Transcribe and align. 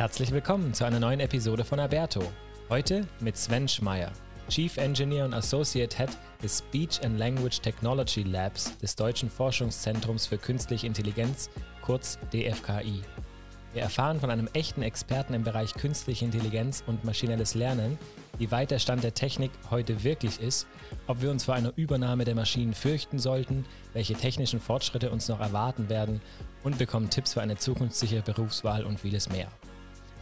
Herzlich 0.00 0.32
willkommen 0.32 0.72
zu 0.72 0.86
einer 0.86 0.98
neuen 0.98 1.20
Episode 1.20 1.62
von 1.62 1.78
Alberto. 1.78 2.22
Heute 2.70 3.06
mit 3.20 3.36
Sven 3.36 3.68
Schmeier, 3.68 4.10
Chief 4.48 4.74
Engineer 4.78 5.26
und 5.26 5.34
Associate 5.34 5.94
Head 5.94 6.08
des 6.42 6.60
Speech 6.60 7.04
and 7.04 7.18
Language 7.18 7.60
Technology 7.60 8.22
Labs 8.22 8.78
des 8.78 8.96
Deutschen 8.96 9.28
Forschungszentrums 9.28 10.26
für 10.26 10.38
Künstliche 10.38 10.86
Intelligenz, 10.86 11.50
kurz 11.82 12.18
DFKI. 12.32 13.02
Wir 13.74 13.82
erfahren 13.82 14.18
von 14.20 14.30
einem 14.30 14.48
echten 14.54 14.80
Experten 14.80 15.34
im 15.34 15.44
Bereich 15.44 15.74
künstliche 15.74 16.24
Intelligenz 16.24 16.82
und 16.86 17.04
maschinelles 17.04 17.54
Lernen, 17.54 17.98
wie 18.38 18.50
weit 18.50 18.70
der 18.70 18.78
Stand 18.78 19.04
der 19.04 19.12
Technik 19.12 19.50
heute 19.70 20.02
wirklich 20.02 20.40
ist, 20.40 20.66
ob 21.08 21.20
wir 21.20 21.30
uns 21.30 21.44
vor 21.44 21.56
einer 21.56 21.74
Übernahme 21.76 22.24
der 22.24 22.34
Maschinen 22.34 22.72
fürchten 22.72 23.18
sollten, 23.18 23.66
welche 23.92 24.14
technischen 24.14 24.60
Fortschritte 24.60 25.10
uns 25.10 25.28
noch 25.28 25.40
erwarten 25.40 25.90
werden 25.90 26.22
und 26.62 26.78
bekommen 26.78 27.10
Tipps 27.10 27.34
für 27.34 27.42
eine 27.42 27.58
zukunftssichere 27.58 28.22
Berufswahl 28.22 28.86
und 28.86 28.98
vieles 28.98 29.28
mehr. 29.28 29.48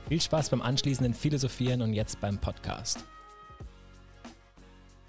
Viel 0.09 0.23
Spaß 0.23 0.49
beim 0.49 0.63
anschließenden 0.63 1.13
Philosophieren 1.13 1.83
und 1.83 1.93
jetzt 1.93 2.19
beim 2.19 2.39
Podcast. 2.39 3.05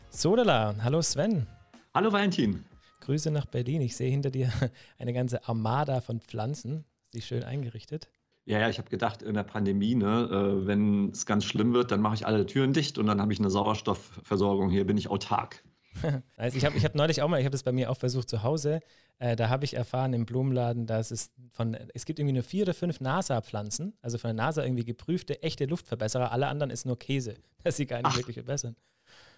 Sodala, 0.10 0.76
hallo 0.84 1.02
Sven. 1.02 1.48
Hallo 1.94 2.12
Valentin. 2.12 2.66
Grüße 3.00 3.32
nach 3.32 3.46
Berlin. 3.46 3.80
Ich 3.80 3.96
sehe 3.96 4.12
hinter 4.12 4.30
dir 4.30 4.52
eine 4.98 5.14
ganze 5.14 5.48
Armada 5.48 6.02
von 6.02 6.20
Pflanzen. 6.20 6.84
Sie 7.14 7.22
schön 7.22 7.46
eingerichtet. 7.46 8.10
Ja, 8.44 8.60
ja, 8.60 8.68
ich 8.68 8.78
habe 8.78 8.90
gedacht, 8.90 9.22
in 9.22 9.36
der 9.36 9.44
Pandemie, 9.44 9.96
ne, 9.96 10.28
äh, 10.30 10.68
wenn 10.68 11.12
es 11.12 11.26
ganz 11.26 11.46
schlimm 11.46 11.74
wird, 11.74 11.92
dann 11.92 12.02
mache 12.02 12.16
ich 12.16 12.28
alle 12.28 12.46
Türen 12.46 12.74
dicht 12.74 12.98
und 12.98 13.06
dann 13.08 13.22
habe 13.22 13.32
ich 13.32 13.40
eine 13.40 13.50
Sauerstoffversorgung. 13.50 14.70
Hier 14.70 14.86
bin 14.86 14.98
ich 14.98 15.10
autark. 15.10 15.64
also 16.38 16.58
ich 16.58 16.66
habe 16.66 16.78
ich 16.78 16.86
hab 16.86 16.96
neulich 16.96 17.22
auch 17.22 17.28
mal, 17.28 17.40
ich 17.40 17.46
habe 17.46 17.52
das 17.52 17.64
bei 17.64 17.72
mir 17.72 17.90
auch 17.90 17.98
versucht 17.98 18.30
zu 18.30 18.44
Hause, 18.44 18.80
äh, 19.20 19.36
da 19.36 19.50
habe 19.50 19.66
ich 19.66 19.76
erfahren 19.76 20.14
im 20.14 20.26
Blumenladen, 20.26 20.86
dass 20.86 21.12
es 21.12 21.32
von, 21.52 21.76
es 21.94 22.06
gibt 22.06 22.20
irgendwie 22.20 22.34
nur 22.34 22.44
vier 22.44 22.64
oder 22.64 22.74
fünf 22.74 23.00
NASA-Pflanzen, 23.02 23.94
also 24.02 24.18
von 24.18 24.30
der 24.30 24.36
NASA 24.36 24.64
irgendwie 24.64 24.86
geprüfte, 24.86 25.42
echte 25.44 25.66
Luftverbesserer, 25.66 26.32
alle 26.32 26.48
anderen 26.48 26.70
ist 26.72 26.86
nur 26.86 26.98
Käse, 26.98 27.36
dass 27.64 27.78
sie 27.78 27.86
gar 27.86 27.98
nicht 27.98 28.08
Ach. 28.08 28.18
wirklich 28.18 28.36
verbessern. 28.36 28.76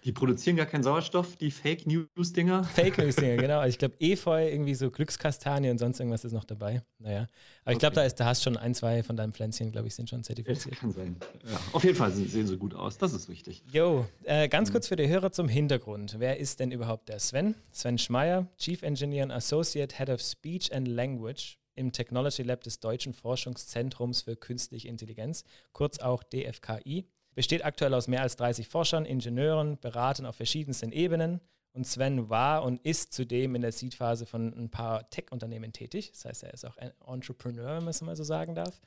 Die 0.04 0.10
produzieren 0.10 0.56
gar 0.56 0.66
keinen 0.66 0.82
Sauerstoff, 0.82 1.36
die 1.36 1.52
Fake 1.52 1.86
News-Dinger. 1.86 2.64
Fake 2.74 2.98
News-Dinger, 2.98 3.36
genau. 3.36 3.58
Also 3.62 3.70
ich 3.70 3.78
glaube, 3.78 3.94
Efeu, 4.00 4.48
irgendwie 4.48 4.74
so 4.74 4.90
Glückskastanie 4.90 5.70
und 5.70 5.78
sonst 5.78 6.00
irgendwas 6.00 6.24
ist 6.24 6.32
noch 6.32 6.44
dabei. 6.44 6.82
Naja. 6.98 7.28
Aber 7.64 7.72
ich 7.72 7.78
glaube, 7.78 7.94
da, 7.94 8.08
da 8.08 8.24
hast 8.24 8.42
schon 8.42 8.56
ein, 8.56 8.74
zwei 8.74 9.04
von 9.04 9.16
deinen 9.16 9.32
Pflänzchen, 9.32 9.70
glaube 9.70 9.86
ich, 9.86 9.94
sind 9.94 10.10
schon 10.10 10.24
zertifiziert. 10.24 10.74
Das 10.74 10.80
kann 10.80 10.90
sein. 10.90 11.16
Ja. 11.44 11.60
Auf 11.72 11.84
jeden 11.84 11.96
Fall 11.96 12.10
sehen 12.10 12.46
sie 12.46 12.56
gut 12.56 12.74
aus. 12.74 12.98
Das 12.98 13.12
ist 13.12 13.28
wichtig. 13.28 13.62
Jo, 13.72 14.04
äh, 14.24 14.48
ganz 14.48 14.68
mhm. 14.68 14.72
kurz 14.72 14.88
für 14.88 14.96
die 14.96 15.06
Hörer 15.06 15.30
zum 15.30 15.48
Hintergrund. 15.48 16.16
Wer 16.18 16.38
ist 16.38 16.58
denn 16.58 16.72
überhaupt 16.72 17.08
der 17.08 17.20
Sven? 17.20 17.54
Sven 17.70 17.98
Schmeier, 17.98 18.48
Chief 18.58 18.82
Engineer 18.82 19.24
und 19.24 19.30
Associate 19.30 19.96
Head 19.96 20.10
of 20.10 20.20
Speech 20.20 20.72
and 20.72 20.88
Language 20.88 21.58
im 21.74 21.92
Technology 21.92 22.42
Lab 22.42 22.62
des 22.64 22.80
Deutschen 22.80 23.14
Forschungszentrums 23.14 24.22
für 24.22 24.36
Künstliche 24.36 24.88
Intelligenz, 24.88 25.44
kurz 25.72 26.00
auch 26.00 26.22
DFKI 26.24 27.06
besteht 27.34 27.64
aktuell 27.64 27.94
aus 27.94 28.08
mehr 28.08 28.22
als 28.22 28.36
30 28.36 28.68
Forschern, 28.68 29.04
Ingenieuren, 29.04 29.78
Beratern 29.78 30.26
auf 30.26 30.36
verschiedensten 30.36 30.92
Ebenen. 30.92 31.40
Und 31.74 31.86
Sven 31.86 32.28
war 32.28 32.64
und 32.64 32.84
ist 32.84 33.14
zudem 33.14 33.54
in 33.54 33.62
der 33.62 33.72
Seed-Phase 33.72 34.26
von 34.26 34.52
ein 34.52 34.68
paar 34.68 35.08
Tech-Unternehmen 35.08 35.72
tätig. 35.72 36.10
Das 36.12 36.26
heißt, 36.26 36.42
er 36.42 36.52
ist 36.52 36.66
auch 36.66 36.76
ein 36.76 36.92
Entrepreneur, 37.06 37.76
wenn 37.76 37.84
man 37.84 37.88
es 37.88 38.02
mal 38.02 38.14
so 38.14 38.24
sagen 38.24 38.54
darf. 38.54 38.78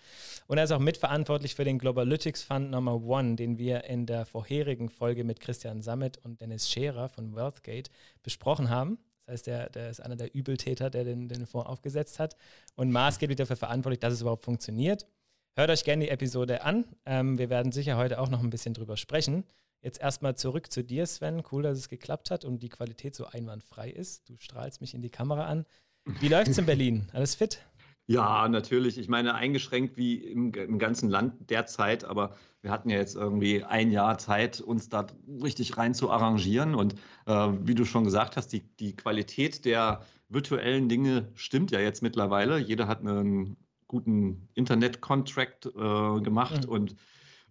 Und 0.46 0.60
er 0.60 0.66
ist 0.66 0.72
auch 0.72 0.80
mitverantwortlich 0.80 1.56
für 1.56 1.64
den 1.64 1.80
Globalytics 1.80 2.44
Fund 2.44 2.70
Number 2.70 3.02
One, 3.02 3.38
den 3.38 3.58
wir 3.58 3.86
in 3.86 4.06
der 4.06 4.28
vorherigen 4.28 4.90
Folge 4.90 5.24
mit 5.24 5.40
Christian 5.40 5.82
Sammet 5.82 6.20
und 6.20 6.42
Dennis 6.42 6.70
Scherer 6.70 7.10
von 7.10 7.36
Wealthgate 7.36 7.90
besprochen 8.22 8.70
haben. 8.70 9.00
Das 9.26 9.34
heißt, 9.34 9.48
der, 9.48 9.70
der 9.72 9.90
ist 9.90 10.02
einer 10.02 10.16
der 10.16 10.36
Übeltäter, 10.36 10.92
der 10.92 11.04
den, 11.06 11.28
den 11.28 11.48
Fonds 11.48 11.68
aufgesetzt 11.68 12.20
hat 12.20 12.36
und 12.76 12.92
maßgeblich 12.92 13.38
dafür 13.38 13.56
verantwortlich, 13.56 14.00
dass 14.00 14.14
es 14.14 14.22
überhaupt 14.22 14.46
funktioniert. 14.46 15.08
Hört 15.58 15.70
euch 15.70 15.86
gerne 15.86 16.04
die 16.04 16.12
Episode 16.12 16.64
an. 16.64 16.84
Ähm, 17.06 17.38
wir 17.38 17.50
werden 17.50 17.72
sicher 17.72 17.96
heute 17.96 18.20
auch 18.20 18.30
noch 18.30 18.44
ein 18.44 18.50
bisschen 18.50 18.74
drüber 18.74 18.98
sprechen. 18.98 19.46
Jetzt 19.82 20.02
erstmal 20.02 20.36
zurück 20.36 20.70
zu 20.70 20.84
dir, 20.84 21.06
Sven. 21.06 21.44
Cool, 21.50 21.64
dass 21.64 21.78
es 21.78 21.88
geklappt 21.88 22.30
hat 22.30 22.44
und 22.44 22.62
die 22.62 22.68
Qualität 22.68 23.16
so 23.16 23.26
einwandfrei 23.26 23.90
ist. 23.90 24.28
Du 24.28 24.36
strahlst 24.38 24.82
mich 24.82 24.94
in 24.94 25.02
die 25.02 25.10
Kamera 25.10 25.46
an. 25.46 25.66
Wie 26.20 26.28
läuft 26.28 26.50
es 26.50 26.58
in 26.58 26.66
Berlin? 26.66 27.08
Alles 27.14 27.36
fit? 27.36 27.66
Ja, 28.06 28.50
natürlich. 28.50 28.98
Ich 28.98 29.08
meine, 29.08 29.34
eingeschränkt 29.34 29.96
wie 29.96 30.16
im, 30.16 30.54
im, 30.54 30.78
ganzen 30.78 31.10
Land 31.10 31.50
derzeit, 31.50 32.04
aber 32.04 32.36
wir 32.62 32.70
hatten 32.70 32.90
ja 32.90 32.98
jetzt 32.98 33.16
irgendwie 33.16 33.64
ein 33.64 33.92
Jahr 33.92 34.18
Zeit, 34.18 34.60
uns 34.60 34.90
da 34.90 35.08
richtig 35.42 35.78
rein 35.78 35.94
zu 35.94 36.12
arrangieren. 36.12 36.76
Und 36.76 36.96
äh, 37.28 37.32
wie 37.62 37.76
du 37.76 37.86
schon 37.86 38.04
gesagt 38.04 38.36
hast, 38.36 38.50
die, 38.50 38.60
die 38.76 38.94
Qualität 38.98 39.64
der 39.64 40.02
virtuellen 40.28 40.90
Dinge 40.90 41.30
stimmt 41.34 41.72
ja 41.72 41.80
jetzt 41.80 42.04
mittlerweile. 42.04 42.58
Jeder 42.58 42.88
hat 42.88 43.00
einen 43.00 43.56
guten 43.88 44.50
Internet-Contract 44.54 45.68
äh, 45.68 46.22
gemacht 46.22 46.66
mhm. 46.66 46.70
und 46.70 46.96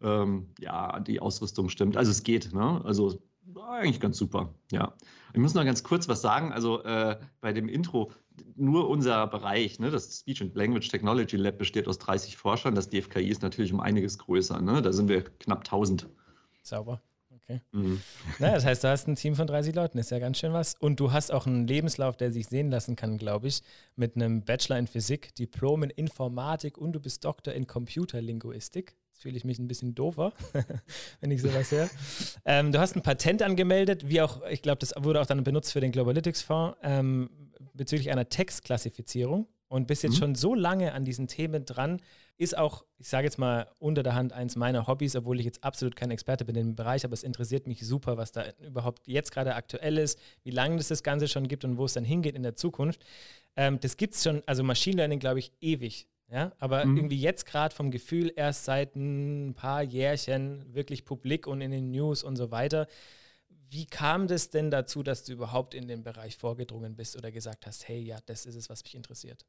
ähm, 0.02 0.50
ja, 0.58 1.00
die 1.00 1.20
Ausrüstung 1.20 1.68
stimmt. 1.68 1.96
Also 1.96 2.10
es 2.10 2.22
geht, 2.22 2.52
ne? 2.52 2.82
Also 2.84 3.22
eigentlich 3.68 4.00
ganz 4.00 4.16
super, 4.16 4.54
ja. 4.70 4.94
Ich 5.32 5.40
muss 5.40 5.54
noch 5.54 5.64
ganz 5.64 5.82
kurz 5.82 6.08
was 6.08 6.22
sagen. 6.22 6.52
Also 6.52 6.82
äh, 6.84 7.18
bei 7.40 7.52
dem 7.52 7.68
Intro, 7.68 8.12
nur 8.56 8.88
unser 8.88 9.26
Bereich, 9.26 9.78
ne, 9.78 9.90
das 9.90 10.20
Speech 10.20 10.42
and 10.42 10.54
Language 10.54 10.88
Technology 10.88 11.36
Lab 11.36 11.58
besteht 11.58 11.88
aus 11.88 11.98
30 11.98 12.36
Forschern. 12.36 12.74
Das 12.74 12.88
DFKI 12.88 13.28
ist 13.28 13.42
natürlich 13.42 13.72
um 13.72 13.80
einiges 13.80 14.18
größer. 14.18 14.60
Ne? 14.60 14.80
Da 14.80 14.92
sind 14.92 15.08
wir 15.08 15.24
knapp 15.24 15.60
1000. 15.60 16.08
Sauber. 16.62 17.02
Okay. 17.46 17.60
Mhm. 17.72 18.00
Naja, 18.38 18.54
das 18.54 18.64
heißt, 18.64 18.84
du 18.84 18.88
hast 18.88 19.06
ein 19.06 19.16
Team 19.16 19.34
von 19.36 19.46
30 19.46 19.74
Leuten, 19.74 19.98
ist 19.98 20.10
ja 20.10 20.18
ganz 20.18 20.38
schön 20.38 20.52
was. 20.52 20.74
Und 20.78 20.98
du 20.98 21.12
hast 21.12 21.32
auch 21.32 21.46
einen 21.46 21.66
Lebenslauf, 21.66 22.16
der 22.16 22.32
sich 22.32 22.46
sehen 22.46 22.70
lassen 22.70 22.96
kann, 22.96 23.18
glaube 23.18 23.48
ich, 23.48 23.60
mit 23.96 24.16
einem 24.16 24.42
Bachelor 24.44 24.78
in 24.78 24.86
Physik, 24.86 25.34
Diplom 25.34 25.82
in 25.82 25.90
Informatik 25.90 26.78
und 26.78 26.92
du 26.92 27.00
bist 27.00 27.24
Doktor 27.24 27.52
in 27.52 27.66
Computerlinguistik. 27.66 28.96
Jetzt 29.12 29.22
fühle 29.22 29.36
ich 29.36 29.44
mich 29.44 29.58
ein 29.58 29.68
bisschen 29.68 29.94
doofer, 29.94 30.32
wenn 31.20 31.30
ich 31.30 31.42
sowas 31.42 31.70
höre. 31.70 31.88
Ähm, 32.44 32.72
du 32.72 32.80
hast 32.80 32.96
ein 32.96 33.02
Patent 33.02 33.42
angemeldet, 33.42 34.08
wie 34.08 34.20
auch, 34.22 34.42
ich 34.50 34.62
glaube, 34.62 34.78
das 34.78 34.94
wurde 34.96 35.20
auch 35.20 35.26
dann 35.26 35.44
benutzt 35.44 35.72
für 35.72 35.80
den 35.80 35.92
Globalytics-Fonds, 35.92 36.78
ähm, 36.82 37.30
bezüglich 37.74 38.10
einer 38.10 38.28
Textklassifizierung 38.28 39.46
und 39.74 39.88
bist 39.88 40.04
jetzt 40.04 40.12
mhm. 40.12 40.18
schon 40.18 40.34
so 40.36 40.54
lange 40.54 40.92
an 40.92 41.04
diesen 41.04 41.26
Themen 41.26 41.64
dran, 41.64 42.00
ist 42.36 42.56
auch, 42.56 42.84
ich 42.98 43.08
sage 43.08 43.24
jetzt 43.24 43.38
mal, 43.38 43.66
unter 43.80 44.04
der 44.04 44.14
Hand 44.14 44.32
eins 44.32 44.54
meiner 44.54 44.86
Hobbys, 44.86 45.16
obwohl 45.16 45.40
ich 45.40 45.46
jetzt 45.46 45.64
absolut 45.64 45.96
kein 45.96 46.12
Experte 46.12 46.44
bin 46.44 46.54
in 46.54 46.66
dem 46.68 46.76
Bereich, 46.76 47.04
aber 47.04 47.12
es 47.12 47.24
interessiert 47.24 47.66
mich 47.66 47.84
super, 47.84 48.16
was 48.16 48.30
da 48.30 48.44
überhaupt 48.64 49.08
jetzt 49.08 49.32
gerade 49.32 49.56
aktuell 49.56 49.98
ist, 49.98 50.20
wie 50.44 50.52
lange 50.52 50.76
es 50.76 50.86
das 50.86 51.02
Ganze 51.02 51.26
schon 51.26 51.48
gibt 51.48 51.64
und 51.64 51.76
wo 51.76 51.86
es 51.86 51.92
dann 51.92 52.04
hingeht 52.04 52.36
in 52.36 52.44
der 52.44 52.54
Zukunft. 52.54 53.04
Ähm, 53.56 53.80
das 53.80 53.96
gibt 53.96 54.14
es 54.14 54.22
schon, 54.22 54.44
also 54.46 54.62
Machine 54.62 54.98
Learning, 54.98 55.18
glaube 55.18 55.40
ich, 55.40 55.50
ewig. 55.60 56.06
Ja, 56.30 56.52
aber 56.60 56.84
mhm. 56.84 56.96
irgendwie 56.96 57.20
jetzt 57.20 57.44
gerade 57.44 57.74
vom 57.74 57.90
Gefühl 57.90 58.32
erst 58.36 58.66
seit 58.66 58.94
ein 58.94 59.54
paar 59.54 59.82
Jährchen 59.82 60.72
wirklich 60.72 61.04
publik 61.04 61.48
und 61.48 61.60
in 61.60 61.72
den 61.72 61.90
News 61.90 62.22
und 62.22 62.36
so 62.36 62.52
weiter. 62.52 62.86
Wie 63.70 63.86
kam 63.86 64.28
das 64.28 64.50
denn 64.50 64.70
dazu, 64.70 65.02
dass 65.02 65.24
du 65.24 65.32
überhaupt 65.32 65.74
in 65.74 65.88
den 65.88 66.04
Bereich 66.04 66.36
vorgedrungen 66.36 66.94
bist 66.94 67.16
oder 67.16 67.32
gesagt 67.32 67.66
hast, 67.66 67.88
hey, 67.88 68.00
ja, 68.00 68.18
das 68.26 68.46
ist 68.46 68.54
es, 68.54 68.70
was 68.70 68.84
mich 68.84 68.94
interessiert? 68.94 69.44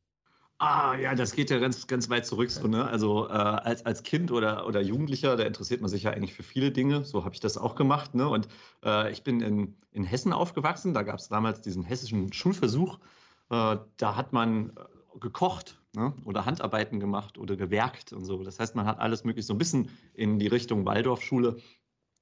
Ah, 0.57 0.95
ja, 0.95 1.13
das 1.15 1.33
geht 1.33 1.49
ja 1.49 1.59
ganz, 1.59 1.85
ganz 1.85 2.09
weit 2.09 2.25
zurück. 2.25 2.49
So, 2.49 2.67
ne? 2.67 2.85
Also 2.87 3.27
äh, 3.27 3.31
als, 3.31 3.85
als 3.85 4.03
Kind 4.03 4.31
oder, 4.31 4.65
oder 4.65 4.81
Jugendlicher, 4.81 5.35
da 5.35 5.43
interessiert 5.43 5.81
man 5.81 5.89
sich 5.89 6.03
ja 6.03 6.11
eigentlich 6.11 6.33
für 6.33 6.43
viele 6.43 6.71
Dinge. 6.71 7.03
So 7.03 7.25
habe 7.25 7.33
ich 7.35 7.41
das 7.41 7.57
auch 7.57 7.75
gemacht. 7.75 8.15
Ne? 8.15 8.29
Und 8.29 8.47
äh, 8.83 9.11
ich 9.11 9.23
bin 9.23 9.41
in, 9.41 9.75
in 9.91 10.05
Hessen 10.05 10.31
aufgewachsen. 10.31 10.93
Da 10.93 11.03
gab 11.03 11.19
es 11.19 11.27
damals 11.27 11.59
diesen 11.59 11.83
hessischen 11.83 12.31
Schulversuch. 12.31 12.99
Äh, 13.49 13.77
da 13.97 14.15
hat 14.15 14.31
man 14.31 14.69
äh, 14.69 15.19
gekocht 15.19 15.81
ne? 15.93 16.13
oder 16.23 16.45
Handarbeiten 16.45 17.01
gemacht 17.01 17.37
oder 17.37 17.57
gewerkt 17.57 18.13
und 18.13 18.23
so. 18.23 18.41
Das 18.41 18.57
heißt, 18.57 18.75
man 18.75 18.85
hat 18.85 18.99
alles 18.99 19.25
möglich 19.25 19.45
so 19.45 19.53
ein 19.53 19.57
bisschen 19.57 19.89
in 20.13 20.39
die 20.39 20.47
Richtung 20.47 20.85
Waldorfschule. 20.85 21.57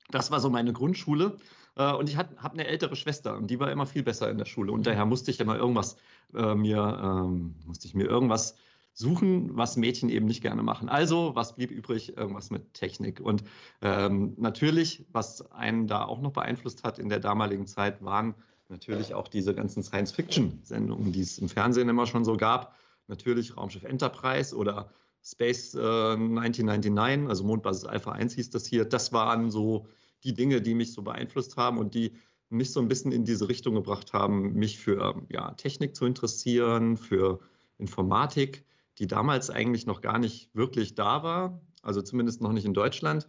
Das 0.10 0.32
war 0.32 0.40
so 0.40 0.50
meine 0.50 0.74
Grundschule. 0.74 1.38
Äh, 1.76 1.94
und 1.94 2.10
ich 2.10 2.18
habe 2.18 2.36
eine 2.42 2.68
ältere 2.68 2.96
Schwester 2.96 3.36
und 3.36 3.48
die 3.48 3.60
war 3.60 3.72
immer 3.72 3.86
viel 3.86 4.04
besser 4.04 4.30
in 4.30 4.38
der 4.38 4.46
Schule. 4.46 4.72
Und 4.72 4.86
daher 4.86 5.06
musste 5.06 5.32
ich 5.32 5.40
immer 5.40 5.58
irgendwas 5.58 5.98
äh, 6.34 6.56
mir, 6.56 7.00
ähm, 7.04 7.56
musste 7.66 7.88
ich 7.88 7.94
mir 7.94 8.06
irgendwas 8.06 8.56
suchen, 8.94 9.58
was 9.58 9.76
Mädchen 9.76 10.10
eben 10.10 10.28
nicht 10.28 10.42
gerne 10.42 10.62
machen. 10.62 10.88
Also, 10.88 11.36
was 11.36 11.56
blieb 11.56 11.72
übrig? 11.72 12.16
Irgendwas 12.16 12.52
mit 12.52 12.74
Technik. 12.74 13.20
Und 13.20 13.44
ähm, 13.82 14.34
natürlich, 14.38 15.06
was 15.12 15.52
einen 15.52 15.88
da 15.88 16.06
auch 16.06 16.22
noch 16.22 16.32
beeinflusst 16.32 16.84
hat 16.84 17.00
in 17.00 17.10
der 17.10 17.20
damaligen 17.20 17.66
Zeit, 17.66 18.04
waren 18.04 18.36
natürlich 18.70 19.14
auch 19.14 19.28
diese 19.28 19.56
ganzen 19.56 19.84
Science-Fiction-Sendungen, 19.84 21.12
die 21.12 21.22
es 21.22 21.40
im 21.40 21.50
Fernsehen 21.50 21.90
immer 21.90 22.06
schon 22.06 22.24
so 22.24 22.38
gab. 22.38 22.76
Natürlich 23.08 23.58
Raumschiff 23.58 23.84
Enterprise 23.84 24.56
oder 24.56 24.90
Space 25.24 25.74
äh, 25.74 25.80
1999, 25.80 27.30
also 27.30 27.44
Mondbasis 27.44 27.86
Alpha 27.86 28.12
1 28.12 28.36
hieß 28.36 28.52
das 28.52 28.66
hier. 28.66 28.86
Das 28.86 29.12
waren 29.12 29.52
so 29.52 29.88
die 30.24 30.34
Dinge, 30.34 30.62
die 30.62 30.76
mich 30.76 30.94
so 30.94 31.02
beeinflusst 31.02 31.58
haben 31.58 31.78
und 31.78 31.94
die 31.94 32.14
mich 32.50 32.72
so 32.72 32.80
ein 32.80 32.88
bisschen 32.88 33.12
in 33.12 33.26
diese 33.26 33.50
Richtung 33.50 33.76
gebracht 33.76 34.14
haben, 34.14 34.54
mich 34.54 34.80
für 34.80 35.26
ja, 35.30 35.52
Technik 35.54 35.96
zu 35.96 36.06
interessieren, 36.06 36.98
für 36.98 37.40
Informatik, 37.78 38.66
die 39.00 39.08
damals 39.08 39.50
eigentlich 39.50 39.86
noch 39.86 40.02
gar 40.02 40.20
nicht 40.20 40.54
wirklich 40.54 40.96
da 40.96 41.24
war, 41.24 41.62
also 41.82 42.02
zumindest 42.02 42.42
noch 42.42 42.54
nicht 42.54 42.66
in 42.66 42.74
Deutschland. 42.74 43.28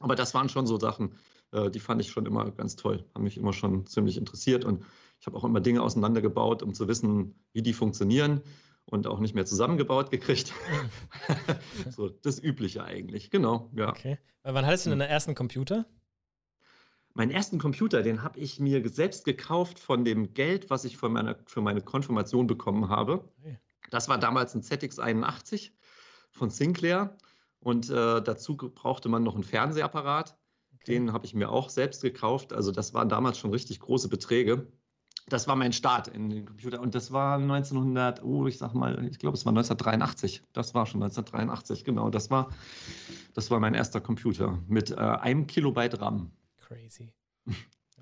Aber 0.00 0.16
das 0.16 0.34
waren 0.34 0.48
schon 0.48 0.66
so 0.66 0.78
Sachen, 0.78 1.14
äh, 1.52 1.70
die 1.70 1.80
fand 1.80 2.00
ich 2.00 2.10
schon 2.10 2.26
immer 2.26 2.50
ganz 2.50 2.76
toll, 2.76 3.04
haben 3.14 3.24
mich 3.24 3.36
immer 3.36 3.52
schon 3.52 3.86
ziemlich 3.86 4.16
interessiert 4.16 4.64
und 4.64 4.84
ich 5.20 5.26
habe 5.26 5.36
auch 5.36 5.44
immer 5.44 5.60
Dinge 5.60 5.82
auseinandergebaut, 5.82 6.62
um 6.62 6.74
zu 6.74 6.88
wissen, 6.88 7.34
wie 7.52 7.62
die 7.62 7.72
funktionieren. 7.72 8.42
und 8.86 9.06
auch 9.06 9.20
nicht 9.20 9.34
mehr 9.34 9.46
zusammengebaut 9.46 10.10
gekriegt. 10.10 10.52
so 11.90 12.08
das 12.08 12.42
Übliche 12.42 12.82
eigentlich, 12.82 13.30
genau. 13.30 13.70
Ja. 13.76 13.90
Okay. 13.90 14.18
Wann 14.42 14.66
hattest 14.66 14.86
du 14.86 14.90
denn 14.90 14.98
deinen 14.98 15.10
ersten 15.10 15.36
Computer? 15.36 15.86
Meinen 17.14 17.30
ersten 17.32 17.58
Computer, 17.58 18.02
den 18.02 18.22
habe 18.22 18.38
ich 18.38 18.60
mir 18.60 18.88
selbst 18.88 19.24
gekauft 19.24 19.78
von 19.78 20.04
dem 20.04 20.32
Geld, 20.32 20.70
was 20.70 20.84
ich 20.84 20.96
für 20.96 21.08
meine, 21.08 21.36
für 21.46 21.60
meine 21.60 21.80
Konfirmation 21.80 22.46
bekommen 22.46 22.88
habe. 22.88 23.28
Das 23.90 24.08
war 24.08 24.18
damals 24.18 24.54
ein 24.54 24.62
ZX81 24.62 25.72
von 26.30 26.50
Sinclair 26.50 27.16
und 27.58 27.90
äh, 27.90 28.22
dazu 28.22 28.56
brauchte 28.56 29.08
man 29.08 29.24
noch 29.24 29.34
einen 29.34 29.42
Fernsehapparat. 29.44 30.36
Okay. 30.74 30.92
Den 30.92 31.12
habe 31.12 31.26
ich 31.26 31.34
mir 31.34 31.50
auch 31.50 31.68
selbst 31.68 32.02
gekauft. 32.02 32.52
Also 32.52 32.70
das 32.70 32.94
waren 32.94 33.08
damals 33.08 33.38
schon 33.38 33.50
richtig 33.50 33.80
große 33.80 34.08
Beträge. 34.08 34.68
Das 35.28 35.46
war 35.46 35.56
mein 35.56 35.72
Start 35.72 36.08
in 36.08 36.30
den 36.30 36.46
Computer 36.46 36.80
und 36.80 36.94
das 36.94 37.12
war 37.12 37.36
1900, 37.36 38.24
oh, 38.24 38.46
ich 38.46 38.58
sag 38.58 38.74
mal, 38.74 39.04
ich 39.04 39.18
glaube, 39.18 39.36
es 39.36 39.44
war 39.44 39.50
1983. 39.50 40.42
Das 40.52 40.74
war 40.74 40.86
schon 40.86 41.02
1983, 41.02 41.84
genau. 41.84 42.08
Das 42.08 42.30
war, 42.30 42.50
das 43.34 43.50
war 43.50 43.60
mein 43.60 43.74
erster 43.74 44.00
Computer 44.00 44.58
mit 44.66 44.90
äh, 44.90 44.94
einem 44.94 45.46
Kilobyte 45.46 46.00
RAM 46.00 46.32
crazy. 46.70 47.12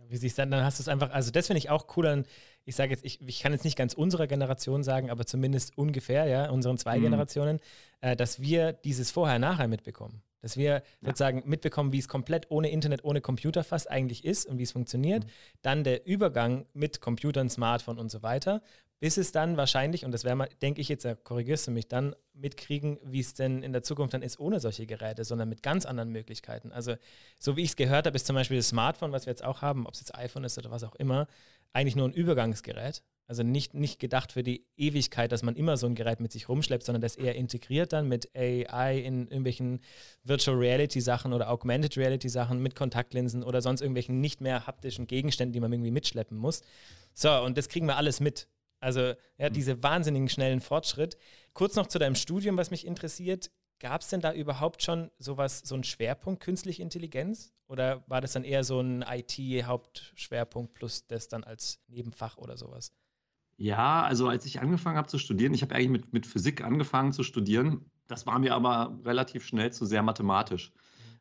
Wie 0.09 0.17
sich 0.17 0.35
dann, 0.35 0.51
dann 0.51 0.65
hast 0.65 0.79
du 0.79 0.83
es 0.83 0.89
einfach, 0.89 1.11
also 1.11 1.31
das 1.31 1.49
finde 1.49 1.59
ich 1.59 1.71
auch 1.71 1.97
cool 1.97 2.07
an, 2.07 2.25
ich 2.65 2.77
sage 2.77 2.93
jetzt, 2.93 3.05
ich, 3.05 3.21
ich 3.27 3.41
kann 3.41 3.53
jetzt 3.53 3.65
nicht 3.65 3.77
ganz 3.77 3.95
unserer 3.95 4.27
Generation 4.27 4.83
sagen, 4.83 5.11
aber 5.11 5.27
zumindest 5.27 5.77
ungefähr, 5.77 6.27
ja, 6.27 6.51
unseren 6.51 6.79
zwei 6.79 6.99
mhm. 6.99 7.05
Generationen, 7.05 7.61
äh, 8.01 8.15
dass 8.15 8.41
wir 8.41 8.73
dieses 8.73 9.11
Vorher-Nachher 9.11 9.69
mitbekommen. 9.69 10.23
Dass 10.41 10.57
wir 10.57 10.71
ja. 10.71 10.83
sozusagen 11.03 11.43
mitbekommen, 11.47 11.93
wie 11.93 11.99
es 11.99 12.07
komplett 12.07 12.51
ohne 12.51 12.71
Internet, 12.71 13.03
ohne 13.05 13.21
Computer 13.21 13.65
fast 13.65 13.91
eigentlich 13.91 14.25
ist 14.25 14.47
und 14.47 14.59
wie 14.59 14.63
es 14.63 14.73
funktioniert. 14.73 15.25
Mhm. 15.25 15.31
Dann 15.63 15.85
der 15.85 16.07
Übergang 16.07 16.67
mit 16.75 17.01
Computern, 17.01 17.51
Smartphone 17.51 17.99
und 17.99 18.11
so 18.11 18.23
weiter 18.23 18.63
bis 19.01 19.17
es 19.17 19.33
dann 19.33 19.57
wahrscheinlich, 19.57 20.05
und 20.05 20.13
das 20.13 20.25
werden 20.25 20.39
wir, 20.39 20.49
denke 20.61 20.81
ich 20.81 20.89
jetzt, 20.89 21.07
korrigierst 21.25 21.67
du 21.67 21.71
mich, 21.71 21.89
dann 21.89 22.17
mitkriegen, 22.33 22.99
wie 23.05 23.21
es 23.21 23.35
denn 23.35 23.63
in 23.63 23.73
der 23.73 23.83
Zukunft 23.83 24.15
dann 24.15 24.23
ist 24.23 24.41
ohne 24.41 24.61
solche 24.61 24.87
Geräte, 24.87 25.25
sondern 25.25 25.49
mit 25.49 25.63
ganz 25.63 25.87
anderen 25.87 26.11
Möglichkeiten. 26.11 26.73
Also, 26.73 26.95
so 27.39 27.57
wie 27.57 27.63
ich 27.63 27.71
es 27.71 27.77
gehört 27.77 28.07
habe, 28.07 28.17
ist 28.17 28.27
zum 28.27 28.35
Beispiel 28.35 28.57
das 28.57 28.69
Smartphone, 28.69 29.13
was 29.13 29.27
wir 29.27 29.33
jetzt 29.33 29.45
auch 29.45 29.63
haben, 29.63 29.87
ob 29.87 29.95
es 29.95 30.01
jetzt 30.01 30.15
iPhone 30.15 30.45
ist 30.45 30.59
oder 30.59 30.71
was 30.71 30.85
auch 30.85 30.95
immer, 30.97 31.27
eigentlich 31.73 31.97
nur 31.97 32.09
ein 32.09 32.13
Übergangsgerät. 32.13 33.03
Also 33.29 33.43
nicht, 33.43 33.75
nicht 33.75 33.99
gedacht 34.01 34.33
für 34.33 34.43
die 34.43 34.65
Ewigkeit, 34.79 35.33
dass 35.33 35.43
man 35.43 35.55
immer 35.55 35.77
so 35.77 35.87
ein 35.87 35.95
Gerät 35.95 36.19
mit 36.19 36.33
sich 36.33 36.49
rumschleppt, 36.49 36.83
sondern 36.83 37.03
das 37.03 37.15
eher 37.15 37.35
integriert 37.35 37.93
dann 37.93 38.09
mit 38.09 38.35
AI 38.35 38.99
in 39.01 39.25
irgendwelchen 39.25 39.81
Virtual 40.25 40.57
Reality 40.57 41.03
Sachen 41.03 41.35
oder 41.35 41.51
Augmented 41.51 41.99
Reality 41.99 42.31
Sachen 42.31 42.63
mit 42.63 42.75
Kontaktlinsen 42.75 43.43
oder 43.45 43.61
sonst 43.61 43.83
irgendwelchen 43.83 44.23
nicht 44.23 44.41
mehr 44.41 44.67
haptischen 44.67 45.07
Gegenständen, 45.07 45.53
die 45.53 45.61
man 45.61 45.71
irgendwie 45.71 45.91
mitschleppen 45.91 46.39
muss. 46.39 46.63
So, 47.13 47.31
und 47.43 47.59
das 47.59 47.69
kriegen 47.69 47.87
wir 47.87 47.99
alles 47.99 48.21
mit. 48.21 48.49
Also 48.81 49.15
ja, 49.39 49.49
mhm. 49.49 49.53
diese 49.53 49.83
wahnsinnigen 49.83 50.29
schnellen 50.29 50.61
Fortschritt. 50.61 51.17
Kurz 51.53 51.77
noch 51.77 51.87
zu 51.87 51.99
deinem 51.99 52.15
Studium, 52.15 52.57
was 52.57 52.71
mich 52.71 52.87
interessiert. 52.87 53.51
Gab 53.81 54.01
es 54.01 54.09
denn 54.09 54.21
da 54.21 54.33
überhaupt 54.33 54.83
schon 54.83 55.11
sowas, 55.19 55.61
so 55.65 55.75
einen 55.75 55.85
Schwerpunkt 55.85 56.43
künstliche 56.43 56.83
Intelligenz? 56.83 57.53
Oder 57.69 58.03
war 58.09 58.21
das 58.21 58.33
dann 58.33 58.45
eher 58.45 58.65
so 58.65 58.81
ein 58.81 59.03
IT-Hauptschwerpunkt 59.03 60.75
plus 60.75 61.07
das 61.07 61.29
dann 61.29 61.45
als 61.45 61.81
Nebenfach 61.87 62.39
oder 62.39 62.57
sowas? 62.57 62.93
Ja, 63.57 64.03
also 64.03 64.29
als 64.29 64.47
ich 64.47 64.61
angefangen 64.61 64.97
habe 64.97 65.09
zu 65.09 65.19
studieren, 65.19 65.53
ich 65.53 65.63
habe 65.63 65.75
eigentlich 65.75 65.91
mit, 65.91 66.13
mit 66.13 66.27
Physik 66.27 66.63
angefangen 66.63 67.13
zu 67.13 67.23
studieren. 67.23 67.91
Das 68.07 68.27
war 68.27 68.39
mir 68.39 68.55
aber 68.55 68.99
relativ 69.05 69.45
schnell 69.45 69.73
zu 69.73 69.85
sehr 69.85 70.03
mathematisch. 70.03 70.73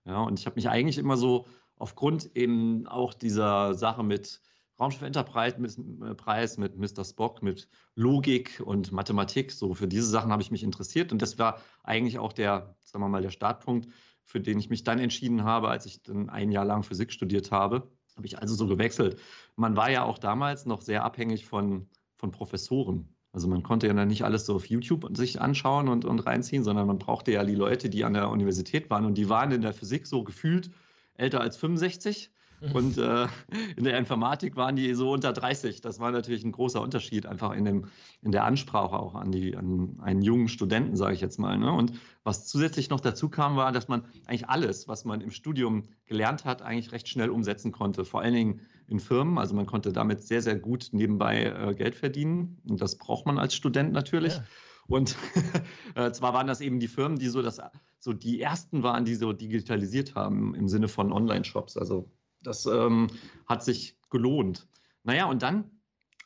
Mhm. 0.05 0.11
Ja, 0.11 0.21
und 0.21 0.39
ich 0.39 0.45
habe 0.45 0.55
mich 0.55 0.69
eigentlich 0.69 0.97
immer 0.97 1.17
so 1.17 1.47
aufgrund 1.75 2.35
eben 2.35 2.87
auch 2.87 3.13
dieser 3.13 3.73
Sache 3.73 4.03
mit 4.03 4.41
Raumschiff 4.79 5.01
Enterprise 5.01 5.59
mit, 5.59 5.77
äh, 5.77 6.13
Preis 6.13 6.57
mit 6.57 6.77
Mr. 6.77 7.03
Spock, 7.03 7.41
mit 7.41 7.67
Logik 7.95 8.61
und 8.63 8.91
Mathematik. 8.91 9.51
So 9.51 9.73
für 9.73 9.87
diese 9.87 10.07
Sachen 10.07 10.31
habe 10.31 10.41
ich 10.41 10.51
mich 10.51 10.63
interessiert 10.63 11.11
und 11.11 11.21
das 11.21 11.39
war 11.39 11.61
eigentlich 11.83 12.19
auch 12.19 12.33
der, 12.33 12.75
sagen 12.83 13.03
wir 13.03 13.09
mal, 13.09 13.21
der 13.21 13.31
Startpunkt, 13.31 13.87
für 14.23 14.39
den 14.39 14.59
ich 14.59 14.69
mich 14.69 14.83
dann 14.83 14.99
entschieden 14.99 15.43
habe, 15.43 15.69
als 15.69 15.85
ich 15.85 16.03
dann 16.03 16.29
ein 16.29 16.51
Jahr 16.51 16.65
lang 16.65 16.83
Physik 16.83 17.11
studiert 17.11 17.51
habe. 17.51 17.89
Habe 18.15 18.27
ich 18.27 18.39
also 18.39 18.55
so 18.55 18.67
gewechselt. 18.67 19.19
Man 19.55 19.75
war 19.75 19.89
ja 19.89 20.03
auch 20.03 20.17
damals 20.17 20.65
noch 20.65 20.81
sehr 20.81 21.03
abhängig 21.03 21.45
von, 21.45 21.87
von 22.15 22.31
Professoren. 22.31 23.13
Also 23.31 23.47
man 23.47 23.61
konnte 23.61 23.87
ja 23.87 23.93
dann 23.93 24.07
nicht 24.07 24.23
alles 24.23 24.45
so 24.45 24.55
auf 24.55 24.65
YouTube 24.65 25.15
sich 25.15 25.39
anschauen 25.39 25.87
und, 25.87 26.05
und 26.05 26.19
reinziehen, 26.19 26.63
sondern 26.63 26.87
man 26.87 26.97
brauchte 26.97 27.31
ja 27.31 27.43
die 27.43 27.55
Leute, 27.55 27.89
die 27.89 28.03
an 28.03 28.13
der 28.13 28.29
Universität 28.29 28.89
waren 28.89 29.05
und 29.05 29.15
die 29.15 29.29
waren 29.29 29.51
in 29.51 29.61
der 29.61 29.73
Physik 29.73 30.07
so 30.07 30.23
gefühlt 30.23 30.71
älter 31.13 31.41
als 31.41 31.57
65 31.57 32.31
und 32.73 32.97
äh, 32.97 33.27
in 33.75 33.83
der 33.83 33.97
Informatik 33.97 34.55
waren 34.55 34.75
die 34.75 34.93
so 34.95 35.11
unter 35.11 35.31
30. 35.33 35.81
Das 35.81 35.99
war 35.99 36.11
natürlich 36.11 36.43
ein 36.43 36.51
großer 36.51 36.81
Unterschied, 36.81 37.25
einfach 37.25 37.53
in, 37.53 37.65
dem, 37.65 37.85
in 38.21 38.31
der 38.31 38.45
Ansprache 38.45 38.97
auch 38.97 39.15
an, 39.15 39.31
die, 39.31 39.55
an 39.55 39.99
einen 40.01 40.21
jungen 40.21 40.47
Studenten, 40.47 40.95
sage 40.95 41.13
ich 41.13 41.21
jetzt 41.21 41.37
mal. 41.37 41.57
Ne? 41.57 41.71
Und 41.71 41.93
was 42.23 42.47
zusätzlich 42.47 42.89
noch 42.89 42.99
dazu 42.99 43.29
kam, 43.29 43.55
war, 43.57 43.71
dass 43.71 43.87
man 43.87 44.05
eigentlich 44.25 44.49
alles, 44.49 44.87
was 44.87 45.05
man 45.05 45.21
im 45.21 45.31
Studium 45.31 45.83
gelernt 46.05 46.45
hat, 46.45 46.61
eigentlich 46.61 46.91
recht 46.91 47.07
schnell 47.07 47.29
umsetzen 47.29 47.71
konnte. 47.71 48.05
Vor 48.05 48.21
allen 48.21 48.33
Dingen 48.33 48.61
in 48.87 48.99
Firmen. 48.99 49.37
Also 49.37 49.53
man 49.53 49.65
konnte 49.65 49.93
damit 49.93 50.23
sehr, 50.23 50.41
sehr 50.41 50.55
gut 50.55 50.89
nebenbei 50.93 51.43
äh, 51.43 51.75
Geld 51.75 51.95
verdienen. 51.95 52.59
Und 52.67 52.81
das 52.81 52.97
braucht 52.97 53.25
man 53.25 53.37
als 53.37 53.53
Student 53.53 53.91
natürlich. 53.91 54.33
Ja. 54.33 54.43
Und 54.87 55.15
äh, 55.95 56.11
zwar 56.11 56.33
waren 56.33 56.47
das 56.47 56.61
eben 56.61 56.79
die 56.79 56.87
Firmen, 56.87 57.19
die 57.19 57.27
so 57.27 57.41
das 57.41 57.61
so 57.99 58.13
die 58.13 58.41
ersten 58.41 58.83
waren, 58.83 59.05
die 59.05 59.15
so 59.15 59.33
digitalisiert 59.33 60.15
haben 60.15 60.55
im 60.55 60.69
Sinne 60.69 60.87
von 60.87 61.11
Online-Shops. 61.11 61.77
Also 61.77 62.09
das 62.47 62.65
ähm, 62.65 63.07
hat 63.45 63.63
sich 63.63 63.97
gelohnt. 64.09 64.67
Naja, 65.03 65.25
und 65.25 65.43
dann 65.43 65.71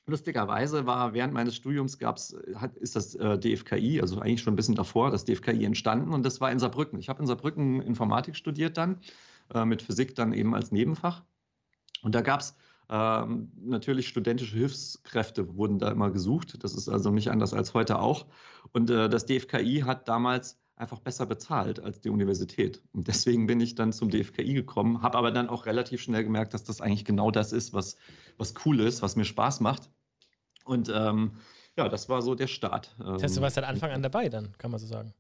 Lustigerweise 0.07 0.87
war 0.87 1.13
während 1.13 1.33
meines 1.33 1.55
Studiums 1.55 1.99
gab's, 1.99 2.35
hat, 2.55 2.75
ist 2.77 2.95
das 2.95 3.13
äh, 3.15 3.37
DFKI, 3.37 4.01
also 4.01 4.19
eigentlich 4.19 4.41
schon 4.41 4.53
ein 4.53 4.55
bisschen 4.57 4.75
davor, 4.75 5.11
das 5.11 5.25
DFKI 5.25 5.63
entstanden 5.63 6.13
und 6.13 6.23
das 6.25 6.41
war 6.41 6.51
in 6.51 6.59
Saarbrücken. 6.59 6.99
Ich 6.99 7.07
habe 7.07 7.21
in 7.21 7.27
Saarbrücken 7.27 7.81
Informatik 7.81 8.35
studiert 8.35 8.77
dann, 8.77 8.99
äh, 9.53 9.63
mit 9.63 9.81
Physik 9.83 10.15
dann 10.15 10.33
eben 10.33 10.55
als 10.55 10.71
Nebenfach. 10.71 11.23
Und 12.01 12.15
da 12.15 12.21
gab 12.21 12.41
es 12.41 12.57
ähm, 12.89 13.51
natürlich 13.55 14.07
studentische 14.07 14.57
Hilfskräfte, 14.57 15.55
wurden 15.55 15.77
da 15.77 15.91
immer 15.91 16.09
gesucht. 16.09 16.63
Das 16.63 16.73
ist 16.73 16.89
also 16.89 17.11
nicht 17.11 17.29
anders 17.29 17.53
als 17.53 17.73
heute 17.75 17.99
auch. 17.99 18.25
Und 18.73 18.89
äh, 18.89 19.07
das 19.07 19.27
DFKI 19.27 19.83
hat 19.85 20.09
damals 20.09 20.60
einfach 20.81 20.99
besser 20.99 21.25
bezahlt 21.25 21.79
als 21.79 22.01
die 22.01 22.09
Universität. 22.09 22.81
Und 22.91 23.07
deswegen 23.07 23.47
bin 23.47 23.61
ich 23.61 23.75
dann 23.75 23.93
zum 23.93 24.09
DFKI 24.09 24.53
gekommen, 24.53 25.01
habe 25.01 25.17
aber 25.17 25.31
dann 25.31 25.47
auch 25.47 25.65
relativ 25.65 26.01
schnell 26.01 26.23
gemerkt, 26.23 26.53
dass 26.53 26.63
das 26.63 26.81
eigentlich 26.81 27.05
genau 27.05 27.31
das 27.31 27.53
ist, 27.53 27.73
was, 27.73 27.97
was 28.37 28.53
cool 28.65 28.79
ist, 28.79 29.01
was 29.01 29.15
mir 29.15 29.25
Spaß 29.25 29.61
macht. 29.61 29.89
Und 30.65 30.91
ähm, 30.93 31.33
ja, 31.77 31.87
das 31.87 32.09
war 32.09 32.21
so 32.21 32.35
der 32.35 32.47
Start. 32.47 32.95
Das 32.99 33.23
heißt, 33.23 33.37
du 33.37 33.41
warst 33.41 33.55
seit 33.55 33.63
Anfang 33.63 33.91
an 33.91 34.01
dabei, 34.01 34.27
dann 34.27 34.57
kann 34.57 34.71
man 34.71 34.79
so 34.79 34.87
sagen. 34.87 35.13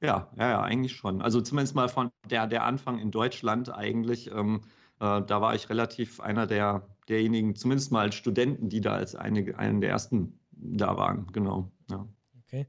Ja, 0.00 0.30
ja, 0.36 0.50
ja, 0.50 0.62
eigentlich 0.62 0.92
schon. 0.92 1.22
Also 1.22 1.40
zumindest 1.40 1.74
mal 1.74 1.88
von 1.88 2.10
der, 2.30 2.46
der 2.46 2.64
Anfang 2.64 2.98
in 2.98 3.10
Deutschland 3.10 3.72
eigentlich. 3.72 4.30
Ähm, 4.30 4.62
äh, 5.00 5.22
da 5.22 5.40
war 5.40 5.54
ich 5.54 5.70
relativ 5.70 6.20
einer 6.20 6.46
der, 6.46 6.86
derjenigen, 7.08 7.56
zumindest 7.56 7.90
mal 7.90 8.12
Studenten, 8.12 8.68
die 8.68 8.80
da 8.80 8.94
als 8.94 9.14
eine, 9.14 9.58
einen 9.58 9.80
der 9.80 9.90
ersten 9.90 10.38
da 10.52 10.96
waren. 10.96 11.26
Genau. 11.32 11.70
Ja. 11.90 12.06
Okay. 12.44 12.66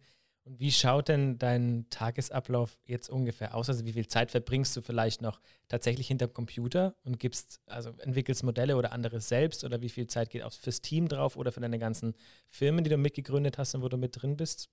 Und 0.49 0.59
wie 0.59 0.71
schaut 0.71 1.09
denn 1.09 1.37
dein 1.37 1.85
Tagesablauf 1.91 2.79
jetzt 2.87 3.07
ungefähr 3.07 3.53
aus? 3.53 3.69
Also 3.69 3.85
wie 3.85 3.93
viel 3.93 4.07
Zeit 4.07 4.31
verbringst 4.31 4.75
du 4.75 4.81
vielleicht 4.81 5.21
noch 5.21 5.39
tatsächlich 5.67 6.07
hinterm 6.07 6.33
Computer 6.33 6.95
und 7.03 7.19
gibst, 7.19 7.61
also 7.67 7.91
entwickelst 7.99 8.43
Modelle 8.43 8.75
oder 8.75 8.91
anderes 8.91 9.29
selbst 9.29 9.63
oder 9.63 9.83
wie 9.83 9.89
viel 9.89 10.07
Zeit 10.07 10.31
geht 10.31 10.41
auch 10.41 10.51
fürs 10.51 10.81
Team 10.81 11.07
drauf 11.07 11.37
oder 11.37 11.51
für 11.51 11.59
deine 11.59 11.77
ganzen 11.77 12.15
Firmen, 12.49 12.83
die 12.83 12.89
du 12.89 12.97
mitgegründet 12.97 13.59
hast 13.59 13.75
und 13.75 13.83
wo 13.83 13.89
du 13.89 13.97
mit 13.97 14.19
drin 14.19 14.37
bist? 14.37 14.71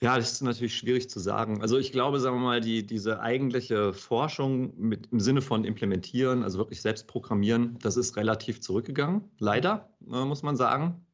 Ja, 0.00 0.16
das 0.16 0.30
ist 0.30 0.42
natürlich 0.42 0.76
schwierig 0.76 1.10
zu 1.10 1.18
sagen. 1.18 1.60
Also 1.60 1.76
ich 1.76 1.90
glaube, 1.90 2.20
sagen 2.20 2.36
wir 2.36 2.42
mal, 2.42 2.60
die, 2.60 2.86
diese 2.86 3.18
eigentliche 3.18 3.94
Forschung 3.94 4.78
mit, 4.78 5.08
im 5.10 5.18
Sinne 5.18 5.42
von 5.42 5.64
implementieren, 5.64 6.44
also 6.44 6.58
wirklich 6.58 6.82
selbst 6.82 7.08
programmieren, 7.08 7.80
das 7.82 7.96
ist 7.96 8.16
relativ 8.16 8.60
zurückgegangen, 8.60 9.24
leider, 9.40 9.90
äh, 10.08 10.24
muss 10.24 10.44
man 10.44 10.56
sagen. 10.56 11.04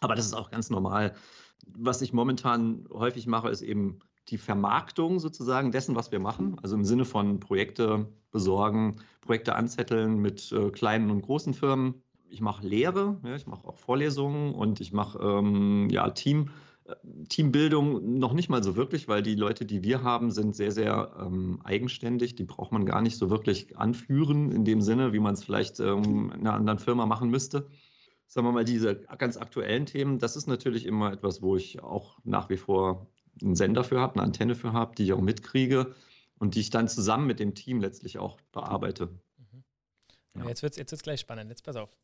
Aber 0.00 0.14
das 0.14 0.24
ist 0.24 0.34
auch 0.34 0.50
ganz 0.50 0.70
normal 0.70 1.14
was 1.66 2.02
ich 2.02 2.12
momentan 2.12 2.86
häufig 2.92 3.26
mache, 3.26 3.48
ist 3.48 3.62
eben 3.62 4.00
die 4.28 4.38
Vermarktung 4.38 5.20
sozusagen 5.20 5.72
dessen, 5.72 5.96
was 5.96 6.12
wir 6.12 6.18
machen. 6.18 6.56
Also 6.62 6.76
im 6.76 6.84
Sinne 6.84 7.04
von 7.04 7.40
Projekte 7.40 8.06
besorgen, 8.30 8.96
Projekte 9.20 9.54
anzetteln 9.54 10.18
mit 10.18 10.52
äh, 10.52 10.70
kleinen 10.70 11.10
und 11.10 11.22
großen 11.22 11.54
Firmen. 11.54 12.02
Ich 12.28 12.40
mache 12.42 12.66
Lehre, 12.66 13.18
ja, 13.24 13.36
ich 13.36 13.46
mache 13.46 13.66
auch 13.66 13.78
Vorlesungen 13.78 14.54
und 14.54 14.80
ich 14.80 14.92
mache 14.92 15.18
ähm, 15.18 15.88
ja, 15.90 16.10
Team, 16.10 16.50
äh, 16.84 16.94
Teambildung 17.28 18.18
noch 18.18 18.34
nicht 18.34 18.50
mal 18.50 18.62
so 18.62 18.76
wirklich, 18.76 19.08
weil 19.08 19.22
die 19.22 19.34
Leute, 19.34 19.64
die 19.64 19.82
wir 19.82 20.02
haben, 20.02 20.30
sind 20.30 20.54
sehr, 20.54 20.72
sehr 20.72 21.12
ähm, 21.18 21.60
eigenständig. 21.64 22.34
Die 22.34 22.44
braucht 22.44 22.70
man 22.70 22.84
gar 22.84 23.00
nicht 23.00 23.16
so 23.16 23.30
wirklich 23.30 23.78
anführen 23.78 24.52
in 24.52 24.66
dem 24.66 24.82
Sinne, 24.82 25.14
wie 25.14 25.20
man 25.20 25.32
es 25.32 25.42
vielleicht 25.42 25.80
ähm, 25.80 26.32
in 26.34 26.40
einer 26.40 26.54
anderen 26.54 26.78
Firma 26.78 27.06
machen 27.06 27.30
müsste 27.30 27.66
sagen 28.28 28.46
wir 28.46 28.52
mal, 28.52 28.64
diese 28.64 28.94
ganz 28.94 29.36
aktuellen 29.36 29.86
Themen, 29.86 30.18
das 30.18 30.36
ist 30.36 30.46
natürlich 30.46 30.86
immer 30.86 31.12
etwas, 31.12 31.42
wo 31.42 31.56
ich 31.56 31.82
auch 31.82 32.18
nach 32.24 32.50
wie 32.50 32.58
vor 32.58 33.06
einen 33.42 33.56
Sender 33.56 33.84
für 33.84 33.98
habe, 33.98 34.14
eine 34.14 34.22
Antenne 34.22 34.54
für 34.54 34.72
habe, 34.72 34.94
die 34.94 35.04
ich 35.04 35.12
auch 35.12 35.20
mitkriege 35.20 35.94
und 36.38 36.54
die 36.54 36.60
ich 36.60 36.70
dann 36.70 36.88
zusammen 36.88 37.26
mit 37.26 37.40
dem 37.40 37.54
Team 37.54 37.80
letztlich 37.80 38.18
auch 38.18 38.38
bearbeite. 38.52 39.06
Mhm. 39.36 39.64
Ja. 40.36 40.48
Jetzt 40.48 40.62
wird 40.62 40.72
es 40.72 40.78
jetzt 40.78 40.92
wird's 40.92 41.02
gleich 41.02 41.20
spannend. 41.20 41.50
Jetzt 41.50 41.64
pass 41.64 41.76
auf. 41.76 41.96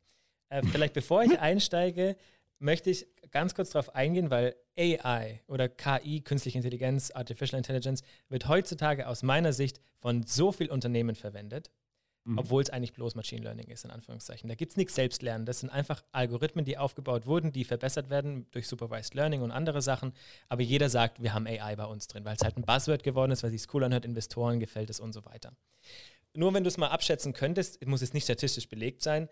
Äh, 0.48 0.62
vielleicht 0.66 0.94
bevor 0.94 1.22
ich 1.22 1.38
einsteige, 1.40 2.16
möchte 2.58 2.90
ich 2.90 3.06
ganz 3.30 3.54
kurz 3.54 3.70
darauf 3.70 3.94
eingehen, 3.94 4.30
weil 4.30 4.56
AI 4.78 5.42
oder 5.46 5.68
KI, 5.68 6.22
künstliche 6.22 6.58
Intelligenz, 6.58 7.10
Artificial 7.10 7.58
Intelligence, 7.58 8.02
wird 8.28 8.48
heutzutage 8.48 9.08
aus 9.08 9.22
meiner 9.22 9.52
Sicht 9.52 9.80
von 9.98 10.22
so 10.22 10.52
vielen 10.52 10.70
Unternehmen 10.70 11.14
verwendet, 11.14 11.70
mhm. 12.24 12.38
obwohl 12.38 12.62
es 12.62 12.70
eigentlich 12.70 12.92
bloß 12.92 13.14
Machine 13.14 13.42
Learning 13.42 13.68
ist, 13.68 13.84
in 13.84 13.90
Anführungszeichen. 13.90 14.48
Da 14.48 14.54
gibt 14.54 14.72
es 14.72 14.76
nichts 14.76 14.94
Selbstlernen. 14.94 15.46
Das 15.46 15.60
sind 15.60 15.70
einfach 15.70 16.02
Algorithmen, 16.12 16.64
die 16.64 16.78
aufgebaut 16.78 17.26
wurden, 17.26 17.52
die 17.52 17.64
verbessert 17.64 18.10
werden 18.10 18.46
durch 18.50 18.66
Supervised 18.66 19.14
Learning 19.14 19.42
und 19.42 19.50
andere 19.50 19.82
Sachen. 19.82 20.12
Aber 20.48 20.62
jeder 20.62 20.88
sagt, 20.88 21.22
wir 21.22 21.34
haben 21.34 21.46
AI 21.46 21.76
bei 21.76 21.86
uns 21.86 22.06
drin, 22.06 22.24
weil 22.24 22.36
es 22.36 22.42
halt 22.42 22.56
ein 22.56 22.64
Buzzword 22.64 23.02
geworden 23.02 23.32
ist, 23.32 23.42
weil 23.42 23.50
sich 23.50 23.72
cool 23.72 23.84
anhört, 23.84 24.04
Investoren 24.04 24.60
gefällt 24.60 24.90
es 24.90 25.00
und 25.00 25.12
so 25.12 25.24
weiter. 25.24 25.52
Nur 26.34 26.52
wenn 26.52 26.64
du 26.64 26.68
es 26.68 26.78
mal 26.78 26.88
abschätzen 26.88 27.32
könntest, 27.32 27.84
muss 27.86 28.02
es 28.02 28.12
nicht 28.12 28.24
statistisch 28.24 28.68
belegt 28.68 29.02
sein, 29.02 29.28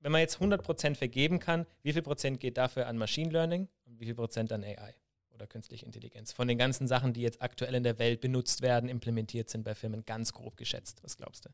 wenn 0.00 0.12
man 0.12 0.20
jetzt 0.20 0.38
100% 0.38 0.94
vergeben 0.94 1.38
kann, 1.40 1.66
wie 1.82 1.92
viel 1.92 2.02
Prozent 2.02 2.40
geht 2.40 2.58
dafür 2.58 2.86
an 2.86 2.96
Machine 2.96 3.30
Learning 3.30 3.68
und 3.86 3.98
wie 3.98 4.04
viel 4.04 4.14
Prozent 4.14 4.52
an 4.52 4.62
AI 4.62 4.94
oder 5.32 5.46
künstliche 5.46 5.86
Intelligenz? 5.86 6.32
Von 6.32 6.48
den 6.48 6.58
ganzen 6.58 6.86
Sachen, 6.86 7.12
die 7.12 7.22
jetzt 7.22 7.42
aktuell 7.42 7.74
in 7.74 7.82
der 7.82 7.98
Welt 7.98 8.20
benutzt 8.20 8.62
werden, 8.62 8.88
implementiert 8.88 9.48
sind 9.48 9.64
bei 9.64 9.74
Firmen, 9.74 10.04
ganz 10.04 10.32
grob 10.32 10.56
geschätzt. 10.56 11.02
Was 11.02 11.16
glaubst 11.16 11.46
du? 11.46 11.50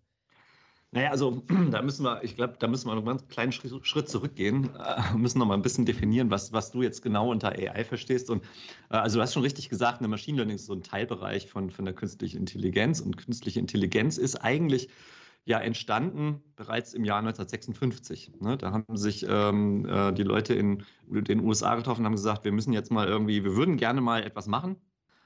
Naja, 0.95 1.11
also 1.11 1.43
da 1.71 1.81
müssen 1.81 2.05
wir, 2.05 2.23
ich 2.23 2.37
glaube, 2.37 2.57
da 2.59 2.69
müssen 2.69 2.87
wir 2.87 2.93
einen 2.93 3.05
ganz 3.05 3.27
kleinen 3.29 3.53
Schritt 3.53 4.09
zurückgehen, 4.09 4.69
äh, 4.77 5.17
müssen 5.17 5.39
noch 5.39 5.47
mal 5.47 5.55
ein 5.55 5.63
bisschen 5.63 5.87
definieren, 5.87 6.31
was, 6.31 6.53
was 6.53 6.71
du 6.71 6.83
jetzt 6.83 7.03
genau 7.03 7.31
unter 7.31 7.49
AI 7.49 7.85
verstehst. 7.85 8.29
Und 8.29 8.45
äh, 8.91 8.97
also 8.97 9.17
du 9.17 9.23
hast 9.23 9.33
schon 9.33 9.43
richtig 9.43 9.71
gesagt, 9.71 10.01
eine 10.01 10.09
Machine 10.09 10.37
Learning 10.37 10.57
ist 10.57 10.67
so 10.67 10.75
ein 10.75 10.83
Teilbereich 10.83 11.49
von, 11.49 11.71
von 11.71 11.87
der 11.87 11.95
künstlichen 11.95 12.37
Intelligenz 12.37 13.01
und 13.01 13.17
künstliche 13.17 13.59
Intelligenz 13.59 14.19
ist 14.19 14.37
eigentlich 14.37 14.91
ja 15.45 15.59
entstanden 15.59 16.43
bereits 16.57 16.93
im 16.93 17.05
Jahr 17.07 17.19
1956. 17.19 18.33
Ne? 18.41 18.59
Da 18.59 18.73
haben 18.73 18.97
sich 18.97 19.27
ähm, 19.27 19.87
äh, 19.87 20.13
die 20.13 20.23
Leute 20.23 20.55
in 20.55 20.85
den 21.09 21.41
USA 21.41 21.75
getroffen 21.75 22.03
und 22.03 22.07
haben 22.07 22.13
gesagt, 22.13 22.45
wir 22.45 22.53
müssen 22.53 22.75
jetzt 22.75 22.93
mal 22.93 23.09
irgendwie, 23.09 23.43
wir 23.45 23.57
würden 23.57 23.79
gerne 23.79 24.03
mal 24.03 24.23
etwas 24.23 24.47
machen, 24.47 24.77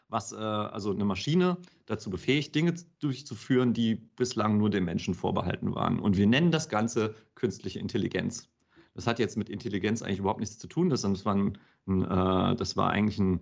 was 0.08 0.32
äh, 0.32 0.36
also 0.36 0.92
eine 0.92 1.04
Maschine 1.04 1.56
dazu 1.86 2.10
befähigt, 2.10 2.54
Dinge 2.54 2.74
durchzuführen, 3.00 3.72
die 3.72 3.94
bislang 3.94 4.58
nur 4.58 4.70
den 4.70 4.84
Menschen 4.84 5.14
vorbehalten 5.14 5.74
waren. 5.74 5.98
Und 5.98 6.16
wir 6.16 6.26
nennen 6.26 6.50
das 6.50 6.68
Ganze 6.68 7.14
künstliche 7.34 7.78
Intelligenz. 7.78 8.48
Das 8.94 9.06
hat 9.06 9.18
jetzt 9.18 9.36
mit 9.36 9.48
Intelligenz 9.48 10.02
eigentlich 10.02 10.20
überhaupt 10.20 10.40
nichts 10.40 10.58
zu 10.58 10.68
tun. 10.68 10.88
Das, 10.88 11.04
war, 11.24 11.34
ein, 11.34 11.58
ein, 11.86 12.02
äh, 12.02 12.56
das 12.56 12.76
war 12.76 12.90
eigentlich 12.90 13.18
ein 13.18 13.40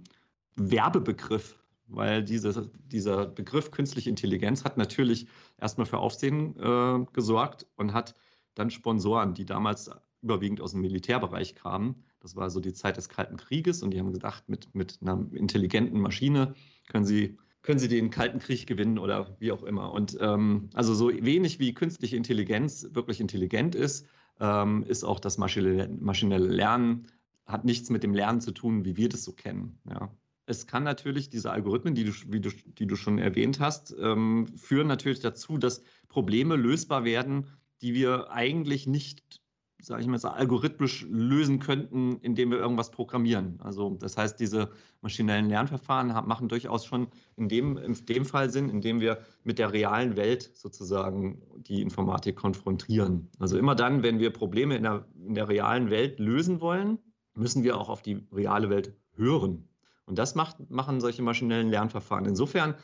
Werbebegriff 0.57 1.59
weil 1.87 2.25
diese, 2.25 2.71
dieser 2.87 3.27
Begriff 3.27 3.71
künstliche 3.71 4.11
Intelligenz 4.11 4.65
hat 4.65 4.77
natürlich 4.77 5.27
erstmal 5.59 5.87
für 5.87 5.99
Aufsehen 5.99 6.57
äh, 6.59 7.05
gesorgt 7.13 7.67
und 7.77 7.93
hat 7.93 8.15
dann 8.55 8.71
Sponsoren, 8.71 9.35
die 9.35 9.45
damals 9.45 9.91
überwiegend 10.23 10.61
aus 10.61 10.73
dem 10.73 10.81
Militärbereich 10.81 11.55
kamen, 11.55 12.05
das 12.25 12.37
war 12.37 12.51
so 12.51 12.59
die 12.59 12.73
Zeit 12.73 12.97
des 12.97 13.09
Kalten 13.09 13.37
Krieges 13.37 13.83
und 13.83 13.93
die 13.93 14.01
haben 14.01 14.13
gedacht, 14.13 14.49
mit, 14.49 14.75
mit 14.75 14.99
einer 15.03 15.27
intelligenten 15.33 16.01
Maschine 16.01 16.55
können 16.89 17.05
sie, 17.05 17.37
können 17.63 17.79
sie 17.79 17.89
den 17.89 18.11
Kalten 18.11 18.39
Krieg 18.39 18.67
gewinnen 18.67 18.99
oder 18.99 19.37
wie 19.39 19.53
auch 19.53 19.63
immer. 19.63 19.93
Und 19.93 20.17
ähm, 20.21 20.71
also 20.73 20.95
so 20.95 21.11
wenig 21.11 21.61
wie 21.61 21.75
künstliche 21.75 22.17
Intelligenz 22.17 22.89
wirklich 22.93 23.21
intelligent 23.21 23.75
ist, 23.75 24.07
ähm, 24.41 24.85
ist 24.89 25.05
auch 25.05 25.21
das 25.21 25.39
maschinelle 25.39 26.47
Lernen, 26.47 27.07
hat 27.47 27.65
nichts 27.65 27.91
mit 27.91 28.03
dem 28.03 28.15
Lernen 28.15 28.41
zu 28.41 28.53
tun, 28.53 28.85
wie 28.85 28.97
wir 28.97 29.11
das 29.11 29.23
so 29.23 29.33
kennen. 29.33 29.79
Ja 29.89 30.11
es 30.47 30.67
kann 30.67 30.85
natürlich 30.85 31.31
diese 31.31 31.51
Algorithmen, 31.51 31.95
die 31.95 32.05
du, 32.05 32.13
du, 32.13 32.51
die 32.51 32.87
du 32.87 32.97
schon 32.97 33.19
erwähnt 33.19 33.61
hast, 33.61 33.95
ähm, 33.99 34.47
führen 34.57 34.87
natürlich 34.87 35.21
dazu, 35.21 35.59
dass 35.59 35.83
Probleme 36.09 36.57
lösbar 36.57 37.05
werden, 37.05 37.47
die 37.81 37.95
wir 37.95 38.31
eigentlich 38.31 38.87
nicht, 38.87 39.41
sage 39.85 40.03
ich 40.03 40.09
mal, 40.09 40.19
algorithmisch 40.19 41.07
lösen 41.11 41.59
könnten, 41.59 42.19
indem 42.23 42.51
wir 42.51 42.59
irgendwas 42.59 42.91
programmieren. 42.91 43.59
Also 43.61 43.97
das 44.01 44.17
heißt, 44.17 44.41
diese 44.41 44.71
maschinellen 45.03 45.49
Lernverfahren 45.49 46.09
machen 46.27 46.49
durchaus 46.49 46.87
schon 46.87 47.09
in 47.37 47.49
dem, 47.49 47.77
in 47.77 47.95
dem 48.07 48.25
Fall 48.25 48.51
Sinn, 48.51 48.71
indem 48.71 49.01
wir 49.01 49.19
mit 49.43 49.59
der 49.59 49.73
realen 49.73 50.17
Welt 50.17 50.51
sozusagen 50.55 51.43
die 51.57 51.83
Informatik 51.83 52.37
konfrontieren. 52.37 53.29
Also 53.39 53.59
immer 53.59 53.75
dann, 53.75 54.03
wenn 54.03 54.19
wir 54.19 54.31
Probleme 54.31 54.77
in 54.77 54.85
der, 54.85 55.07
in 55.27 55.35
der 55.35 55.49
realen 55.49 55.91
Welt 55.91 56.19
lösen 56.19 56.61
wollen, 56.61 56.99
müssen 57.35 57.63
wir 57.63 57.77
auch 57.77 57.89
auf 57.89 58.03
die 58.03 58.27
reale 58.33 58.71
Welt 58.71 58.95
hören. 59.17 59.69
Und 60.07 60.19
das 60.19 60.35
macht, 60.35 60.71
machen 60.71 61.01
solche 61.01 61.23
maschinellen 61.23 61.71
Lernverfahren. 61.71 62.27
Insofern 62.27 62.75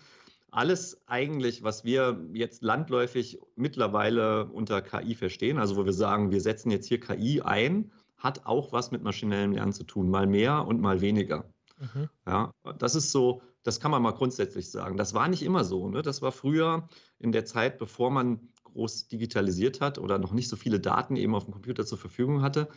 alles 0.52 1.00
eigentlich, 1.06 1.62
was 1.62 1.84
wir 1.84 2.26
jetzt 2.32 2.62
landläufig 2.62 3.38
mittlerweile 3.56 4.46
unter 4.46 4.82
KI 4.82 5.14
verstehen, 5.14 5.58
also 5.58 5.76
wo 5.76 5.84
wir 5.84 5.92
sagen, 5.92 6.30
wir 6.30 6.40
setzen 6.40 6.70
jetzt 6.70 6.86
hier 6.86 7.00
KI 7.00 7.40
ein, 7.42 7.90
hat 8.16 8.46
auch 8.46 8.72
was 8.72 8.90
mit 8.90 9.02
maschinellem 9.02 9.52
Lernen 9.52 9.72
zu 9.72 9.84
tun, 9.84 10.10
mal 10.10 10.26
mehr 10.26 10.66
und 10.66 10.80
mal 10.80 11.00
weniger. 11.00 11.44
Mhm. 11.78 12.08
Ja, 12.26 12.52
das 12.78 12.94
ist 12.94 13.10
so, 13.10 13.42
das 13.62 13.80
kann 13.80 13.90
man 13.90 14.02
mal 14.02 14.12
grundsätzlich 14.12 14.70
sagen. 14.70 14.96
Das 14.96 15.14
war 15.14 15.28
nicht 15.28 15.42
immer 15.42 15.64
so. 15.64 15.88
Ne? 15.88 16.02
Das 16.02 16.22
war 16.22 16.32
früher 16.32 16.88
in 17.18 17.32
der 17.32 17.44
Zeit, 17.44 17.78
bevor 17.78 18.10
man 18.10 18.40
groß 18.64 19.08
digitalisiert 19.08 19.80
hat 19.80 19.98
oder 19.98 20.18
noch 20.18 20.32
nicht 20.32 20.48
so 20.48 20.56
viele 20.56 20.80
Daten 20.80 21.16
eben 21.16 21.34
auf 21.34 21.44
dem 21.44 21.52
Computer 21.52 21.84
zur 21.84 21.98
Verfügung 21.98 22.42
hatte, 22.42 22.68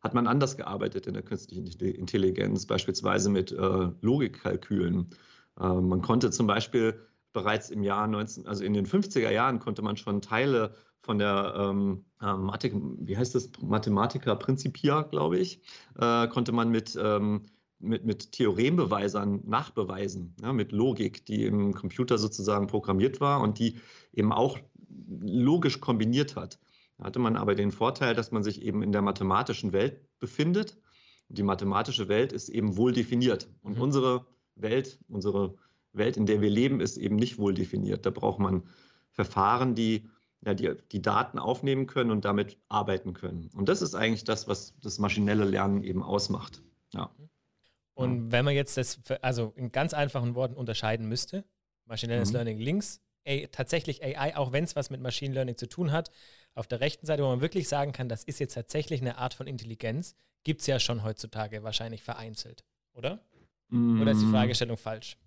hat 0.00 0.14
man 0.14 0.26
anders 0.26 0.56
gearbeitet 0.56 1.06
in 1.06 1.14
der 1.14 1.22
künstlichen 1.22 1.66
Intelligenz, 1.66 2.66
beispielsweise 2.66 3.30
mit 3.30 3.52
äh, 3.52 3.90
Logikkalkülen. 4.00 5.08
Äh, 5.58 5.66
man 5.66 6.02
konnte 6.02 6.30
zum 6.30 6.46
Beispiel 6.46 7.00
bereits 7.32 7.70
im 7.70 7.82
Jahr 7.82 8.06
19, 8.06 8.46
also 8.46 8.64
in 8.64 8.74
den 8.74 8.86
50er 8.86 9.30
Jahren 9.30 9.58
konnte 9.58 9.82
man 9.82 9.96
schon 9.96 10.20
Teile 10.20 10.74
von 11.00 11.18
der 11.18 11.54
ähm, 11.56 12.04
äh, 12.20 12.26
wie 12.26 13.16
heißt 13.16 13.34
das, 13.34 13.50
Mathematica 13.60 14.34
Principia, 14.34 15.02
glaube 15.02 15.38
ich, 15.38 15.60
äh, 15.98 16.28
konnte 16.28 16.52
man 16.52 16.70
mit, 16.70 16.98
ähm, 17.00 17.46
mit, 17.78 18.04
mit 18.04 18.32
Theorembeweisern 18.32 19.42
nachbeweisen, 19.46 20.34
ja, 20.42 20.52
mit 20.52 20.72
Logik, 20.72 21.24
die 21.26 21.44
im 21.44 21.74
Computer 21.74 22.18
sozusagen 22.18 22.66
programmiert 22.66 23.20
war 23.20 23.40
und 23.40 23.58
die 23.58 23.80
eben 24.12 24.32
auch 24.32 24.58
logisch 25.08 25.80
kombiniert 25.80 26.36
hat. 26.36 26.58
Da 26.98 27.04
hatte 27.04 27.20
man 27.20 27.36
aber 27.36 27.54
den 27.54 27.70
Vorteil, 27.70 28.14
dass 28.14 28.32
man 28.32 28.42
sich 28.42 28.62
eben 28.62 28.82
in 28.82 28.92
der 28.92 29.02
mathematischen 29.02 29.72
Welt 29.72 30.00
befindet. 30.18 30.76
Die 31.28 31.42
mathematische 31.42 32.08
Welt 32.08 32.32
ist 32.32 32.48
eben 32.48 32.76
wohl 32.76 32.92
definiert. 32.92 33.48
Und 33.62 33.76
mhm. 33.76 33.82
unsere 33.82 34.26
Welt, 34.56 34.98
unsere 35.08 35.54
Welt, 35.92 36.16
in 36.16 36.26
der 36.26 36.40
wir 36.40 36.50
leben, 36.50 36.80
ist 36.80 36.96
eben 36.96 37.16
nicht 37.16 37.38
wohl 37.38 37.54
definiert. 37.54 38.06
Da 38.06 38.10
braucht 38.10 38.38
man 38.38 38.64
Verfahren, 39.10 39.74
die, 39.74 40.08
ja, 40.44 40.54
die 40.54 40.74
die 40.92 41.02
Daten 41.02 41.38
aufnehmen 41.38 41.86
können 41.86 42.10
und 42.10 42.24
damit 42.24 42.58
arbeiten 42.68 43.14
können. 43.14 43.50
Und 43.54 43.68
das 43.68 43.82
ist 43.82 43.94
eigentlich 43.94 44.24
das, 44.24 44.48
was 44.48 44.74
das 44.82 44.98
maschinelle 44.98 45.44
Lernen 45.44 45.82
eben 45.82 46.02
ausmacht. 46.02 46.62
Ja. 46.92 47.10
Und 47.94 48.30
wenn 48.30 48.44
man 48.44 48.54
jetzt 48.54 48.76
das, 48.76 49.00
also 49.22 49.52
in 49.56 49.72
ganz 49.72 49.92
einfachen 49.92 50.34
Worten 50.36 50.54
unterscheiden 50.54 51.08
müsste, 51.08 51.44
maschinelles 51.84 52.28
mhm. 52.28 52.34
Learning 52.34 52.58
links, 52.58 53.00
tatsächlich 53.50 54.02
AI, 54.02 54.36
auch 54.36 54.52
wenn 54.52 54.64
es 54.64 54.76
was 54.76 54.90
mit 54.90 55.00
Machine 55.00 55.34
Learning 55.34 55.56
zu 55.56 55.68
tun 55.68 55.92
hat, 55.92 56.10
auf 56.54 56.66
der 56.66 56.80
rechten 56.80 57.06
Seite, 57.06 57.22
wo 57.22 57.28
man 57.28 57.40
wirklich 57.40 57.68
sagen 57.68 57.92
kann, 57.92 58.08
das 58.08 58.24
ist 58.24 58.40
jetzt 58.40 58.54
tatsächlich 58.54 59.00
eine 59.00 59.18
Art 59.18 59.34
von 59.34 59.46
Intelligenz, 59.46 60.14
gibt 60.44 60.62
es 60.62 60.66
ja 60.66 60.78
schon 60.80 61.02
heutzutage 61.02 61.62
wahrscheinlich 61.62 62.02
vereinzelt, 62.02 62.64
oder? 62.94 63.20
Mm. 63.68 64.00
Oder 64.00 64.12
ist 64.12 64.20
die 64.20 64.26
mm. 64.26 64.32
Fragestellung 64.32 64.76
falsch? 64.76 65.18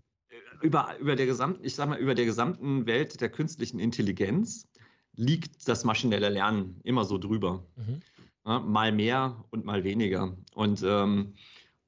Über, 0.62 0.98
über 1.00 1.15
der 1.15 1.25
gesamten, 1.25 1.63
ich 1.63 1.75
sag 1.75 1.89
mal, 1.89 2.00
über 2.00 2.15
der 2.15 2.25
gesamten 2.25 2.86
Welt 2.86 3.22
der 3.22 3.29
künstlichen 3.29 3.79
Intelligenz 3.79 4.67
liegt 5.15 5.67
das 5.67 5.84
maschinelle 5.84 6.29
Lernen 6.29 6.79
immer 6.84 7.05
so 7.05 7.17
drüber. 7.17 7.65
Mhm. 7.75 8.01
Ja, 8.46 8.60
mal 8.60 8.91
mehr 8.91 9.43
und 9.51 9.65
mal 9.65 9.84
weniger. 9.84 10.36
Und 10.55 10.84
ähm, 10.84 11.34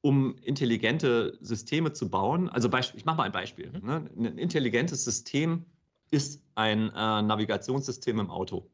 um 0.02 0.36
intelligente 0.40 1.38
Systeme 1.42 1.94
zu 1.94 2.10
bauen, 2.10 2.50
also 2.50 2.70
ich 2.96 3.06
mache 3.06 3.18
mal 3.18 3.24
ein 3.24 3.32
Beispiel. 3.32 3.72
Mhm. 3.72 3.88
Ne? 3.88 4.10
Ein 4.18 4.38
intelligentes 4.38 5.04
System 5.04 5.66
ist 6.12 6.44
ein 6.56 6.90
äh, 6.90 7.22
Navigationssystem 7.22 8.20
im 8.20 8.30
Auto. 8.30 8.70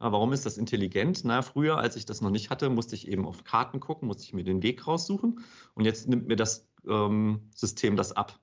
Ja, 0.00 0.10
warum 0.10 0.32
ist 0.32 0.44
das 0.44 0.58
intelligent? 0.58 1.22
Na, 1.24 1.42
früher, 1.42 1.78
als 1.78 1.94
ich 1.94 2.04
das 2.04 2.20
noch 2.20 2.30
nicht 2.30 2.50
hatte, 2.50 2.68
musste 2.68 2.96
ich 2.96 3.06
eben 3.06 3.24
auf 3.24 3.44
Karten 3.44 3.78
gucken, 3.78 4.08
musste 4.08 4.24
ich 4.24 4.34
mir 4.34 4.42
den 4.42 4.62
Weg 4.62 4.86
raussuchen. 4.86 5.40
Und 5.74 5.84
jetzt 5.84 6.08
nimmt 6.08 6.26
mir 6.26 6.36
das 6.36 6.68
ähm, 6.86 7.48
System 7.54 7.96
das 7.96 8.12
ab. 8.12 8.38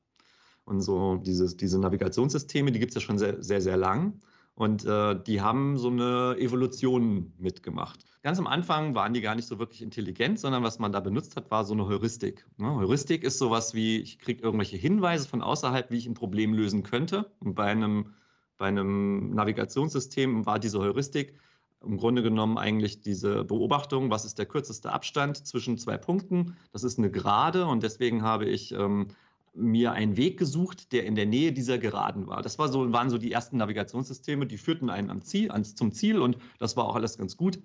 Und 0.70 0.82
so 0.82 1.16
dieses, 1.16 1.58
diese 1.58 1.80
Navigationssysteme, 1.80 2.72
die 2.72 2.80
gibt 2.80 2.92
es 2.92 2.96
ja 2.96 3.02
schon 3.02 3.18
sehr, 3.18 3.42
sehr, 3.42 3.60
sehr 3.60 3.76
lang. 3.76 4.20
Und 4.54 4.86
äh, 4.86 5.20
die 5.26 5.42
haben 5.42 5.78
so 5.78 5.90
eine 5.90 6.36
Evolution 6.38 7.34
mitgemacht. 7.38 8.06
Ganz 8.22 8.38
am 8.38 8.46
Anfang 8.46 8.94
waren 8.94 9.14
die 9.14 9.22
gar 9.22 9.34
nicht 9.34 9.48
so 9.48 9.58
wirklich 9.58 9.82
intelligent, 9.82 10.40
sondern 10.40 10.64
was 10.64 10.78
man 10.78 10.92
da 10.92 11.00
benutzt 11.00 11.36
hat, 11.36 11.50
war 11.50 11.66
so 11.66 11.74
eine 11.74 11.88
Heuristik. 11.88 12.46
Ne? 12.58 12.76
Heuristik 12.76 13.24
ist 13.24 13.40
sowas 13.40 13.74
wie, 13.74 14.00
ich 14.00 14.20
kriege 14.20 14.44
irgendwelche 14.44 14.78
Hinweise 14.78 15.28
von 15.28 15.42
außerhalb, 15.42 15.90
wie 15.90 15.98
ich 15.98 16.08
ein 16.08 16.14
Problem 16.14 16.54
lösen 16.54 16.84
könnte. 16.84 17.32
Und 17.40 17.56
bei 17.56 17.66
einem 17.66 18.14
bei 18.60 18.68
einem 18.68 19.32
Navigationssystem 19.32 20.46
war 20.46 20.60
diese 20.60 20.80
Heuristik 20.80 21.34
im 21.82 21.98
Grunde 21.98 22.22
genommen 22.22 22.58
eigentlich 22.58 23.00
diese 23.00 23.46
Beobachtung, 23.46 24.12
was 24.12 24.26
ist 24.26 24.38
der 24.38 24.46
kürzeste 24.46 24.92
Abstand 24.92 25.48
zwischen 25.48 25.78
zwei 25.78 25.98
Punkten. 25.98 26.58
Das 26.74 26.84
ist 26.84 27.00
eine 27.00 27.10
Gerade 27.10 27.66
und 27.66 27.84
deswegen 27.84 28.22
habe 28.22 28.46
ich 28.46 28.74
ähm, 28.74 29.08
mir 29.54 29.92
einen 29.92 30.18
Weg 30.18 30.38
gesucht, 30.38 30.92
der 30.92 31.06
in 31.06 31.16
der 31.16 31.26
Nähe 31.26 31.52
dieser 31.52 31.78
Geraden 31.78 32.28
war. 32.28 32.42
Das 32.42 32.60
war 32.60 32.70
so, 32.70 32.92
waren 32.92 33.10
so 33.10 33.18
die 33.18 33.32
ersten 33.32 33.58
Navigationssysteme, 33.58 34.46
die 34.46 34.58
führten 34.58 34.90
einen 34.90 35.10
am 35.10 35.22
Ziel, 35.22 35.52
ans, 35.52 35.76
zum 35.76 35.92
Ziel 35.92 36.22
und 36.22 36.38
das 36.60 36.78
war 36.78 36.86
auch 36.86 36.96
alles 36.96 37.18
ganz 37.18 37.38
gut. 37.38 37.58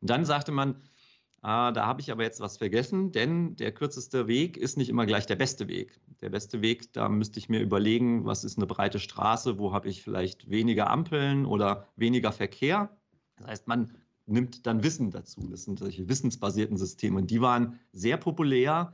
Und 0.00 0.10
dann 0.10 0.24
sagte 0.24 0.52
man, 0.52 0.76
Ah, 1.42 1.72
da 1.72 1.86
habe 1.86 2.00
ich 2.00 2.12
aber 2.12 2.22
jetzt 2.22 2.38
was 2.38 2.56
vergessen, 2.56 3.10
denn 3.10 3.56
der 3.56 3.72
kürzeste 3.72 4.28
Weg 4.28 4.56
ist 4.56 4.76
nicht 4.76 4.88
immer 4.88 5.06
gleich 5.06 5.26
der 5.26 5.34
beste 5.34 5.66
Weg. 5.66 5.98
Der 6.20 6.30
beste 6.30 6.62
Weg, 6.62 6.92
da 6.92 7.08
müsste 7.08 7.40
ich 7.40 7.48
mir 7.48 7.60
überlegen, 7.60 8.24
was 8.24 8.44
ist 8.44 8.58
eine 8.58 8.68
breite 8.68 9.00
Straße, 9.00 9.58
wo 9.58 9.72
habe 9.72 9.88
ich 9.88 10.04
vielleicht 10.04 10.48
weniger 10.48 10.88
Ampeln 10.88 11.44
oder 11.44 11.88
weniger 11.96 12.30
Verkehr. 12.30 12.96
Das 13.38 13.48
heißt, 13.48 13.66
man 13.66 13.92
nimmt 14.26 14.68
dann 14.68 14.84
Wissen 14.84 15.10
dazu. 15.10 15.48
Das 15.48 15.64
sind 15.64 15.80
solche 15.80 16.08
wissensbasierten 16.08 16.76
Systeme. 16.76 17.18
Und 17.18 17.28
die 17.32 17.40
waren 17.40 17.80
sehr 17.90 18.18
populär 18.18 18.92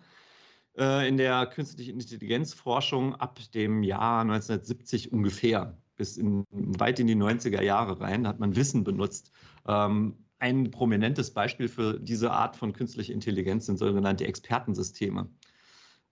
in 0.78 1.16
der 1.16 1.47
künstlichen 1.47 1.99
Intelligenzforschung 1.99 3.16
ab 3.16 3.40
dem 3.52 3.82
Jahr 3.82 4.20
1970 4.20 5.12
ungefähr 5.12 5.76
bis 5.97 6.16
in, 6.16 6.44
weit 6.50 7.00
in 7.00 7.08
die 7.08 7.16
90er 7.16 7.62
Jahre 7.62 8.00
rein. 8.00 8.26
Hat 8.26 8.38
man 8.38 8.56
Wissen 8.56 8.85
benutzt. 8.85 9.32
Ähm, 9.66 10.14
ein 10.38 10.70
prominentes 10.70 11.32
Beispiel 11.32 11.68
für 11.68 11.99
diese 11.99 12.30
Art 12.30 12.56
von 12.56 12.73
künstlicher 12.73 13.12
Intelligenz 13.12 13.66
sind 13.66 13.78
sogenannte 13.78 14.25
Expertensysteme. 14.26 15.28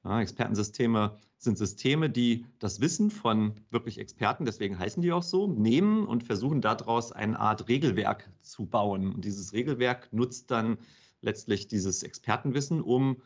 Expertensysteme 0.05 1.17
sind 1.39 1.59
Systeme, 1.59 2.09
die 2.09 2.47
das 2.59 2.81
Wissen 2.81 3.11
von 3.11 3.55
wirklich 3.71 3.99
Experten, 3.99 4.45
deswegen 4.45 4.79
heißen 4.79 5.03
die 5.03 5.13
auch 5.13 5.23
so, 5.23 5.47
nehmen 5.49 6.07
und 6.07 6.23
versuchen 6.23 6.61
daraus 6.61 7.13
eine 7.13 7.39
Art 7.39 7.69
Regelwerk 7.69 8.31
zu 8.41 8.67
bauen. 8.67 9.13
Und 9.15 9.25
dieses 9.25 9.53
Regelwerk 9.53 10.13
nutzt 10.13 10.51
dann 10.51 10.79
letztlich 11.23 11.67
dieses 11.67 12.03
Expertenwissen, 12.03 12.81
um 12.81 13.21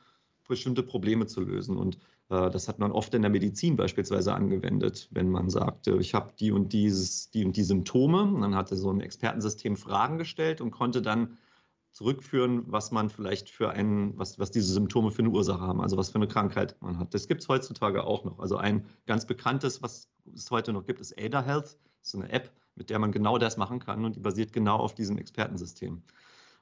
bestimmte 0.50 0.82
Probleme 0.82 1.26
zu 1.26 1.40
lösen. 1.40 1.78
Und 1.78 1.96
äh, 2.28 2.50
das 2.50 2.68
hat 2.68 2.78
man 2.78 2.92
oft 2.92 3.14
in 3.14 3.22
der 3.22 3.30
Medizin 3.30 3.76
beispielsweise 3.76 4.34
angewendet, 4.34 5.08
wenn 5.10 5.30
man 5.30 5.48
sagte, 5.48 5.96
ich 5.98 6.12
habe 6.12 6.34
die 6.38 6.52
und 6.52 6.74
dieses, 6.74 7.30
die 7.30 7.46
und 7.46 7.56
die 7.56 7.62
Symptome. 7.62 8.22
Und 8.22 8.42
dann 8.42 8.54
hatte 8.54 8.76
so 8.76 8.90
ein 8.90 9.00
Expertensystem 9.00 9.76
Fragen 9.76 10.18
gestellt 10.18 10.60
und 10.60 10.70
konnte 10.70 11.00
dann 11.00 11.38
zurückführen, 11.92 12.64
was 12.66 12.92
man 12.92 13.10
vielleicht 13.10 13.50
für 13.50 13.70
einen, 13.70 14.16
was, 14.18 14.38
was 14.38 14.50
diese 14.50 14.72
Symptome 14.72 15.10
für 15.10 15.22
eine 15.22 15.30
Ursache 15.30 15.60
haben, 15.60 15.80
also 15.80 15.96
was 15.96 16.10
für 16.10 16.16
eine 16.16 16.28
Krankheit 16.28 16.76
man 16.80 16.98
hat. 16.98 17.14
Das 17.14 17.26
gibt 17.26 17.42
es 17.42 17.48
heutzutage 17.48 18.04
auch 18.04 18.24
noch. 18.24 18.38
Also 18.38 18.56
ein 18.56 18.86
ganz 19.06 19.26
bekanntes, 19.26 19.82
was 19.82 20.08
es 20.34 20.50
heute 20.50 20.72
noch 20.72 20.86
gibt, 20.86 21.00
ist 21.00 21.18
Ada 21.20 21.42
Health. 21.42 21.78
Das 22.00 22.14
ist 22.14 22.14
eine 22.14 22.30
App, 22.30 22.52
mit 22.76 22.90
der 22.90 22.98
man 22.98 23.12
genau 23.12 23.38
das 23.38 23.56
machen 23.56 23.80
kann 23.80 24.04
und 24.04 24.16
die 24.16 24.20
basiert 24.20 24.52
genau 24.52 24.76
auf 24.76 24.94
diesem 24.94 25.18
Expertensystem. 25.18 26.02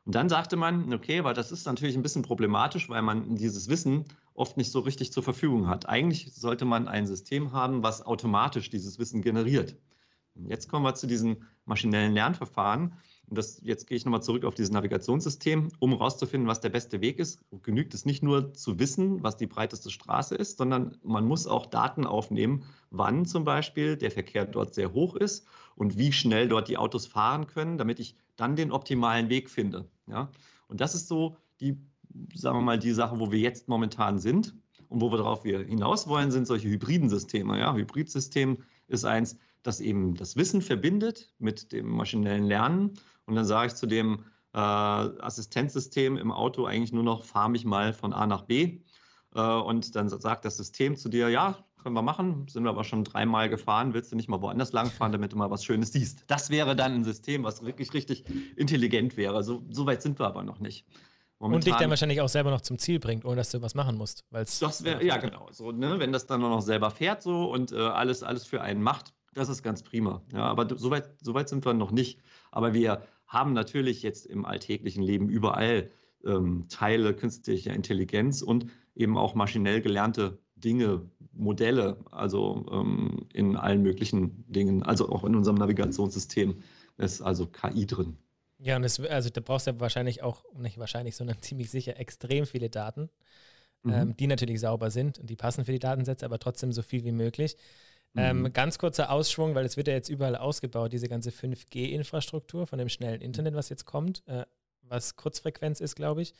Und 0.08 0.14
dann 0.14 0.30
sagte 0.30 0.56
man, 0.56 0.90
okay, 0.94 1.22
weil 1.22 1.34
das 1.34 1.52
ist 1.52 1.66
natürlich 1.66 1.94
ein 1.94 2.02
bisschen 2.02 2.22
problematisch, 2.22 2.88
weil 2.88 3.02
man 3.02 3.36
dieses 3.36 3.68
Wissen 3.68 4.06
oft 4.32 4.56
nicht 4.56 4.72
so 4.72 4.80
richtig 4.80 5.12
zur 5.12 5.22
Verfügung 5.22 5.68
hat. 5.68 5.86
Eigentlich 5.86 6.32
sollte 6.32 6.64
man 6.64 6.88
ein 6.88 7.06
System 7.06 7.52
haben, 7.52 7.82
was 7.82 8.06
automatisch 8.06 8.70
dieses 8.70 8.98
Wissen 8.98 9.20
generiert. 9.20 9.76
Und 10.34 10.48
jetzt 10.48 10.66
kommen 10.70 10.86
wir 10.86 10.94
zu 10.94 11.06
diesen 11.06 11.44
maschinellen 11.66 12.14
Lernverfahren. 12.14 12.94
Und 13.26 13.36
das, 13.36 13.60
jetzt 13.62 13.86
gehe 13.86 13.98
ich 13.98 14.06
nochmal 14.06 14.22
zurück 14.22 14.46
auf 14.46 14.54
dieses 14.54 14.70
Navigationssystem, 14.70 15.68
um 15.78 15.90
herauszufinden, 15.90 16.48
was 16.48 16.62
der 16.62 16.70
beste 16.70 17.02
Weg 17.02 17.18
ist. 17.18 17.44
Genügt 17.62 17.92
es 17.92 18.06
nicht 18.06 18.22
nur 18.22 18.54
zu 18.54 18.78
wissen, 18.78 19.22
was 19.22 19.36
die 19.36 19.46
breiteste 19.46 19.90
Straße 19.90 20.36
ist, 20.36 20.56
sondern 20.56 20.96
man 21.02 21.26
muss 21.26 21.46
auch 21.46 21.66
Daten 21.66 22.06
aufnehmen, 22.06 22.64
wann 22.88 23.26
zum 23.26 23.44
Beispiel 23.44 23.98
der 23.98 24.10
Verkehr 24.10 24.46
dort 24.46 24.72
sehr 24.72 24.94
hoch 24.94 25.16
ist 25.16 25.46
und 25.76 25.98
wie 25.98 26.12
schnell 26.12 26.48
dort 26.48 26.68
die 26.68 26.78
Autos 26.78 27.06
fahren 27.06 27.46
können, 27.46 27.76
damit 27.76 28.00
ich 28.00 28.16
dann 28.36 28.56
den 28.56 28.72
optimalen 28.72 29.28
Weg 29.28 29.50
finde. 29.50 29.84
Ja? 30.10 30.30
Und 30.68 30.80
das 30.80 30.94
ist 30.94 31.08
so 31.08 31.36
die, 31.60 31.78
sagen 32.34 32.58
wir 32.58 32.62
mal, 32.62 32.78
die 32.78 32.92
Sache, 32.92 33.18
wo 33.18 33.30
wir 33.30 33.38
jetzt 33.38 33.68
momentan 33.68 34.18
sind. 34.18 34.54
Und 34.88 35.02
wo 35.02 35.10
wir 35.10 35.18
darauf 35.18 35.44
wir 35.44 35.60
hinaus 35.60 36.08
wollen, 36.08 36.30
sind 36.30 36.46
solche 36.46 36.68
hybriden 36.68 37.10
Systeme. 37.10 37.58
Ja? 37.58 37.74
Hybridsystem 37.74 38.58
ist 38.86 39.04
eins, 39.04 39.36
das 39.62 39.80
eben 39.80 40.14
das 40.14 40.36
Wissen 40.36 40.62
verbindet 40.62 41.32
mit 41.38 41.72
dem 41.72 41.88
maschinellen 41.88 42.44
Lernen. 42.44 42.94
Und 43.26 43.34
dann 43.34 43.44
sage 43.44 43.68
ich 43.68 43.74
zu 43.74 43.86
dem 43.86 44.24
äh, 44.54 44.58
Assistenzsystem 44.58 46.16
im 46.16 46.32
Auto 46.32 46.64
eigentlich 46.64 46.92
nur 46.92 47.02
noch, 47.02 47.24
fahr 47.24 47.48
mich 47.48 47.64
mal 47.64 47.92
von 47.92 48.12
A 48.12 48.26
nach 48.26 48.42
B. 48.42 48.80
Äh, 49.34 49.40
und 49.40 49.94
dann 49.94 50.08
sagt 50.08 50.44
das 50.44 50.56
System 50.56 50.96
zu 50.96 51.08
dir, 51.08 51.28
ja, 51.28 51.58
können 51.88 51.96
wir 51.96 52.02
machen, 52.02 52.46
sind 52.48 52.64
wir 52.64 52.70
aber 52.70 52.84
schon 52.84 53.02
dreimal 53.02 53.48
gefahren, 53.48 53.94
willst 53.94 54.12
du 54.12 54.16
nicht 54.16 54.28
mal 54.28 54.42
woanders 54.42 54.72
langfahren, 54.72 55.10
damit 55.10 55.32
du 55.32 55.38
mal 55.38 55.50
was 55.50 55.64
Schönes 55.64 55.90
siehst. 55.90 56.24
Das 56.26 56.50
wäre 56.50 56.76
dann 56.76 56.96
ein 56.96 57.04
System, 57.04 57.44
was 57.44 57.64
wirklich 57.64 57.94
richtig 57.94 58.24
intelligent 58.56 59.16
wäre. 59.16 59.42
So, 59.42 59.62
so 59.70 59.86
weit 59.86 60.02
sind 60.02 60.18
wir 60.18 60.26
aber 60.26 60.42
noch 60.42 60.60
nicht. 60.60 60.84
Momentan, 61.38 61.56
und 61.56 61.66
dich 61.66 61.74
dann 61.76 61.88
wahrscheinlich 61.88 62.20
auch 62.20 62.28
selber 62.28 62.50
noch 62.50 62.60
zum 62.60 62.78
Ziel 62.78 62.98
bringt, 62.98 63.24
ohne 63.24 63.36
dass 63.36 63.50
du 63.50 63.62
was 63.62 63.74
machen 63.74 63.96
musst. 63.96 64.26
Weil's 64.30 64.58
das 64.58 64.84
wäre, 64.84 65.02
ja 65.02 65.16
genau, 65.16 65.48
so, 65.50 65.72
ne, 65.72 65.98
wenn 65.98 66.12
das 66.12 66.26
dann 66.26 66.42
noch 66.42 66.60
selber 66.60 66.90
fährt 66.90 67.22
so 67.22 67.50
und 67.50 67.72
äh, 67.72 67.76
alles, 67.76 68.22
alles 68.22 68.44
für 68.44 68.60
einen 68.60 68.82
macht, 68.82 69.14
das 69.32 69.48
ist 69.48 69.62
ganz 69.62 69.82
prima. 69.82 70.20
Ja, 70.34 70.40
aber 70.40 70.68
so 70.76 70.90
weit, 70.90 71.08
so 71.22 71.32
weit 71.32 71.48
sind 71.48 71.64
wir 71.64 71.72
noch 71.72 71.90
nicht. 71.90 72.20
Aber 72.50 72.74
wir 72.74 73.02
haben 73.26 73.54
natürlich 73.54 74.02
jetzt 74.02 74.26
im 74.26 74.44
alltäglichen 74.44 75.02
Leben 75.02 75.30
überall 75.30 75.88
ähm, 76.26 76.66
Teile 76.68 77.14
künstlicher 77.14 77.72
Intelligenz 77.72 78.42
und 78.42 78.66
eben 78.94 79.16
auch 79.16 79.34
maschinell 79.34 79.80
gelernte 79.80 80.38
Dinge, 80.60 81.02
Modelle, 81.32 81.96
also 82.10 82.66
ähm, 82.70 83.26
in 83.32 83.56
allen 83.56 83.82
möglichen 83.82 84.44
Dingen, 84.50 84.82
also 84.82 85.08
auch 85.10 85.24
in 85.24 85.36
unserem 85.36 85.56
Navigationssystem 85.56 86.56
ist 86.96 87.22
also 87.22 87.46
KI 87.46 87.86
drin. 87.86 88.16
Ja, 88.58 88.76
und 88.76 88.82
das, 88.82 88.98
also 89.00 89.30
da 89.30 89.40
brauchst 89.40 89.66
du 89.66 89.70
ja 89.70 89.80
wahrscheinlich 89.80 90.22
auch, 90.22 90.44
nicht 90.58 90.78
wahrscheinlich, 90.78 91.16
sondern 91.16 91.36
ziemlich 91.42 91.70
sicher 91.70 91.98
extrem 91.98 92.44
viele 92.44 92.68
Daten, 92.68 93.08
mhm. 93.82 93.92
ähm, 93.92 94.16
die 94.16 94.26
natürlich 94.26 94.60
sauber 94.60 94.90
sind 94.90 95.18
und 95.18 95.30
die 95.30 95.36
passen 95.36 95.64
für 95.64 95.72
die 95.72 95.78
Datensätze, 95.78 96.24
aber 96.24 96.38
trotzdem 96.38 96.72
so 96.72 96.82
viel 96.82 97.04
wie 97.04 97.12
möglich. 97.12 97.56
Ähm, 98.16 98.40
mhm. 98.40 98.52
ganz 98.54 98.78
kurzer 98.78 99.10
Ausschwung, 99.10 99.54
weil 99.54 99.66
es 99.66 99.76
wird 99.76 99.86
ja 99.86 99.92
jetzt 99.92 100.08
überall 100.08 100.34
ausgebaut, 100.34 100.92
diese 100.92 101.08
ganze 101.08 101.30
5G-Infrastruktur 101.30 102.66
von 102.66 102.78
dem 102.78 102.88
schnellen 102.88 103.20
Internet, 103.20 103.54
was 103.54 103.68
jetzt 103.68 103.84
kommt, 103.84 104.26
äh, 104.26 104.46
was 104.82 105.16
Kurzfrequenz 105.16 105.80
ist, 105.80 105.94
glaube 105.94 106.22
ich 106.22 106.32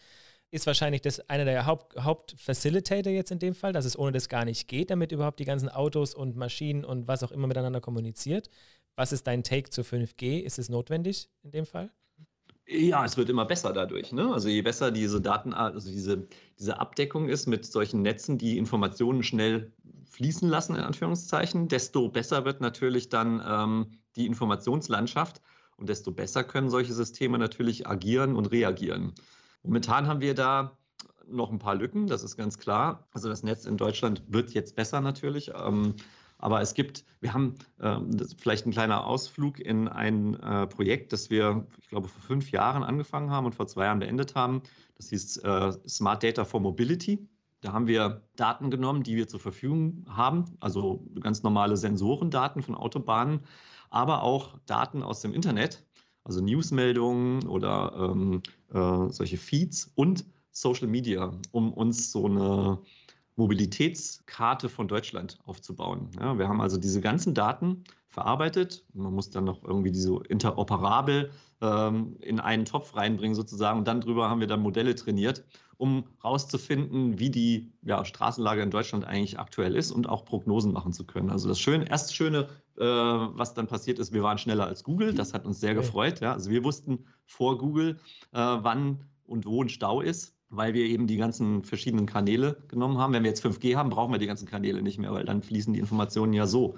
ist 0.51 0.67
wahrscheinlich 0.67 1.03
das 1.03 1.21
einer 1.29 1.45
der 1.45 1.67
Haupt, 1.67 1.97
Hauptfacilitator 1.99 3.13
jetzt 3.13 3.31
in 3.31 3.39
dem 3.39 3.55
Fall, 3.55 3.73
dass 3.73 3.85
es 3.85 3.99
ohne 3.99 4.13
das 4.13 4.29
gar 4.29 4.45
nicht 4.45 4.69
geht, 4.69 4.91
damit 4.91 5.13
überhaupt 5.13 5.41
die 5.41 5.45
ganzen 5.45 5.69
Autos 5.69 6.15
und 6.15 6.37
Maschinen 6.37 6.85
und 6.85 7.07
was 7.07 7.23
auch 7.23 7.33
immer 7.33 7.47
miteinander 7.47 7.81
kommuniziert. 7.81 8.49
Was 8.97 9.13
ist 9.13 9.27
dein 9.27 9.45
Take 9.45 9.71
zu 9.71 9.83
5G? 9.83 10.41
Ist 10.41 10.59
es 10.59 10.69
notwendig 10.69 11.29
in 11.43 11.51
dem 11.51 11.67
Fall? 11.67 11.91
Ja, 12.67 13.05
es 13.05 13.17
wird 13.17 13.31
immer 13.31 13.47
besser 13.47 13.73
dadurch. 13.73 14.13
Ne? 14.13 14.31
Also 14.33 14.49
je 14.49 14.61
besser 14.61 14.91
diese 14.91 15.21
Daten, 15.21 15.55
also 15.55 15.91
diese, 15.91 16.29
diese 16.59 16.79
Abdeckung 16.79 17.29
ist 17.29 17.47
mit 17.47 17.65
solchen 17.65 18.03
Netzen, 18.03 18.37
die 18.37 18.59
Informationen 18.59 19.23
schnell 19.23 19.73
fließen 20.11 20.49
lassen, 20.49 20.75
in 20.75 20.83
Anführungszeichen, 20.83 21.69
desto 21.69 22.09
besser 22.09 22.45
wird 22.45 22.61
natürlich 22.61 23.09
dann 23.09 23.43
ähm, 23.47 23.87
die 24.17 24.27
Informationslandschaft 24.27 25.41
und 25.77 25.89
desto 25.89 26.11
besser 26.11 26.45
können 26.45 26.69
solche 26.69 26.93
Systeme 26.93 27.39
natürlich 27.39 27.87
agieren 27.87 28.37
und 28.37 28.47
reagieren. 28.47 29.15
Momentan 29.63 30.07
haben 30.07 30.21
wir 30.21 30.35
da 30.35 30.77
noch 31.31 31.51
ein 31.51 31.59
paar 31.59 31.75
Lücken, 31.75 32.07
das 32.07 32.23
ist 32.23 32.37
ganz 32.37 32.59
klar. 32.59 33.07
Also 33.13 33.29
das 33.29 33.43
Netz 33.43 33.67
in 33.67 33.77
Deutschland 33.77 34.23
wird 34.29 34.53
jetzt 34.53 34.77
besser 34.77 35.01
natürlich. 35.01 35.51
Ähm, 35.55 35.95
aber 36.39 36.61
es 36.61 36.75
gibt, 36.75 37.05
wir 37.21 37.35
haben 37.35 37.55
ähm, 37.81 38.17
vielleicht 38.39 38.65
ein 38.65 38.71
kleiner 38.71 39.05
Ausflug 39.07 39.59
in 39.59 39.89
ein 39.89 40.35
äh, 40.35 40.67
Projekt, 40.69 41.13
das 41.13 41.31
wir, 41.31 41.67
ich 41.81 41.89
glaube, 41.89 42.09
vor 42.09 42.23
fünf 42.23 42.53
Jahren 42.53 42.85
angefangen 42.85 43.31
haben 43.31 43.47
und 43.47 43.55
vor 43.55 43.67
zwei 43.67 43.87
Jahren 43.87 43.99
beendet 43.99 44.37
haben. 44.37 44.63
Das 44.97 45.09
hieß 45.09 45.39
äh, 45.39 45.73
Smart 45.89 46.23
Data 46.23 46.45
for 46.45 46.61
Mobility. 46.61 47.29
Da 47.61 47.73
haben 47.73 47.89
wir 47.89 48.23
Daten 48.37 48.71
genommen, 48.71 49.03
die 49.03 49.17
wir 49.17 49.27
zur 49.27 49.41
Verfügung 49.41 50.07
haben, 50.09 50.45
also 50.61 51.05
ganz 51.21 51.43
normale 51.43 51.77
Sensorendaten 51.77 52.63
von 52.63 52.77
Autobahnen, 52.77 53.41
aber 53.91 54.23
auch 54.23 54.59
Daten 54.67 55.03
aus 55.03 55.21
dem 55.23 55.35
Internet, 55.35 55.85
also 56.29 56.41
Newsmeldungen 56.41 57.47
oder 57.49 57.93
ähm, 58.13 58.43
äh, 58.73 59.11
solche 59.11 59.39
Feeds 59.39 59.91
und 59.95 60.25
Social 60.53 60.87
Media, 60.87 61.33
um 61.53 61.73
uns 61.73 62.13
so 62.13 62.27
eine 62.27 62.79
Mobilitätskarte 63.37 64.69
von 64.69 64.89
Deutschland 64.89 65.39
aufzubauen. 65.47 66.11
Ja, 66.21 66.39
wir 66.39 66.49
haben 66.49 66.61
also 66.61 66.77
diese 66.77 67.01
ganzen 67.01 67.35
Daten 67.35 67.85
verarbeitet. 68.09 68.85
Man 68.95 69.15
muss 69.15 69.31
dann 69.31 69.45
noch 69.45 69.63
irgendwie 69.65 69.93
diese 69.93 70.19
interoperabel 70.29 71.31
ähm, 71.61 72.17
in 72.21 72.41
einen 72.41 72.65
Topf 72.65 72.97
reinbringen 72.97 73.35
sozusagen. 73.35 73.79
Und 73.79 73.89
dann 73.89 74.01
drüber 74.01 74.29
haben 74.29 74.41
wir 74.41 74.49
dann 74.49 74.61
Modelle 74.61 74.95
trainiert, 74.95 75.45
um 75.79 76.05
herauszufinden, 76.21 77.19
wie 77.19 77.31
die 77.31 77.73
ja, 77.83 78.05
Straßenlage 78.05 78.63
in 78.63 78.71
Deutschland 78.71 79.05
eigentlich 79.05 79.39
aktuell 79.39 79.75
ist 79.75 79.91
und 79.91 80.09
auch 80.09 80.25
Prognosen 80.25 80.73
machen 80.73 80.93
zu 80.93 81.07
können. 81.07 81.31
Also 81.31 81.49
das 81.49 81.59
Schöne, 81.59 81.89
erst 81.89 82.15
Schöne, 82.15 82.49
äh, 82.77 82.85
was 82.85 83.55
dann 83.55 83.67
passiert 83.67 83.99
ist, 83.99 84.13
wir 84.13 84.23
waren 84.23 84.39
schneller 84.39 84.67
als 84.67 84.85
Google. 84.85 85.15
Das 85.15 85.33
hat 85.33 85.47
uns 85.47 85.61
sehr 85.61 85.75
gefreut. 85.75 86.21
Ja. 86.21 86.33
Also 86.33 86.51
wir 86.51 86.65
wussten 86.65 87.07
vor 87.25 87.57
Google, 87.57 87.99
äh, 88.33 88.39
wann 88.39 89.05
und 89.25 89.47
wo 89.47 89.63
ein 89.63 89.69
Stau 89.69 90.01
ist 90.03 90.35
weil 90.51 90.75
wir 90.75 90.85
eben 90.87 91.07
die 91.07 91.17
ganzen 91.17 91.63
verschiedenen 91.63 92.07
Kanäle 92.07 92.57
genommen 92.69 92.99
haben. 92.99 93.13
Wenn 93.13 93.23
wir 93.23 93.31
jetzt 93.31 93.45
5G 93.45 93.77
haben, 93.77 93.91
brauchen 93.91 94.13
wir 94.13 94.19
die 94.19 94.27
ganzen 94.27 94.49
Kanäle 94.49 94.83
nicht 94.83 94.99
mehr, 94.99 95.13
weil 95.13 95.25
dann 95.25 95.43
fließen 95.43 95.73
die 95.75 95.81
Informationen 95.81 96.33
ja 96.33 96.47
so. 96.47 96.77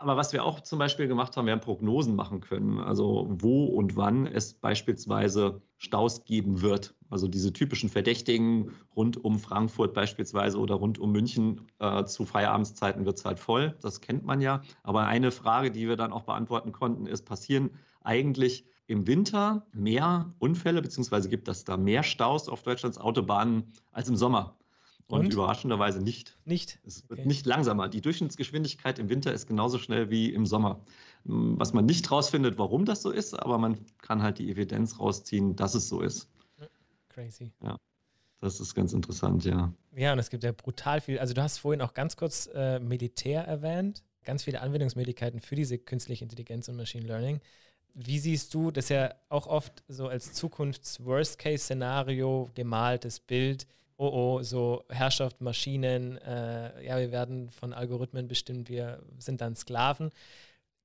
Aber 0.00 0.16
was 0.16 0.32
wir 0.32 0.46
auch 0.46 0.60
zum 0.60 0.78
Beispiel 0.78 1.08
gemacht 1.08 1.36
haben, 1.36 1.44
wir 1.44 1.52
haben 1.52 1.60
Prognosen 1.60 2.16
machen 2.16 2.40
können, 2.40 2.78
also 2.80 3.26
wo 3.28 3.66
und 3.66 3.96
wann 3.96 4.26
es 4.26 4.54
beispielsweise 4.54 5.60
Staus 5.76 6.24
geben 6.24 6.62
wird. 6.62 6.94
Also 7.10 7.28
diese 7.28 7.52
typischen 7.52 7.90
Verdächtigen 7.90 8.72
rund 8.96 9.22
um 9.22 9.38
Frankfurt 9.38 9.92
beispielsweise 9.92 10.58
oder 10.58 10.76
rund 10.76 10.98
um 10.98 11.12
München 11.12 11.66
äh, 11.80 12.04
zu 12.04 12.24
Feierabendszeiten 12.24 13.04
wird 13.04 13.18
es 13.18 13.26
halt 13.26 13.38
voll. 13.38 13.76
Das 13.82 14.00
kennt 14.00 14.24
man 14.24 14.40
ja. 14.40 14.62
Aber 14.82 15.06
eine 15.06 15.30
Frage, 15.30 15.70
die 15.70 15.86
wir 15.86 15.96
dann 15.96 16.14
auch 16.14 16.22
beantworten 16.22 16.72
konnten, 16.72 17.04
ist, 17.04 17.26
passieren 17.26 17.68
eigentlich 18.02 18.64
im 18.86 19.06
Winter 19.06 19.66
mehr 19.74 20.32
Unfälle, 20.38 20.80
beziehungsweise 20.80 21.28
gibt 21.28 21.46
es 21.48 21.66
da 21.66 21.76
mehr 21.76 22.04
Staus 22.04 22.48
auf 22.48 22.62
Deutschlands 22.62 22.96
Autobahnen 22.96 23.74
als 23.92 24.08
im 24.08 24.16
Sommer. 24.16 24.56
Und, 25.10 25.26
Und? 25.26 25.32
überraschenderweise 25.32 26.00
nicht. 26.00 26.38
Nicht? 26.44 26.78
Es 26.84 27.08
wird 27.10 27.20
okay. 27.20 27.28
nicht 27.28 27.44
langsamer. 27.44 27.88
Die 27.88 28.00
Durchschnittsgeschwindigkeit 28.00 29.00
im 29.00 29.08
Winter 29.08 29.32
ist 29.32 29.48
genauso 29.48 29.78
schnell 29.78 30.08
wie 30.08 30.32
im 30.32 30.46
Sommer. 30.46 30.80
Was 31.24 31.72
man 31.72 31.84
nicht 31.84 32.10
rausfindet, 32.10 32.58
warum 32.58 32.84
das 32.84 33.02
so 33.02 33.10
ist, 33.10 33.34
aber 33.34 33.58
man 33.58 33.78
kann 33.98 34.22
halt 34.22 34.38
die 34.38 34.50
Evidenz 34.50 35.00
rausziehen, 35.00 35.56
dass 35.56 35.74
es 35.74 35.88
so 35.88 36.00
ist. 36.00 36.28
Crazy. 37.08 37.52
Ja. 37.62 37.76
Das 38.40 38.60
ist 38.60 38.74
ganz 38.74 38.92
interessant, 38.92 39.44
ja. 39.44 39.72
Ja, 39.94 40.12
und 40.12 40.18
es 40.18 40.30
gibt 40.30 40.44
ja 40.44 40.52
brutal 40.52 41.00
viel. 41.00 41.18
Also, 41.18 41.34
du 41.34 41.42
hast 41.42 41.58
vorhin 41.58 41.82
auch 41.82 41.92
ganz 41.92 42.16
kurz 42.16 42.48
äh, 42.54 42.78
Militär 42.78 43.42
erwähnt. 43.42 44.02
Ganz 44.24 44.44
viele 44.44 44.60
Anwendungsmöglichkeiten 44.60 45.40
für 45.40 45.56
diese 45.56 45.76
künstliche 45.76 46.24
Intelligenz 46.24 46.68
und 46.68 46.76
Machine 46.76 47.06
Learning. 47.06 47.40
Wie 47.94 48.18
siehst 48.18 48.54
du 48.54 48.70
das 48.70 48.88
ja 48.88 49.14
auch 49.28 49.46
oft 49.46 49.82
so 49.88 50.08
als 50.08 50.32
Zukunfts-Worst-Case-Szenario 50.34 52.50
gemaltes 52.54 53.20
Bild? 53.20 53.66
Oh, 54.02 54.38
oh, 54.38 54.42
so 54.42 54.82
Herrschaft, 54.88 55.42
Maschinen, 55.42 56.16
äh, 56.16 56.86
ja, 56.86 56.98
wir 56.98 57.12
werden 57.12 57.50
von 57.50 57.74
Algorithmen 57.74 58.28
bestimmt, 58.28 58.70
wir 58.70 59.02
sind 59.18 59.42
dann 59.42 59.54
Sklaven. 59.54 60.08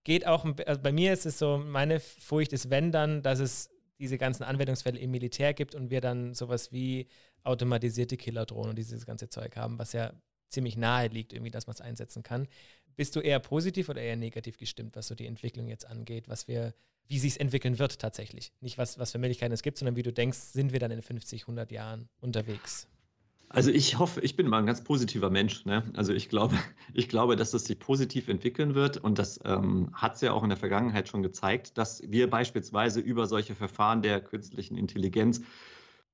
Geht 0.04 0.28
auch, 0.28 0.45
also 0.65 0.82
bei 0.82 0.91
mir 0.91 1.13
ist 1.13 1.25
es 1.25 1.39
so, 1.39 1.58
meine 1.58 2.01
Furcht 2.01 2.51
ist, 2.51 2.69
wenn 2.69 2.91
dann, 2.91 3.23
dass 3.23 3.39
es 3.39 3.69
diese 3.99 4.17
ganzen 4.17 4.43
Anwendungsfälle 4.43 4.99
im 4.99 5.12
Militär 5.12 5.54
gibt 5.54 5.75
und 5.75 5.91
wir 5.91 6.01
dann 6.01 6.34
sowas 6.34 6.73
wie 6.73 7.08
automatisierte 7.45 8.17
Killerdrohnen 8.17 8.71
und 8.71 8.75
dieses 8.78 9.06
ganze 9.06 9.30
Zeug 9.30 9.56
haben, 9.56 9.80
was 9.80 9.93
ja 9.93 10.12
ziemlich 10.49 10.75
nahe 10.75 11.08
liegt, 11.08 11.32
irgendwie, 11.32 11.51
dass 11.51 11.67
man 11.67 11.75
es 11.75 11.80
einsetzen 11.80 12.21
kann. 12.21 12.49
Bist 12.97 13.15
du 13.15 13.21
eher 13.21 13.39
positiv 13.39 13.88
oder 13.88 14.01
eher 14.01 14.17
negativ 14.17 14.58
gestimmt, 14.58 14.97
was 14.97 15.08
so 15.08 15.15
die 15.15 15.28
Entwicklung 15.28 15.69
jetzt 15.69 15.88
angeht, 15.88 16.28
was 16.28 16.49
wir, 16.49 16.73
wie 17.08 17.19
sich 17.19 17.32
es 17.32 17.38
entwickeln 17.38 17.80
wird 17.80 17.97
tatsächlich? 17.97 18.51
Nicht 18.60 18.78
was, 18.78 18.99
was 18.99 19.13
für 19.13 19.19
Möglichkeiten 19.19 19.54
es 19.54 19.63
gibt, 19.63 19.78
sondern 19.78 19.95
wie 19.95 20.04
du 20.04 20.12
denkst, 20.12 20.38
sind 20.38 20.73
wir 20.73 20.82
dann 20.82 20.91
in 20.91 21.01
50, 21.01 21.43
100 21.43 21.71
Jahren 21.71 22.10
unterwegs? 22.19 22.89
Also 23.56 23.72
ich 23.72 23.98
hoffe, 23.98 24.20
ich 24.20 24.36
bin 24.36 24.50
mal 24.50 24.60
ein 24.60 24.65
ganz 24.65 24.84
positiver 24.84 25.30
Mensch. 25.30 25.63
Ne? 25.63 25.84
Also 25.96 26.13
ich 26.13 26.28
glaube, 26.28 26.56
ich 26.94 27.08
glaube, 27.08 27.38
dass 27.38 27.54
es 27.54 27.63
sich 27.63 27.80
positiv 27.80 28.28
entwickeln 28.28 28.76
wird 28.76 28.98
und 28.98 29.18
das 29.18 29.39
ähm, 29.46 29.89
hat 29.94 30.15
es 30.15 30.22
ja 30.22 30.34
auch 30.34 30.44
in 30.44 30.50
der 30.50 30.58
Vergangenheit 30.58 31.08
schon 31.08 31.24
gezeigt, 31.24 31.78
dass 31.78 32.04
wir 32.06 32.30
beispielsweise 32.30 33.00
über 33.00 33.28
solche 33.28 33.56
Verfahren 33.56 34.02
der 34.02 34.20
künstlichen 34.20 34.76
Intelligenz 34.76 35.41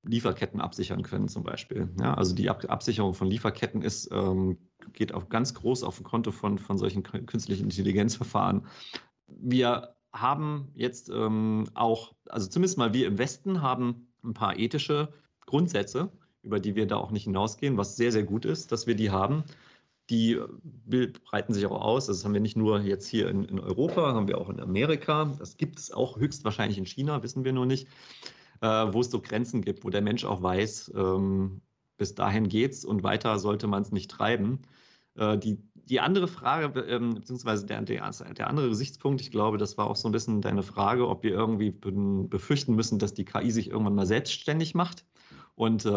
Lieferketten 0.04 0.62
absichern 0.62 1.02
können 1.02 1.28
zum 1.28 1.44
Beispiel. 1.44 1.90
Ja, 2.00 2.14
also 2.14 2.36
die 2.36 2.50
Ab 2.50 2.66
Absicherung 2.70 3.16
von 3.16 3.28
Lieferketten 3.28 3.82
ist, 3.82 4.10
ähm, 4.12 4.58
geht 4.94 5.14
auch 5.14 5.30
ganz 5.30 5.56
groß 5.56 5.84
auf 5.84 5.98
dem 5.98 6.06
Konto 6.06 6.32
von, 6.32 6.60
von 6.60 6.78
solchen 6.78 7.04
künstlichen 7.04 7.66
Intelligenzverfahren. 7.66 8.68
Wir 9.28 9.96
haben 10.14 10.70
jetzt 10.74 11.10
ähm, 11.10 11.66
auch, 11.74 12.14
also 12.30 12.48
zumindest 12.48 12.78
mal 12.78 12.94
wir 12.94 13.08
im 13.08 13.18
Westen 13.18 13.62
haben 13.62 14.08
ein 14.24 14.34
paar 14.34 14.58
ethische 14.58 15.14
Grundsätze, 15.46 16.12
über 16.44 16.60
die 16.60 16.76
wir 16.76 16.88
da 16.88 16.98
auch 16.98 17.12
nicht 17.12 17.26
hinausgehen, 17.26 17.78
was 17.78 17.96
sehr, 17.96 18.12
sehr 18.12 18.24
gut 18.24 18.46
ist, 18.46 18.72
dass 18.72 18.88
wir 18.88 18.96
die 18.96 19.12
haben. 19.12 19.44
Die 20.10 20.40
breiten 21.30 21.54
sich 21.54 21.66
auch 21.66 21.82
aus. 21.82 22.08
Das 22.08 22.26
haben 22.26 22.34
wir 22.34 22.42
nicht 22.42 22.58
nur 22.58 22.82
jetzt 22.82 23.08
hier 23.08 23.30
in, 23.30 23.46
in 23.46 23.60
Europa, 23.60 24.14
haben 24.14 24.28
wir 24.28 24.40
auch 24.40 24.50
in 24.50 24.60
Amerika. 24.60 25.34
Das 25.40 25.58
gibt 25.58 25.80
es 25.80 25.92
auch 25.92 26.18
höchstwahrscheinlich 26.18 26.78
in 26.78 26.86
China, 26.86 27.24
wissen 27.24 27.46
wir 27.46 27.54
nur 27.54 27.66
nicht 27.66 27.88
äh, 28.62 28.94
wo 28.94 29.02
es 29.02 29.12
so 29.12 29.20
Grenzen 29.20 29.62
gibt, 29.62 29.84
wo 29.84 29.90
der 29.90 30.02
Mensch 30.02 30.24
auch 30.24 30.42
weiß, 30.42 30.94
ähm, 30.96 31.62
bis 31.98 32.16
dahin 32.16 32.48
geht's 32.48 32.86
und 32.86 33.04
weiter 33.04 33.38
sollte 33.40 33.68
man 33.68 33.82
es 33.82 33.92
nicht 33.92 34.10
treiben. 34.10 34.60
Äh, 35.16 35.38
die, 35.38 35.58
die 35.74 36.00
andere 36.00 36.28
Frage, 36.28 36.80
ähm, 36.82 37.16
beziehungsweise 37.16 37.66
der, 37.66 37.82
der, 37.82 38.10
der, 38.12 38.48
andere 38.48 38.70
Gesichtspunkt, 38.70 39.22
ich 39.22 39.32
glaube, 39.32 39.58
das 39.58 39.78
war 39.78 39.88
auch 39.88 39.96
so 39.96 40.08
ein 40.08 40.12
bisschen 40.12 40.42
deine 40.42 40.64
Frage, 40.64 41.08
ob 41.08 41.24
wir 41.24 41.32
irgendwie 41.32 41.72
befürchten 41.72 42.76
müssen, 42.76 43.00
dass 43.00 43.14
die 43.14 43.26
KI 43.26 43.52
sich 43.52 43.70
irgendwann 43.72 43.96
mal 43.96 44.06
selbstständig 44.06 44.74
macht 44.74 45.06
und 45.56 45.86
äh, 45.86 45.90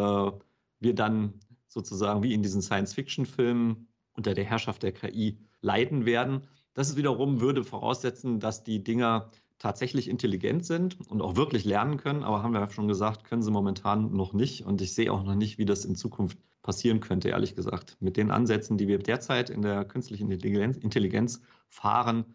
wir 0.80 0.94
dann 0.94 1.40
sozusagen 1.68 2.22
wie 2.22 2.34
in 2.34 2.42
diesen 2.42 2.62
Science-Fiction-Filmen 2.62 3.88
unter 4.12 4.34
der 4.34 4.44
Herrschaft 4.44 4.82
der 4.82 4.92
KI 4.92 5.38
leiden 5.60 6.06
werden. 6.06 6.42
Das 6.74 6.88
ist 6.88 6.96
wiederum 6.96 7.40
würde 7.40 7.64
voraussetzen, 7.64 8.40
dass 8.40 8.64
die 8.64 8.82
Dinger 8.82 9.30
tatsächlich 9.58 10.08
intelligent 10.08 10.66
sind 10.66 11.00
und 11.08 11.22
auch 11.22 11.36
wirklich 11.36 11.64
lernen 11.64 11.96
können, 11.96 12.22
aber 12.22 12.42
haben 12.42 12.52
wir 12.52 12.60
ja 12.60 12.70
schon 12.70 12.88
gesagt, 12.88 13.24
können 13.24 13.42
sie 13.42 13.50
momentan 13.50 14.12
noch 14.12 14.32
nicht. 14.32 14.66
Und 14.66 14.80
ich 14.80 14.94
sehe 14.94 15.12
auch 15.12 15.22
noch 15.22 15.34
nicht, 15.34 15.58
wie 15.58 15.64
das 15.64 15.84
in 15.84 15.96
Zukunft 15.96 16.38
passieren 16.62 17.00
könnte, 17.00 17.28
ehrlich 17.28 17.54
gesagt. 17.54 17.96
Mit 18.00 18.16
den 18.16 18.30
Ansätzen, 18.30 18.76
die 18.76 18.88
wir 18.88 18.98
derzeit 18.98 19.50
in 19.50 19.62
der 19.62 19.84
künstlichen 19.84 20.30
Intelligenz, 20.30 20.76
Intelligenz 20.76 21.40
fahren, 21.68 22.34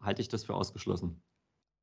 halte 0.00 0.20
ich 0.20 0.28
das 0.28 0.44
für 0.44 0.54
ausgeschlossen. 0.54 1.22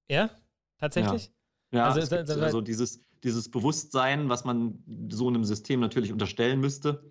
Ja, 0.09 0.29
tatsächlich? 0.77 1.31
Ja, 1.71 1.79
ja 1.79 1.85
also, 1.85 2.15
also 2.15 2.61
dieses, 2.61 3.01
dieses 3.25 3.49
Bewusstsein, 3.49 4.29
was 4.29 4.45
man 4.45 4.79
so 5.09 5.27
einem 5.27 5.43
System 5.43 5.79
natürlich 5.81 6.13
unterstellen 6.13 6.61
müsste, 6.61 7.03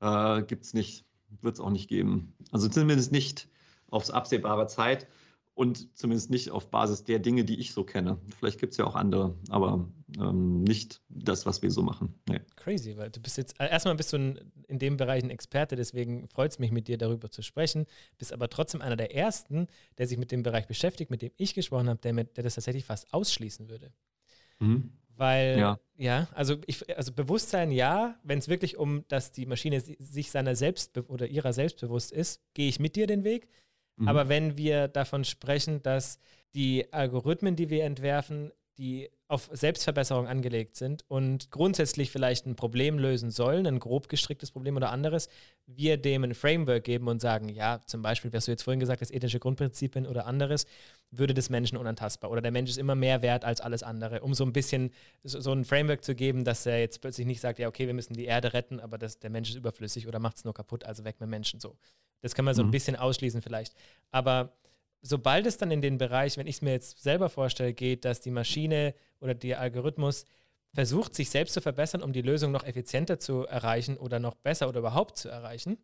äh, 0.00 0.42
gibt 0.42 0.64
es 0.64 0.74
nicht, 0.74 1.04
wird 1.40 1.54
es 1.54 1.60
auch 1.60 1.70
nicht 1.70 1.88
geben. 1.88 2.34
Also 2.52 2.68
zumindest 2.68 3.10
nicht 3.10 3.48
aufs 3.90 4.10
absehbare 4.10 4.66
Zeit 4.66 5.08
und 5.54 5.96
zumindest 5.96 6.30
nicht 6.30 6.50
auf 6.50 6.70
Basis 6.70 7.04
der 7.04 7.20
Dinge, 7.20 7.44
die 7.44 7.58
ich 7.60 7.72
so 7.72 7.84
kenne. 7.84 8.18
Vielleicht 8.38 8.58
gibt 8.58 8.72
es 8.72 8.76
ja 8.76 8.84
auch 8.84 8.96
andere, 8.96 9.36
aber 9.48 9.88
ähm, 10.18 10.64
nicht 10.64 11.00
das, 11.08 11.46
was 11.46 11.62
wir 11.62 11.70
so 11.70 11.82
machen. 11.82 12.12
Nee. 12.28 12.40
Crazy, 12.56 12.96
weil 12.96 13.10
du 13.10 13.20
bist 13.20 13.38
jetzt, 13.38 13.58
äh, 13.60 13.70
erstmal 13.70 13.94
bist 13.94 14.12
du 14.12 14.18
ein, 14.18 14.52
in 14.66 14.78
dem 14.78 14.96
Bereich 14.96 15.22
ein 15.22 15.30
Experte, 15.30 15.76
deswegen 15.76 16.28
freut 16.28 16.50
es 16.50 16.58
mich, 16.58 16.72
mit 16.72 16.88
dir 16.88 16.98
darüber 16.98 17.30
zu 17.30 17.42
sprechen, 17.42 17.86
bist 18.18 18.32
aber 18.32 18.50
trotzdem 18.50 18.82
einer 18.82 18.96
der 18.96 19.14
Ersten, 19.14 19.68
der 19.96 20.08
sich 20.08 20.18
mit 20.18 20.32
dem 20.32 20.42
Bereich 20.42 20.66
beschäftigt, 20.66 21.10
mit 21.10 21.22
dem 21.22 21.30
ich 21.36 21.54
gesprochen 21.54 21.88
habe, 21.88 22.00
der, 22.00 22.12
der 22.12 22.44
das 22.44 22.56
tatsächlich 22.56 22.84
fast 22.84 23.14
ausschließen 23.14 23.68
würde. 23.68 23.92
Mhm. 24.58 24.90
Weil, 25.16 25.58
ja, 25.58 25.78
ja 25.96 26.28
also, 26.32 26.56
ich, 26.66 26.96
also 26.96 27.12
Bewusstsein 27.12 27.70
ja, 27.70 28.18
wenn 28.22 28.38
es 28.38 28.48
wirklich 28.48 28.76
um, 28.76 29.04
dass 29.08 29.32
die 29.32 29.46
Maschine 29.46 29.80
sich 29.80 30.30
seiner 30.30 30.56
selbst 30.56 30.98
oder 31.08 31.26
ihrer 31.26 31.52
selbst 31.52 31.80
bewusst 31.80 32.12
ist, 32.12 32.40
gehe 32.54 32.68
ich 32.68 32.80
mit 32.80 32.96
dir 32.96 33.06
den 33.06 33.24
Weg. 33.24 33.48
Mhm. 33.96 34.08
Aber 34.08 34.28
wenn 34.28 34.56
wir 34.56 34.88
davon 34.88 35.24
sprechen, 35.24 35.82
dass 35.82 36.18
die 36.54 36.92
Algorithmen, 36.92 37.56
die 37.56 37.70
wir 37.70 37.84
entwerfen, 37.84 38.52
die 38.78 39.08
auf 39.28 39.48
Selbstverbesserung 39.52 40.26
angelegt 40.26 40.76
sind 40.76 41.04
und 41.08 41.50
grundsätzlich 41.50 42.10
vielleicht 42.10 42.46
ein 42.46 42.56
Problem 42.56 42.98
lösen 42.98 43.30
sollen, 43.30 43.66
ein 43.66 43.78
grob 43.78 44.08
gestricktes 44.08 44.50
Problem 44.50 44.76
oder 44.76 44.90
anderes, 44.90 45.28
wir 45.66 45.96
dem 45.96 46.24
ein 46.24 46.34
Framework 46.34 46.84
geben 46.84 47.08
und 47.08 47.20
sagen, 47.20 47.48
ja, 47.48 47.80
zum 47.86 48.02
Beispiel, 48.02 48.32
was 48.32 48.44
du 48.44 48.50
jetzt 48.50 48.62
vorhin 48.62 48.80
gesagt 48.80 49.00
hast, 49.00 49.12
ethische 49.12 49.38
Grundprinzipien 49.38 50.06
oder 50.06 50.26
anderes, 50.26 50.66
würde 51.10 51.34
des 51.34 51.50
Menschen 51.50 51.78
unantastbar 51.78 52.30
oder 52.30 52.42
der 52.42 52.52
Mensch 52.52 52.70
ist 52.70 52.76
immer 52.76 52.94
mehr 52.94 53.22
wert 53.22 53.44
als 53.44 53.60
alles 53.60 53.82
andere, 53.82 54.20
um 54.20 54.34
so 54.34 54.44
ein 54.44 54.52
bisschen 54.52 54.90
so, 55.22 55.40
so 55.40 55.52
ein 55.52 55.64
Framework 55.64 56.04
zu 56.04 56.14
geben, 56.14 56.44
dass 56.44 56.66
er 56.66 56.80
jetzt 56.80 57.00
plötzlich 57.00 57.26
nicht 57.26 57.40
sagt, 57.40 57.58
ja, 57.58 57.68
okay, 57.68 57.86
wir 57.86 57.94
müssen 57.94 58.14
die 58.14 58.26
Erde 58.26 58.52
retten, 58.52 58.80
aber 58.80 58.98
das, 58.98 59.18
der 59.18 59.30
Mensch 59.30 59.50
ist 59.50 59.56
überflüssig 59.56 60.06
oder 60.06 60.18
macht 60.18 60.36
es 60.36 60.44
nur 60.44 60.54
kaputt, 60.54 60.84
also 60.84 61.04
weg 61.04 61.16
mit 61.20 61.30
Menschen 61.30 61.60
so. 61.60 61.76
Das 62.20 62.34
kann 62.34 62.44
man 62.44 62.54
so 62.54 62.62
ein 62.62 62.68
mhm. 62.68 62.72
bisschen 62.72 62.96
ausschließen 62.96 63.42
vielleicht. 63.42 63.74
Aber 64.10 64.52
sobald 65.04 65.46
es 65.46 65.58
dann 65.58 65.70
in 65.70 65.82
den 65.82 65.98
Bereich, 65.98 66.36
wenn 66.38 66.46
ich 66.46 66.56
es 66.56 66.62
mir 66.62 66.72
jetzt 66.72 67.02
selber 67.02 67.28
vorstelle, 67.28 67.74
geht, 67.74 68.04
dass 68.04 68.20
die 68.20 68.30
Maschine 68.30 68.94
oder 69.20 69.34
der 69.34 69.60
Algorithmus 69.60 70.24
versucht, 70.72 71.14
sich 71.14 71.30
selbst 71.30 71.52
zu 71.52 71.60
verbessern, 71.60 72.02
um 72.02 72.12
die 72.12 72.22
Lösung 72.22 72.50
noch 72.50 72.64
effizienter 72.64 73.18
zu 73.18 73.46
erreichen 73.46 73.96
oder 73.98 74.18
noch 74.18 74.34
besser 74.34 74.68
oder 74.68 74.80
überhaupt 74.80 75.18
zu 75.18 75.28
erreichen, 75.28 75.78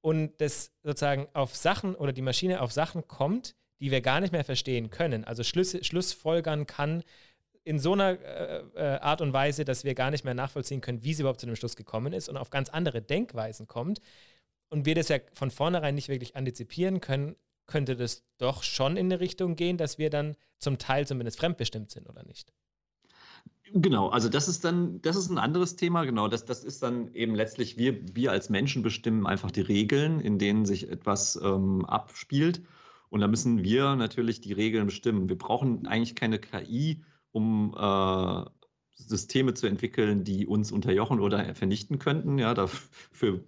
und 0.00 0.38
das 0.40 0.70
sozusagen 0.82 1.28
auf 1.32 1.56
Sachen 1.56 1.94
oder 1.94 2.12
die 2.12 2.22
Maschine 2.22 2.60
auf 2.60 2.72
Sachen 2.72 3.08
kommt, 3.08 3.56
die 3.80 3.90
wir 3.90 4.02
gar 4.02 4.20
nicht 4.20 4.32
mehr 4.32 4.44
verstehen 4.44 4.90
können, 4.90 5.24
also 5.24 5.42
Schlüsse, 5.42 5.82
Schlussfolgern 5.82 6.66
kann 6.66 7.02
in 7.64 7.78
so 7.78 7.94
einer 7.94 8.20
äh, 8.20 8.62
äh, 8.74 8.98
Art 8.98 9.22
und 9.22 9.32
Weise, 9.32 9.64
dass 9.64 9.84
wir 9.84 9.94
gar 9.94 10.10
nicht 10.10 10.24
mehr 10.24 10.34
nachvollziehen 10.34 10.82
können, 10.82 11.02
wie 11.02 11.14
sie 11.14 11.22
überhaupt 11.22 11.40
zu 11.40 11.46
dem 11.46 11.56
Schluss 11.56 11.74
gekommen 11.74 12.12
ist 12.12 12.28
und 12.28 12.36
auf 12.36 12.50
ganz 12.50 12.68
andere 12.68 13.02
Denkweisen 13.02 13.66
kommt, 13.66 14.00
und 14.68 14.86
wir 14.86 14.94
das 14.94 15.08
ja 15.08 15.18
von 15.32 15.50
vornherein 15.50 15.94
nicht 15.94 16.08
wirklich 16.08 16.36
antizipieren 16.36 17.00
können, 17.00 17.36
könnte 17.66 17.96
das 17.96 18.24
doch 18.38 18.62
schon 18.62 18.96
in 18.96 19.06
eine 19.06 19.20
Richtung 19.20 19.56
gehen, 19.56 19.76
dass 19.76 19.98
wir 19.98 20.10
dann 20.10 20.36
zum 20.58 20.78
Teil 20.78 21.06
zumindest 21.06 21.38
fremdbestimmt 21.38 21.90
sind, 21.90 22.08
oder 22.08 22.24
nicht? 22.24 22.52
Genau, 23.72 24.08
also 24.08 24.28
das 24.28 24.46
ist 24.46 24.64
dann, 24.64 25.00
das 25.02 25.16
ist 25.16 25.30
ein 25.30 25.38
anderes 25.38 25.76
Thema, 25.76 26.04
genau. 26.04 26.28
Das, 26.28 26.44
das 26.44 26.62
ist 26.62 26.82
dann 26.82 27.12
eben 27.14 27.34
letztlich, 27.34 27.76
wir, 27.76 27.98
wir 28.14 28.30
als 28.30 28.50
Menschen 28.50 28.82
bestimmen 28.82 29.26
einfach 29.26 29.50
die 29.50 29.62
Regeln, 29.62 30.20
in 30.20 30.38
denen 30.38 30.64
sich 30.66 30.90
etwas 30.90 31.40
ähm, 31.42 31.84
abspielt. 31.84 32.62
Und 33.08 33.20
da 33.20 33.26
müssen 33.26 33.64
wir 33.64 33.96
natürlich 33.96 34.40
die 34.40 34.52
Regeln 34.52 34.86
bestimmen. 34.86 35.28
Wir 35.28 35.38
brauchen 35.38 35.86
eigentlich 35.86 36.14
keine 36.14 36.38
KI, 36.38 37.02
um 37.32 37.74
äh, 37.76 38.44
Systeme 38.96 39.54
zu 39.54 39.66
entwickeln, 39.66 40.24
die 40.24 40.46
uns 40.46 40.70
unterjochen 40.70 41.20
oder 41.20 41.54
vernichten 41.54 41.98
könnten. 41.98 42.38
Ja, 42.38 42.54
dafür 42.54 43.40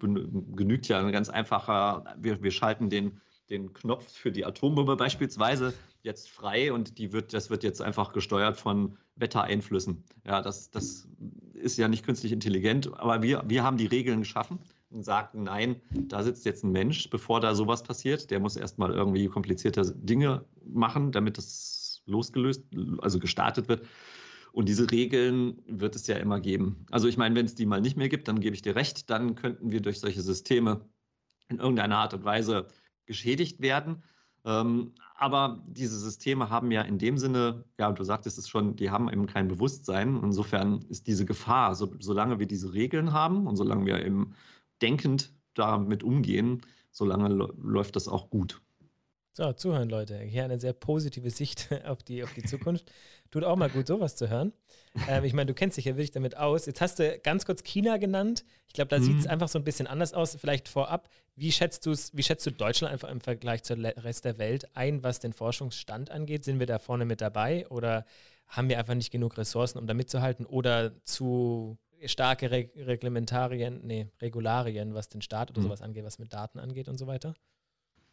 genügt 0.57 0.88
ja 0.88 0.98
ein 0.98 1.12
ganz 1.12 1.29
einfacher, 1.29 2.16
wir, 2.18 2.42
wir 2.42 2.50
schalten 2.50 2.90
den, 2.90 3.20
den 3.51 3.73
Knopf 3.73 4.11
für 4.11 4.33
die 4.33 4.45
Atombombe 4.45 4.97
beispielsweise 4.97 5.75
jetzt 6.03 6.31
frei 6.31 6.73
und 6.73 6.99
die 6.99 7.13
wird, 7.13 7.35
das 7.35 7.51
wird 7.51 7.65
jetzt 7.65 7.83
einfach 7.83 8.13
gesteuert 8.13 8.57
von 8.57 8.97
Wettereinflüssen. 9.17 10.05
Ja, 10.25 10.43
das, 10.43 10.71
das 10.71 11.09
ist 11.55 11.79
ja 11.79 11.89
nicht 11.89 12.05
künstlich 12.05 12.33
intelligent, 12.33 12.93
aber 12.99 13.23
wir, 13.23 13.43
wir 13.47 13.63
haben 13.63 13.77
die 13.77 13.87
Regeln 13.87 14.21
geschaffen 14.21 14.59
und 14.91 15.05
sagten, 15.05 15.43
nein, 15.43 15.81
da 15.91 16.23
sitzt 16.23 16.45
jetzt 16.45 16.65
ein 16.65 16.73
Mensch, 16.73 17.11
bevor 17.11 17.41
da 17.41 17.55
sowas 17.55 17.83
passiert, 17.83 18.31
der 18.31 18.41
muss 18.41 18.57
erstmal 18.57 18.93
irgendwie 18.93 19.27
komplizierte 19.29 19.83
Dinge 19.97 20.45
machen, 20.65 21.13
damit 21.13 21.39
das 21.39 22.03
losgelöst, 22.07 22.65
also 23.01 23.19
gestartet 23.19 23.69
wird. 23.69 23.87
Und 24.53 24.69
diese 24.69 24.91
Regeln 24.91 25.63
wird 25.67 25.97
es 25.97 26.07
ja 26.07 26.17
immer 26.17 26.41
geben. 26.41 26.87
Also 26.91 27.09
ich 27.09 27.19
meine, 27.19 27.35
wenn 27.35 27.45
es 27.45 27.55
die 27.55 27.67
mal 27.67 27.81
nicht 27.81 27.97
mehr 27.97 28.09
gibt, 28.09 28.29
dann 28.29 28.41
gebe 28.41 28.55
ich 28.55 28.63
dir 28.63 28.75
recht, 28.75 29.11
dann 29.11 29.35
könnten 29.35 29.71
wir 29.71 29.83
durch 29.83 30.01
solche 30.01 30.23
Systeme 30.23 30.81
in 31.49 31.59
irgendeiner 31.59 31.99
Art 31.99 32.15
und 32.15 32.25
Weise 32.25 32.67
geschädigt 33.07 33.61
werden. 33.61 34.03
Ähm, 34.45 34.92
aber 35.16 35.62
diese 35.66 35.99
Systeme 35.99 36.51
haben 36.51 36.71
ja 36.71 36.83
in 36.83 36.99
dem 36.99 37.19
Sinne, 37.19 37.64
ja, 37.79 37.90
du 37.90 38.05
sagtest 38.05 38.38
es 38.38 38.49
schon, 38.49 38.77
die 38.77 38.90
haben 38.90 39.11
eben 39.11 39.27
kein 39.27 39.49
Bewusstsein. 39.49 40.21
Insofern 40.23 40.83
ist 40.88 41.07
diese 41.07 41.25
Gefahr, 41.25 41.75
so, 41.75 41.90
solange 42.01 42.38
wir 42.38 42.47
diese 42.47 42.73
Regeln 42.73 43.12
haben 43.12 43.47
und 43.47 43.57
solange 43.57 43.87
wir 43.87 44.05
eben 44.05 44.35
denkend 44.83 45.33
damit 45.55 46.03
umgehen, 46.03 46.62
solange 46.90 47.29
läuft 47.29 47.97
das 47.97 48.09
auch 48.09 48.31
gut. 48.31 48.61
So, 49.37 49.53
zuhören, 49.53 49.90
Leute. 49.90 50.18
Hier 50.18 50.44
eine 50.44 50.59
sehr 50.59 50.72
positive 50.72 51.29
Sicht 51.29 51.68
auf 51.85 52.03
die, 52.03 52.25
auf 52.25 52.33
die 52.33 52.42
Zukunft. 52.42 52.90
Tut 53.31 53.44
auch 53.44 53.57
mal 53.57 53.68
gut, 53.68 53.87
sowas 53.87 54.16
zu 54.16 54.31
hören. 54.31 54.55
Ähm, 55.09 55.25
ich 55.25 55.35
meine, 55.35 55.44
du 55.44 55.53
kennst 55.53 55.77
dich 55.77 55.85
ja 55.85 55.92
wirklich 55.92 56.11
damit 56.11 56.38
aus. 56.38 56.64
Jetzt 56.64 56.81
hast 56.81 56.99
du 57.01 57.18
ganz 57.18 57.44
kurz 57.44 57.62
China 57.62 57.99
genannt. 57.99 58.46
Ich 58.66 58.72
glaube, 58.72 58.88
da 58.88 58.99
mhm. 58.99 59.03
sieht 59.03 59.18
es 59.18 59.27
einfach 59.27 59.49
so 59.49 59.59
ein 59.59 59.64
bisschen 59.64 59.87
anders 59.87 60.14
aus. 60.14 60.38
Vielleicht 60.40 60.70
vorab, 60.70 61.11
wie 61.35 61.53
schätzt, 61.53 61.87
wie 61.87 62.22
schätzt 62.22 62.46
du 62.46 62.51
Deutschland 62.51 62.94
einfach 62.94 63.11
im 63.11 63.20
Vergleich 63.20 63.62
zum 63.62 63.85
Rest 63.85 64.25
der 64.25 64.38
Welt 64.38 64.75
ein, 64.75 65.03
was 65.03 65.20
den 65.20 65.35
Forschungsstand 65.35 66.11
angeht? 66.11 66.42
Sind 66.42 66.59
wir 66.59 66.66
da 66.66 66.79
vorne 66.79 67.05
mit 67.05 67.20
dabei 67.20 67.68
oder 67.68 68.07
haben 68.46 68.70
wir 68.70 68.79
einfach 68.79 68.94
nicht 68.94 69.11
genug 69.11 69.37
Ressourcen, 69.37 69.77
um 69.77 69.87
da 69.87 69.92
mitzuhalten 69.92 70.46
oder 70.46 70.92
zu 71.05 71.77
starke 72.07 72.51
Re 72.51 72.70
Reglementarien, 72.75 73.83
nee, 73.85 74.09
Regularien, 74.22 74.94
was 74.94 75.11
den 75.11 75.20
Staat 75.20 75.51
oder 75.51 75.61
mhm. 75.61 75.64
sowas 75.64 75.83
angeht, 75.83 76.05
was 76.05 76.18
mit 76.18 76.33
Daten 76.33 76.59
angeht 76.59 76.88
und 76.88 76.96
so 76.96 77.07
weiter? 77.07 77.35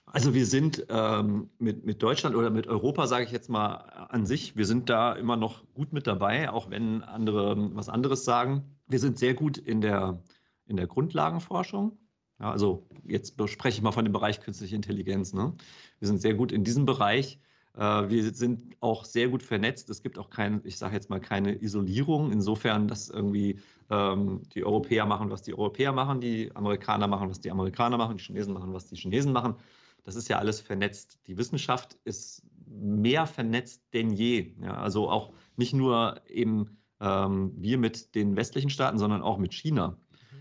Also 0.06 0.34
wir 0.34 0.46
sind 0.46 0.86
ähm, 0.90 1.50
mit, 1.58 1.86
mit 1.86 2.04
Deutschland 2.04 2.36
oder 2.36 2.50
mit 2.50 2.68
Europa, 2.68 3.08
sage 3.08 3.26
ich 3.26 3.32
jetzt 3.32 3.50
mal 3.50 3.76
an 4.10 4.26
sich, 4.26 4.56
wir 4.56 4.66
sind 4.66 4.90
da 4.90 5.14
immer 5.14 5.38
noch 5.38 5.64
gut 5.74 5.94
mit 5.94 6.08
dabei, 6.08 6.52
auch 6.52 6.70
wenn 6.70 7.04
andere 7.04 7.76
was 7.76 7.90
anderes 7.90 8.24
sagen. 8.26 8.78
Wir 8.88 9.00
sind 9.00 9.18
sehr 9.18 9.34
gut 9.34 9.58
in 9.58 9.82
der, 9.82 10.22
in 10.66 10.78
der 10.78 10.88
Grundlagenforschung. 10.88 11.98
Ja, 12.40 12.52
also 12.52 12.88
jetzt 13.06 13.36
spreche 13.50 13.78
ich 13.78 13.82
mal 13.82 13.92
von 13.92 14.06
dem 14.06 14.12
Bereich 14.12 14.42
künstliche 14.42 14.76
Intelligenz. 14.76 15.34
Ne? 15.34 15.54
Wir 16.00 16.08
sind 16.08 16.22
sehr 16.22 16.34
gut 16.34 16.52
in 16.52 16.64
diesem 16.64 16.86
Bereich. 16.86 17.40
Äh, 17.76 18.10
wir 18.10 18.34
sind 18.34 18.76
auch 18.82 19.06
sehr 19.06 19.30
gut 19.30 19.42
vernetzt. 19.42 19.90
Es 19.90 20.04
gibt 20.04 20.20
auch 20.20 20.30
kein, 20.30 20.62
ich 20.64 20.78
sage 20.78 20.96
jetzt 20.96 21.10
mal, 21.10 21.20
keine 21.20 21.62
Isolierung. 21.62 22.32
Insofern, 22.32 22.88
dass 22.88 23.10
irgendwie 23.10 23.60
ähm, 23.90 24.42
die 24.54 24.64
Europäer 24.64 25.06
machen, 25.06 25.30
was 25.30 25.42
die 25.42 25.54
Europäer 25.54 25.92
machen, 25.92 26.22
die 26.22 26.56
Amerikaner 26.56 27.08
machen, 27.08 27.30
was 27.30 27.40
die 27.40 27.52
Amerikaner 27.52 27.98
machen, 27.98 28.18
die 28.18 28.24
Chinesen 28.24 28.54
machen, 28.54 28.74
was 28.74 28.88
die 28.88 28.96
Chinesen 28.96 29.32
machen. 29.32 29.56
Das 30.04 30.16
ist 30.16 30.28
ja 30.28 30.38
alles 30.38 30.60
vernetzt. 30.60 31.20
Die 31.28 31.38
Wissenschaft 31.38 31.98
ist 32.04 32.44
mehr 32.66 33.26
vernetzt 33.26 33.84
denn 33.94 34.12
je. 34.12 34.54
Ja, 34.62 34.76
also 34.76 35.10
auch 35.10 35.34
nicht 35.56 35.74
nur 35.74 36.22
eben 36.28 36.78
ähm, 37.00 37.54
wir 37.56 37.78
mit 37.78 38.16
den 38.16 38.36
westlichen 38.36 38.70
Staaten, 38.70 38.98
sondern 38.98 39.22
auch 39.22 39.38
mit 39.38 39.54
China. 39.54 39.98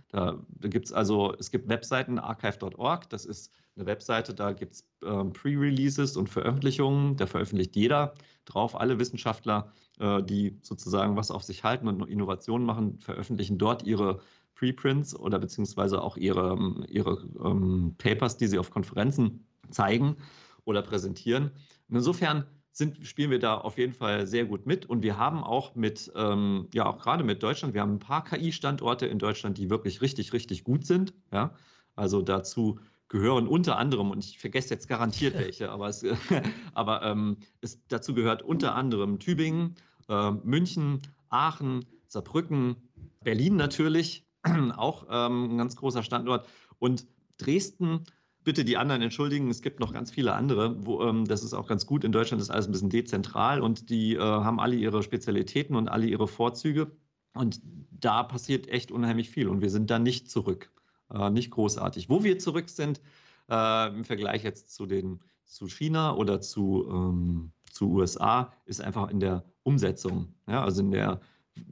Da, 0.09 0.38
da 0.48 0.68
gibt 0.68 0.87
es 0.87 0.92
also, 0.92 1.35
es 1.38 1.51
gibt 1.51 1.68
Webseiten, 1.68 2.18
archive.org, 2.18 3.09
das 3.09 3.25
ist 3.25 3.51
eine 3.77 3.87
Webseite, 3.87 4.35
da 4.35 4.53
gibt 4.53 4.75
es 4.75 4.87
ähm, 5.03 5.33
Pre-Releases 5.33 6.18
und 6.18 6.29
Veröffentlichungen, 6.29 7.16
da 7.16 7.27
veröffentlicht 7.27 7.75
jeder 7.77 8.12
drauf, 8.44 8.79
alle 8.79 8.98
Wissenschaftler, 8.98 9.72
äh, 9.98 10.22
die 10.22 10.59
sozusagen 10.61 11.16
was 11.16 11.31
auf 11.31 11.42
sich 11.42 11.64
halten 11.64 11.88
und 11.88 12.07
Innovationen 12.09 12.66
machen, 12.66 12.98
veröffentlichen 13.01 13.57
dort 13.57 13.85
ihre 13.85 14.20
Preprints 14.55 15.18
oder 15.18 15.38
beziehungsweise 15.38 16.03
auch 16.03 16.18
ihre, 16.18 16.59
ihre 16.88 17.27
ähm, 17.42 17.94
Papers, 17.96 18.37
die 18.37 18.48
sie 18.48 18.59
auf 18.59 18.70
Konferenzen 18.70 19.46
zeigen 19.73 20.17
oder 20.65 20.83
präsentieren. 20.83 21.51
Und 21.89 21.97
insofern 21.97 22.47
sind, 22.73 23.07
spielen 23.07 23.31
wir 23.31 23.39
da 23.39 23.57
auf 23.59 23.77
jeden 23.77 23.93
Fall 23.93 24.27
sehr 24.27 24.47
gut 24.47 24.67
mit. 24.67 24.87
Und 24.87 25.03
wir 25.03 25.19
haben 25.19 25.45
auch 25.45 25.75
mit, 25.75 26.11
ähm, 26.17 26.69
ja, 26.73 26.87
auch 26.87 26.99
gerade 26.99 27.23
mit 27.23 27.43
Deutschland, 27.43 27.75
wir 27.75 27.83
haben 27.83 27.95
ein 27.95 27.99
paar 27.99 28.25
KI-Standorte 28.25 29.07
in 29.07 29.19
Deutschland, 29.19 29.59
die 29.59 29.69
wirklich 29.69 30.01
richtig, 30.01 30.33
richtig 30.33 30.65
gut 30.65 30.87
sind. 30.87 31.13
Ja? 31.33 31.55
Also 31.95 32.23
dazu 32.23 32.81
gehören 33.09 33.47
unter 33.47 33.77
anderem, 33.77 34.11
und 34.11 34.25
ich 34.25 34.39
vergesse 34.39 34.71
jetzt 34.71 34.89
garantiert 34.89 35.35
welche, 35.35 35.71
aber, 35.71 35.89
es, 35.89 36.03
aber 36.73 37.03
ähm, 37.03 37.37
es, 37.61 37.79
dazu 37.89 38.15
gehört 38.15 38.43
unter 38.43 38.75
anderem 38.75 39.19
Tübingen, 39.19 39.75
äh, 40.09 40.31
München, 40.31 41.03
Aachen, 41.29 41.85
Saarbrücken, 42.09 42.77
Berlin 43.23 43.57
natürlich, 43.57 44.27
auch 44.77 45.07
ähm, 45.11 45.53
ein 45.53 45.59
ganz 45.59 45.77
großer 45.77 46.03
Standort. 46.03 46.49
Und 46.79 47.07
Dresden 47.37 48.05
bitte 48.45 48.65
die 48.65 48.77
anderen 48.77 49.03
entschuldigen. 49.03 49.51
Es 49.51 49.63
gibt 49.63 49.81
noch 49.81 49.93
ganz 49.93 50.11
viele 50.11 50.35
andere. 50.35 50.85
Wo, 50.85 51.03
ähm, 51.03 51.27
das 51.27 51.43
ist 51.43 51.55
auch 51.55 51.67
ganz 51.67 51.87
gut. 51.87 52.05
In 52.05 52.13
Deutschland 52.13 52.43
ist 52.43 52.51
alles 52.51 52.67
ein 52.67 52.73
bisschen 52.73 52.91
dezentral 52.91 53.61
und 53.61 53.91
die 53.91 54.15
äh, 54.15 54.21
haben 54.21 54.61
alle 54.61 54.77
ihre 54.77 55.03
Spezialitäten 55.03 55.77
und 55.77 55.89
alle 55.89 56.07
ihre 56.07 56.29
Vorzüge. 56.29 56.91
Und 57.35 57.61
da 57.91 58.23
passiert 58.23 58.69
echt 58.69 58.91
unheimlich 58.91 59.31
viel. 59.31 59.49
Und 59.49 59.61
wir 59.61 59.71
sind 59.71 59.91
da 59.91 59.99
nicht 59.99 60.31
zurück. 60.31 60.71
Äh, 61.13 61.31
nicht 61.31 61.51
großartig. 61.51 62.09
Wo 62.09 62.25
wir 62.25 62.39
zurück 62.39 62.69
sind, 62.69 63.01
äh, 63.51 63.89
im 63.89 64.05
Vergleich 64.05 64.43
jetzt 64.45 64.75
zu, 64.75 64.87
den, 64.87 65.21
zu 65.45 65.69
China 65.69 66.17
oder 66.17 66.41
zu, 66.41 66.87
ähm, 66.89 67.53
zu 67.71 67.91
USA, 67.91 68.53
ist 68.67 68.81
einfach 68.81 69.11
in 69.11 69.21
der 69.21 69.45
Umsetzung. 69.63 70.35
Ja, 70.49 70.65
also 70.65 70.83
in 70.83 70.91
der, 70.91 71.21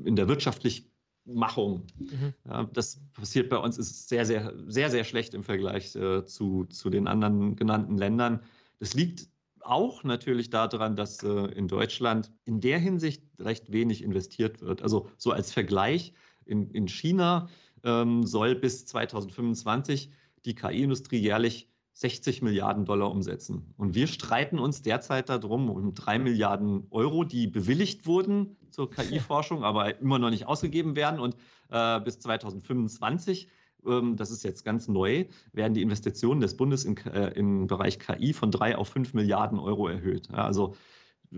in 0.05 0.17
der 0.17 0.29
wirtschaftlich 0.29 0.90
Machung. 1.35 1.87
Mhm. 1.99 2.69
Das 2.73 3.01
passiert 3.13 3.49
bei 3.49 3.59
uns, 3.59 3.79
ist 3.79 4.09
sehr, 4.09 4.27
sehr, 4.27 4.53
sehr, 4.67 4.91
sehr 4.91 5.05
schlecht 5.05 5.35
im 5.35 5.45
Vergleich 5.45 5.95
äh, 5.97 6.25
zu, 6.25 6.65
zu 6.65 6.91
den 6.91 7.07
anderen 7.07 7.57
genannten 7.57 7.97
Ländern. 7.97 8.41
Das 8.79 8.95
liegt 8.95 9.29
auch 9.61 10.05
natürlich 10.05 10.51
daran, 10.51 10.97
dass 10.97 11.23
äh, 11.23 11.29
in 11.29 11.69
Deutschland 11.69 12.33
in 12.45 12.61
der 12.61 12.79
Hinsicht 12.79 13.23
recht 13.39 13.73
wenig 13.73 14.03
investiert 14.03 14.61
wird. 14.63 14.83
Also 14.83 15.09
so 15.17 15.33
als 15.33 15.53
Vergleich, 15.53 16.15
in, 16.45 16.71
in 16.71 16.89
China 16.89 17.49
ähm, 17.85 18.27
soll 18.27 18.55
bis 18.55 18.87
2025 18.87 20.11
die 20.45 20.55
KI-Industrie 20.55 21.19
jährlich 21.19 21.69
60 21.93 22.41
Milliarden 22.43 22.87
Dollar 22.87 23.11
umsetzen. 23.11 23.75
Und 23.77 23.95
wir 23.95 24.07
streiten 24.07 24.59
uns 24.59 24.83
derzeit 24.83 25.29
darum, 25.29 25.69
um 25.69 25.95
drei 25.95 26.19
Milliarden 26.19 26.87
Euro, 26.91 27.25
die 27.25 27.47
bewilligt 27.47 28.07
wurden 28.07 28.57
zur 28.71 28.91
KI-Forschung, 28.91 29.65
aber 29.65 29.99
immer 30.01 30.19
noch 30.19 30.31
nicht 30.31 30.47
ausgegeben 30.47 30.97
werden. 30.97 31.21
Und 31.21 31.37
äh, 31.71 32.01
bis 32.01 32.19
2025, 32.21 33.49
ähm, 33.87 34.17
das 34.17 34.31
ist 34.31 34.45
jetzt 34.45 34.65
ganz 34.65 34.89
neu, 34.89 35.27
werden 35.53 35.75
die 35.75 35.83
Investitionen 35.83 36.41
des 36.41 36.57
Bundes 36.57 36.85
in, 36.85 36.97
äh, 36.99 37.29
im 37.31 37.67
Bereich 37.67 37.99
KI 37.99 38.33
von 38.33 38.51
drei 38.51 38.77
auf 38.77 38.89
fünf 38.89 39.15
Milliarden 39.15 39.59
Euro 39.59 39.89
erhöht. 39.89 40.29
Ja, 40.31 40.45
also 40.45 40.75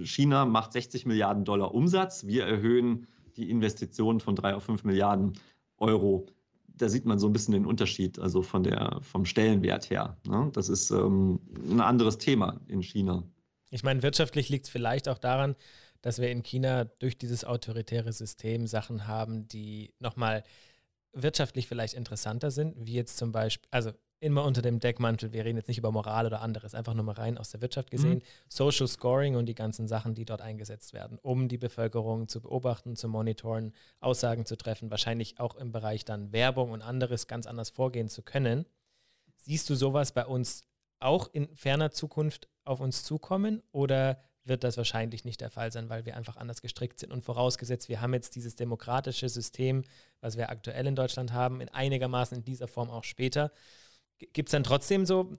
China 0.03 0.45
macht 0.47 0.73
60 0.73 1.07
Milliarden 1.07 1.45
Dollar 1.45 1.75
Umsatz. 1.75 2.27
Wir 2.27 2.45
erhöhen 2.45 3.07
die 3.37 3.51
Investitionen 3.51 4.21
von 4.21 4.37
drei 4.37 4.55
auf 4.55 4.65
fünf 4.65 4.85
Milliarden 4.85 5.35
Euro 5.79 6.27
da 6.77 6.89
sieht 6.89 7.05
man 7.05 7.19
so 7.19 7.29
ein 7.29 7.33
bisschen 7.33 7.53
den 7.53 7.67
Unterschied, 7.67 8.19
also 8.19 8.43
von 8.43 8.63
der, 8.63 8.99
vom 9.03 9.25
Stellenwert 9.25 9.91
her. 9.91 10.17
Ne? 10.27 10.51
Das 10.53 10.69
ist 10.69 10.91
ähm, 10.91 11.41
ein 11.71 11.81
anderes 11.81 12.19
Thema 12.19 12.61
in 12.69 12.83
China. 12.83 13.25
Ich 13.71 13.83
meine, 13.83 14.03
wirtschaftlich 14.03 14.49
liegt 14.49 14.67
es 14.67 14.71
vielleicht 14.71 15.09
auch 15.09 15.19
daran, 15.19 15.57
dass 16.03 16.21
wir 16.21 16.31
in 16.31 16.43
China 16.43 16.85
durch 16.85 17.17
dieses 17.17 17.45
autoritäre 17.45 18.13
System 18.13 18.67
Sachen 18.67 19.07
haben, 19.07 19.49
die 19.49 19.95
nochmal 19.99 20.45
wirtschaftlich 21.13 21.69
vielleicht 21.69 21.95
interessanter 21.95 22.51
sind, 22.51 22.75
wie 22.79 22.95
jetzt 22.95 23.17
zum 23.17 23.33
Beispiel, 23.33 23.69
also 23.71 23.93
immer 24.23 24.45
unter 24.45 24.63
dem 24.63 24.79
Deckmantel, 24.79 25.33
wir 25.33 25.45
reden 25.45 25.57
jetzt 25.57 25.67
nicht 25.67 25.79
über 25.79 25.91
Moral 25.91 26.27
oder 26.27 26.43
anderes, 26.43 26.77
einfach 26.77 26.95
nur 26.95 27.05
mal 27.05 27.17
rein 27.17 27.39
aus 27.39 27.51
der 27.51 27.61
Wirtschaft 27.61 27.91
gesehen, 27.91 28.19
mhm. 28.19 28.23
Social 28.49 28.87
Scoring 28.87 29.35
und 29.35 29.47
die 29.47 29.55
ganzen 29.55 29.89
Sachen, 29.89 30.15
die 30.15 30.25
dort 30.25 30.41
eingesetzt 30.41 30.93
werden, 30.93 31.19
um 31.23 31.49
die 31.49 31.59
Bevölkerung 31.59 32.29
zu 32.29 32.41
beobachten, 32.41 32.95
zu 32.95 33.09
monitoren, 33.09 33.73
Aussagen 34.01 34.47
zu 34.47 34.57
treffen, 34.57 34.91
wahrscheinlich 34.91 35.41
auch 35.41 35.57
im 35.57 35.73
Bereich 35.73 36.05
dann 36.05 36.33
Werbung 36.33 36.71
und 36.71 36.83
anderes 36.83 37.27
ganz 37.27 37.47
anders 37.47 37.71
vorgehen 37.71 38.09
zu 38.09 38.23
können. 38.23 38.65
Siehst 39.39 39.69
du 39.69 39.75
sowas 39.75 40.13
bei 40.13 40.25
uns 40.25 40.69
auch 41.01 41.29
in 41.33 41.49
ferner 41.57 41.91
Zukunft 41.91 42.49
auf 42.65 42.79
uns 42.79 43.03
zukommen 43.03 43.61
oder 43.73 44.23
wird 44.45 44.65
das 44.65 44.77
wahrscheinlich 44.77 45.25
nicht 45.25 45.41
der 45.41 45.51
Fall 45.51 45.71
sein, 45.71 45.89
weil 45.89 46.05
wir 46.05 46.17
einfach 46.17 46.37
anders 46.37 46.63
gestrickt 46.63 46.99
sind. 46.99 47.13
Und 47.13 47.23
vorausgesetzt, 47.23 47.89
wir 47.89 48.01
haben 48.01 48.15
jetzt 48.15 48.35
dieses 48.35 48.57
demokratische 48.57 49.29
System, 49.29 49.85
was 50.21 50.37
wir 50.37 50.51
aktuell 50.51 50.87
in 50.87 50.97
Deutschland 50.97 51.33
haben, 51.33 51.61
in 51.61 51.69
einigermaßen 51.69 52.39
in 52.39 52.45
dieser 52.45 52.69
Form 52.69 52.91
auch 52.91 53.05
später. 53.05 53.53
Gibt 54.33 54.49
es 54.49 54.53
dann 54.53 54.65
trotzdem 54.65 55.07
so, 55.07 55.33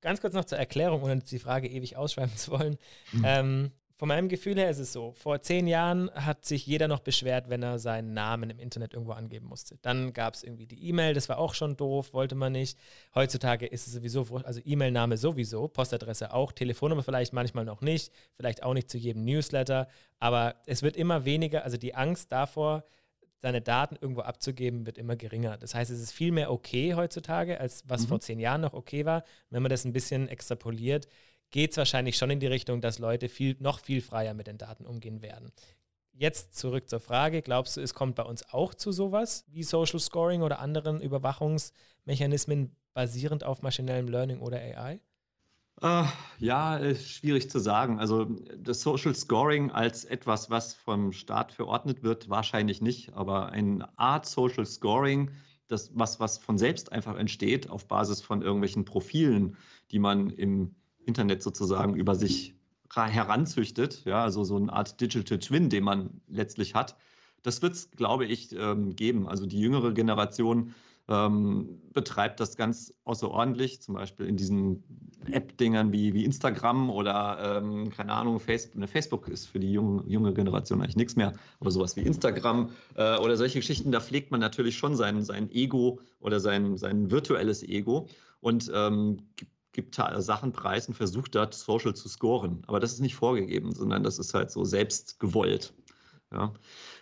ganz 0.00 0.20
kurz 0.20 0.34
noch 0.34 0.44
zur 0.44 0.58
Erklärung, 0.58 1.02
ohne 1.02 1.18
die 1.18 1.38
Frage 1.38 1.68
ewig 1.68 1.96
ausschreiben 1.96 2.36
zu 2.36 2.50
wollen. 2.50 2.76
Mhm. 3.12 3.22
Ähm, 3.24 3.72
von 4.02 4.08
meinem 4.08 4.28
Gefühl 4.28 4.56
her 4.56 4.68
ist 4.68 4.80
es 4.80 4.92
so, 4.92 5.12
vor 5.12 5.42
zehn 5.42 5.68
Jahren 5.68 6.10
hat 6.16 6.44
sich 6.44 6.66
jeder 6.66 6.88
noch 6.88 6.98
beschwert, 6.98 7.48
wenn 7.48 7.62
er 7.62 7.78
seinen 7.78 8.14
Namen 8.14 8.50
im 8.50 8.58
Internet 8.58 8.94
irgendwo 8.94 9.12
angeben 9.12 9.46
musste. 9.46 9.78
Dann 9.80 10.12
gab 10.12 10.34
es 10.34 10.42
irgendwie 10.42 10.66
die 10.66 10.88
E-Mail, 10.88 11.14
das 11.14 11.28
war 11.28 11.38
auch 11.38 11.54
schon 11.54 11.76
doof, 11.76 12.12
wollte 12.12 12.34
man 12.34 12.50
nicht. 12.50 12.76
Heutzutage 13.14 13.64
ist 13.64 13.86
es 13.86 13.92
sowieso, 13.92 14.26
also 14.42 14.60
E-Mail-Name 14.64 15.16
sowieso, 15.16 15.68
Postadresse 15.68 16.34
auch, 16.34 16.50
Telefonnummer 16.50 17.04
vielleicht 17.04 17.32
manchmal 17.32 17.64
noch 17.64 17.80
nicht, 17.80 18.10
vielleicht 18.34 18.64
auch 18.64 18.74
nicht 18.74 18.90
zu 18.90 18.98
jedem 18.98 19.24
Newsletter, 19.24 19.86
aber 20.18 20.56
es 20.66 20.82
wird 20.82 20.96
immer 20.96 21.24
weniger, 21.24 21.62
also 21.62 21.76
die 21.76 21.94
Angst 21.94 22.32
davor, 22.32 22.82
seine 23.42 23.60
Daten 23.60 23.96
irgendwo 24.00 24.22
abzugeben, 24.22 24.84
wird 24.84 24.98
immer 24.98 25.14
geringer. 25.14 25.58
Das 25.58 25.76
heißt, 25.76 25.92
es 25.92 26.00
ist 26.00 26.12
viel 26.12 26.32
mehr 26.32 26.50
okay 26.50 26.94
heutzutage, 26.94 27.60
als 27.60 27.84
was 27.86 28.02
mhm. 28.02 28.08
vor 28.08 28.20
zehn 28.20 28.40
Jahren 28.40 28.62
noch 28.62 28.72
okay 28.72 29.04
war. 29.04 29.22
Wenn 29.50 29.62
man 29.62 29.70
das 29.70 29.84
ein 29.84 29.92
bisschen 29.92 30.28
extrapoliert, 30.28 31.06
geht 31.52 31.70
es 31.70 31.76
wahrscheinlich 31.76 32.16
schon 32.16 32.30
in 32.30 32.40
die 32.40 32.48
Richtung, 32.48 32.80
dass 32.80 32.98
Leute 32.98 33.28
viel, 33.28 33.56
noch 33.60 33.78
viel 33.78 34.00
freier 34.00 34.34
mit 34.34 34.48
den 34.48 34.58
Daten 34.58 34.84
umgehen 34.84 35.22
werden. 35.22 35.52
Jetzt 36.14 36.56
zurück 36.56 36.88
zur 36.88 37.00
Frage, 37.00 37.40
glaubst 37.40 37.76
du, 37.76 37.80
es 37.80 37.94
kommt 37.94 38.16
bei 38.16 38.24
uns 38.24 38.52
auch 38.52 38.74
zu 38.74 38.90
sowas 38.90 39.44
wie 39.48 39.62
Social 39.62 40.00
Scoring 40.00 40.42
oder 40.42 40.58
anderen 40.58 41.00
Überwachungsmechanismen 41.00 42.74
basierend 42.92 43.44
auf 43.44 43.62
maschinellem 43.62 44.08
Learning 44.08 44.40
oder 44.40 44.58
AI? 44.58 45.00
Uh, 45.82 46.04
ja, 46.38 46.76
ist 46.76 47.08
schwierig 47.08 47.50
zu 47.50 47.58
sagen. 47.58 47.98
Also 47.98 48.24
das 48.56 48.82
Social 48.82 49.14
Scoring 49.14 49.70
als 49.70 50.04
etwas, 50.04 50.50
was 50.50 50.74
vom 50.74 51.12
Staat 51.12 51.52
verordnet 51.52 52.02
wird, 52.02 52.28
wahrscheinlich 52.28 52.82
nicht. 52.82 53.14
Aber 53.14 53.48
eine 53.48 53.88
Art 53.98 54.26
Social 54.26 54.66
Scoring, 54.66 55.30
das, 55.68 55.90
was, 55.94 56.20
was 56.20 56.38
von 56.38 56.58
selbst 56.58 56.92
einfach 56.92 57.16
entsteht, 57.16 57.70
auf 57.70 57.88
Basis 57.88 58.20
von 58.20 58.42
irgendwelchen 58.42 58.84
Profilen, 58.84 59.56
die 59.90 59.98
man 59.98 60.30
im 60.30 60.76
Internet 61.06 61.42
sozusagen 61.42 61.94
über 61.94 62.14
sich 62.14 62.54
heranzüchtet, 62.94 64.04
ja, 64.04 64.22
also 64.22 64.44
so 64.44 64.56
eine 64.56 64.72
Art 64.72 65.00
Digital 65.00 65.38
Twin, 65.38 65.70
den 65.70 65.84
man 65.84 66.20
letztlich 66.28 66.74
hat, 66.74 66.96
das 67.42 67.62
wird 67.62 67.74
es, 67.74 67.90
glaube 67.90 68.26
ich, 68.26 68.54
ähm, 68.54 68.94
geben. 68.94 69.28
Also 69.28 69.46
die 69.46 69.60
jüngere 69.60 69.92
Generation 69.92 70.74
ähm, 71.08 71.80
betreibt 71.92 72.38
das 72.38 72.56
ganz 72.56 72.94
außerordentlich, 73.04 73.82
zum 73.82 73.96
Beispiel 73.96 74.26
in 74.26 74.36
diesen 74.36 74.84
App-Dingern 75.30 75.92
wie, 75.92 76.14
wie 76.14 76.24
Instagram 76.24 76.90
oder, 76.90 77.58
ähm, 77.58 77.90
keine 77.90 78.12
Ahnung, 78.12 78.38
Facebook, 78.38 78.78
ne, 78.78 78.86
Facebook 78.86 79.28
ist 79.28 79.46
für 79.46 79.58
die 79.58 79.72
junge, 79.72 80.04
junge 80.06 80.32
Generation 80.32 80.80
eigentlich 80.80 80.96
nichts 80.96 81.16
mehr, 81.16 81.32
aber 81.60 81.70
sowas 81.70 81.96
wie 81.96 82.02
Instagram 82.02 82.70
äh, 82.94 83.18
oder 83.18 83.36
solche 83.36 83.58
Geschichten, 83.58 83.90
da 83.90 84.00
pflegt 84.00 84.30
man 84.30 84.40
natürlich 84.40 84.76
schon 84.76 84.96
sein, 84.96 85.22
sein 85.24 85.50
Ego 85.50 86.00
oder 86.20 86.38
sein, 86.38 86.76
sein 86.76 87.10
virtuelles 87.10 87.62
Ego 87.62 88.08
und 88.40 88.70
ähm, 88.72 89.18
Sachen 90.18 90.52
preis 90.52 90.88
und 90.88 90.94
versucht 90.94 91.34
dort 91.34 91.54
Social 91.54 91.94
zu 91.94 92.08
scoren. 92.08 92.62
Aber 92.66 92.80
das 92.80 92.92
ist 92.92 93.00
nicht 93.00 93.14
vorgegeben, 93.14 93.74
sondern 93.74 94.02
das 94.02 94.18
ist 94.18 94.34
halt 94.34 94.50
so 94.50 94.64
selbst 94.64 95.18
gewollt. 95.18 95.72
Ja. 96.32 96.52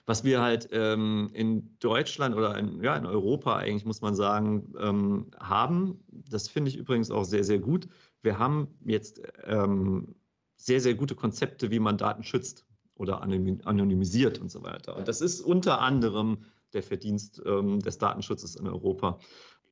Was 0.07 0.25
wir 0.25 0.41
halt 0.41 0.69
ähm, 0.73 1.31
in 1.33 1.77
Deutschland 1.79 2.35
oder 2.35 2.57
in, 2.59 2.83
ja, 2.83 2.97
in 2.97 3.07
Europa 3.07 3.57
eigentlich, 3.57 3.85
muss 3.85 4.01
man 4.01 4.15
sagen, 4.15 4.73
ähm, 4.79 5.31
haben, 5.39 6.03
das 6.09 6.49
finde 6.49 6.71
ich 6.71 6.77
übrigens 6.77 7.11
auch 7.11 7.25
sehr, 7.25 7.45
sehr 7.45 7.61
gut. 7.61 7.89
Wir 8.23 8.39
haben 8.39 8.69
jetzt 8.85 9.23
ähm, 9.45 10.15
sehr, 10.57 10.81
sehr 10.81 10.95
gute 10.95 11.15
Konzepte, 11.15 11.71
wie 11.71 11.79
man 11.79 11.97
Daten 11.97 12.23
schützt 12.23 12.67
oder 12.97 13.23
anonymisiert 13.23 14.39
und 14.41 14.51
so 14.51 14.63
weiter. 14.63 14.97
Und 14.97 15.09
das 15.09 15.21
ist 15.21 15.41
unter 15.41 15.81
anderem 15.81 16.39
der 16.73 16.83
Verdienst 16.83 17.41
ähm, 17.47 17.81
des 17.81 17.99
Datenschutzes 17.99 18.57
in 18.57 18.67
Europa. 18.67 19.19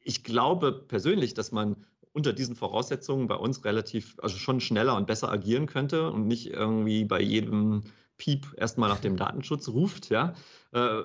Ich 0.00 0.24
glaube 0.24 0.72
persönlich, 0.72 1.34
dass 1.34 1.52
man 1.52 1.84
unter 2.12 2.32
diesen 2.32 2.56
Voraussetzungen 2.56 3.28
bei 3.28 3.36
uns 3.36 3.64
relativ, 3.64 4.16
also 4.20 4.36
schon 4.36 4.60
schneller 4.60 4.96
und 4.96 5.06
besser 5.06 5.30
agieren 5.30 5.66
könnte 5.66 6.10
und 6.10 6.26
nicht 6.26 6.48
irgendwie 6.48 7.04
bei 7.04 7.20
jedem 7.20 7.82
Piep 8.16 8.54
erstmal 8.56 8.88
nach 8.88 9.00
dem 9.00 9.16
Datenschutz 9.16 9.68
ruft, 9.68 10.10
ja, 10.10 10.34
äh, 10.72 11.02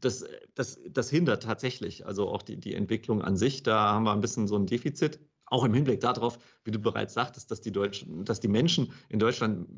das, 0.00 0.24
das, 0.54 0.78
das 0.88 1.10
hindert 1.10 1.42
tatsächlich, 1.42 2.06
also 2.06 2.28
auch 2.28 2.42
die, 2.42 2.58
die 2.58 2.74
Entwicklung 2.74 3.22
an 3.22 3.36
sich, 3.36 3.62
da 3.62 3.92
haben 3.92 4.04
wir 4.04 4.12
ein 4.12 4.20
bisschen 4.20 4.48
so 4.48 4.56
ein 4.56 4.66
Defizit. 4.66 5.20
Auch 5.46 5.64
im 5.64 5.74
Hinblick 5.74 6.00
darauf, 6.00 6.38
wie 6.64 6.70
du 6.70 6.78
bereits 6.78 7.12
sagtest, 7.12 7.50
dass 7.50 7.60
die, 7.60 7.70
Deutschen, 7.70 8.24
dass 8.24 8.40
die 8.40 8.48
Menschen 8.48 8.92
in 9.10 9.18
Deutschland 9.18 9.68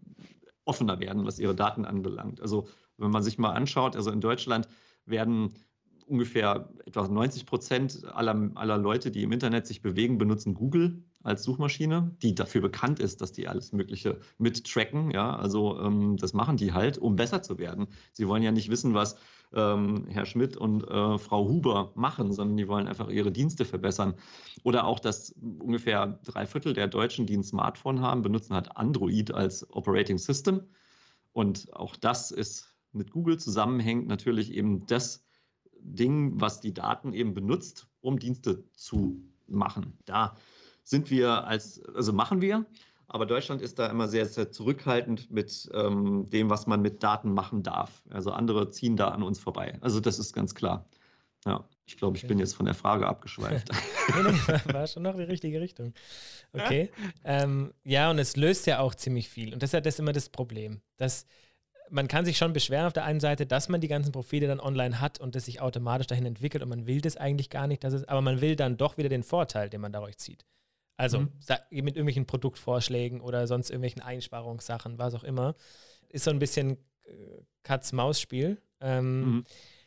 offener 0.65 1.01
werden, 1.01 1.27
was 1.27 1.41
ihre 1.41 1.57
Daten 1.57 1.85
anbelangt. 1.85 2.41
Also 2.41 2.69
wenn 2.99 3.11
man 3.11 3.23
sich 3.23 3.37
mal 3.37 3.51
anschaut, 3.51 3.97
also 3.97 4.11
in 4.11 4.21
Deutschland 4.21 4.69
werden 5.07 5.55
ungefähr 6.07 6.69
etwa 6.87 7.07
90 7.07 7.47
Prozent 7.47 8.05
aller, 8.13 8.51
aller 8.55 8.79
Leute, 8.79 9.11
die 9.11 9.23
im 9.23 9.33
Internet 9.33 9.67
sich 9.67 9.83
bewegen, 9.83 10.19
benutzen 10.19 10.55
Google 10.55 11.03
als 11.23 11.43
Suchmaschine, 11.43 12.15
die 12.23 12.37
dafür 12.37 12.61
bekannt 12.61 13.01
ist, 13.01 13.21
dass 13.21 13.33
die 13.33 13.49
alles 13.49 13.73
Mögliche 13.73 14.21
mittracken. 14.39 15.11
Ja, 15.11 15.35
also 15.35 15.81
ähm, 15.81 16.17
das 16.17 16.33
machen 16.33 16.57
die 16.57 16.73
halt, 16.73 16.99
um 16.99 17.17
besser 17.17 17.43
zu 17.43 17.59
werden. 17.59 17.89
Sie 18.13 18.29
wollen 18.29 18.45
ja 18.45 18.53
nicht 18.53 18.71
wissen, 18.71 18.95
was 18.95 19.17
ähm, 19.53 20.07
Herr 20.09 20.25
Schmidt 20.25 20.57
und 20.57 20.85
äh, 20.85 21.19
Frau 21.19 21.49
Huber 21.49 21.93
machen, 21.97 22.33
sondern 22.33 22.57
die 22.57 22.69
wollen 22.69 22.87
einfach 22.87 23.09
ihre 23.09 23.33
Dienste 23.33 23.65
verbessern. 23.65 24.15
Oder 24.63 24.87
auch, 24.87 25.01
dass 25.01 25.35
ungefähr 25.59 26.21
drei 26.25 26.47
Viertel 26.47 26.75
der 26.75 26.87
Deutschen, 26.87 27.27
die 27.27 27.37
ein 27.37 27.45
Smartphone 27.45 28.01
haben, 28.01 28.23
benutzen 28.23 28.55
halt 28.55 28.77
Android 28.77 29.35
als 29.35 29.69
Operating 29.71 30.19
System. 30.19 30.61
Und 31.33 31.73
auch 31.75 31.97
das 31.97 32.31
ist 32.31 32.77
mit 32.93 33.11
Google 33.11 33.39
zusammenhängt 33.39 34.07
natürlich 34.07 34.53
eben 34.53 34.87
das 34.87 35.26
Ding, 35.81 36.41
was 36.41 36.61
die 36.61 36.75
Daten 36.75 37.13
eben 37.13 37.35
benutzt, 37.35 37.89
um 38.01 38.19
Dienste 38.19 38.65
zu 38.73 39.23
machen. 39.47 39.99
Da 40.05 40.37
sind 40.83 41.11
wir 41.11 41.45
als, 41.45 41.83
also 41.95 42.13
machen 42.13 42.41
wir, 42.41 42.67
aber 43.09 43.27
Deutschland 43.27 43.63
ist 43.63 43.79
da 43.79 43.87
immer 43.87 44.09
sehr, 44.09 44.27
sehr 44.27 44.51
zurückhaltend 44.51 45.31
mit 45.31 45.69
ähm, 45.73 46.29
dem, 46.31 46.51
was 46.51 46.67
man 46.67 46.83
mit 46.83 47.03
Daten 47.03 47.33
machen 47.33 47.63
darf. 47.63 48.03
Also 48.11 48.33
andere 48.33 48.71
ziehen 48.71 48.97
da 48.97 49.09
an 49.09 49.23
uns 49.23 49.39
vorbei. 49.39 49.79
Also 49.81 50.01
das 50.01 50.19
ist 50.19 50.33
ganz 50.33 50.55
klar. 50.55 50.87
Ja, 51.45 51.65
ich 51.87 51.97
glaube, 51.97 52.17
ich 52.17 52.25
okay. 52.25 52.29
bin 52.29 52.39
jetzt 52.41 52.55
von 52.57 52.67
der 52.67 52.75
Frage 52.75 53.07
abgeschweift. 53.07 53.71
nee, 53.71 54.23
nee, 54.49 54.61
war 54.75 54.87
schon 54.89 55.05
noch 55.05 55.15
die 55.15 55.23
richtige 55.23 55.61
Richtung. 55.61 55.95
Okay. 56.53 56.91
Ja? 57.25 57.43
Ähm, 57.43 57.73
ja, 57.85 58.11
und 58.11 58.19
es 58.19 58.37
löst 58.37 58.67
ja 58.67 58.81
auch 58.81 58.97
ziemlich 58.97 59.29
viel. 59.29 59.55
Und 59.55 59.63
das 59.63 59.69
ist 59.69 59.75
ja 59.75 59.81
das 59.81 60.01
immer 60.01 60.13
das 60.13 60.29
Problem, 60.29 60.81
dass 60.97 61.27
man 61.91 62.09
kann 62.09 62.25
sich 62.25 62.37
schon 62.39 62.53
beschweren 62.53 62.87
auf 62.87 62.93
der 62.93 63.05
einen 63.05 63.21
Seite, 63.21 63.47
dass 63.47 63.69
man 63.69 63.81
die 63.81 63.89
ganzen 63.89 64.13
Profile 64.13 64.47
dann 64.47 64.61
online 64.61 65.01
hat 65.01 65.21
und 65.21 65.35
das 65.35 65.45
sich 65.45 65.61
automatisch 65.61 66.07
dahin 66.07 66.27
entwickelt 66.27 66.63
und 66.63 66.69
man 66.69 66.87
will 66.87 67.01
das 67.01 67.17
eigentlich 67.17 67.51
gar 67.51 67.67
nicht, 67.67 67.85
dass 67.85 67.93
es, 67.93 68.05
aber 68.05 68.21
man 68.21 68.41
will 68.41 68.57
dann 68.57 68.77
doch 68.77 68.97
wieder 68.99 69.09
den 69.09 69.23
Vorteil, 69.23 69.69
den 69.69 69.81
man 69.81 69.93
dadurch 69.93 70.19
zieht. 70.19 70.45
Also 70.97 71.21
mhm. 71.21 71.31
mit 71.71 71.97
irgendwelchen 71.97 72.27
Produktvorschlägen 72.27 73.21
oder 73.21 73.47
sonst 73.47 73.71
irgendwelchen 73.71 74.03
Einsparungssachen, 74.03 74.99
was 74.99 75.15
auch 75.15 75.25
immer. 75.25 75.55
Ist 76.09 76.25
so 76.25 76.31
ein 76.31 76.39
bisschen 76.39 76.79
äh, 77.05 77.43
Katz-Maus-Spiel. 77.63 78.61
Ähm, 78.81 79.21
mhm. 79.21 79.45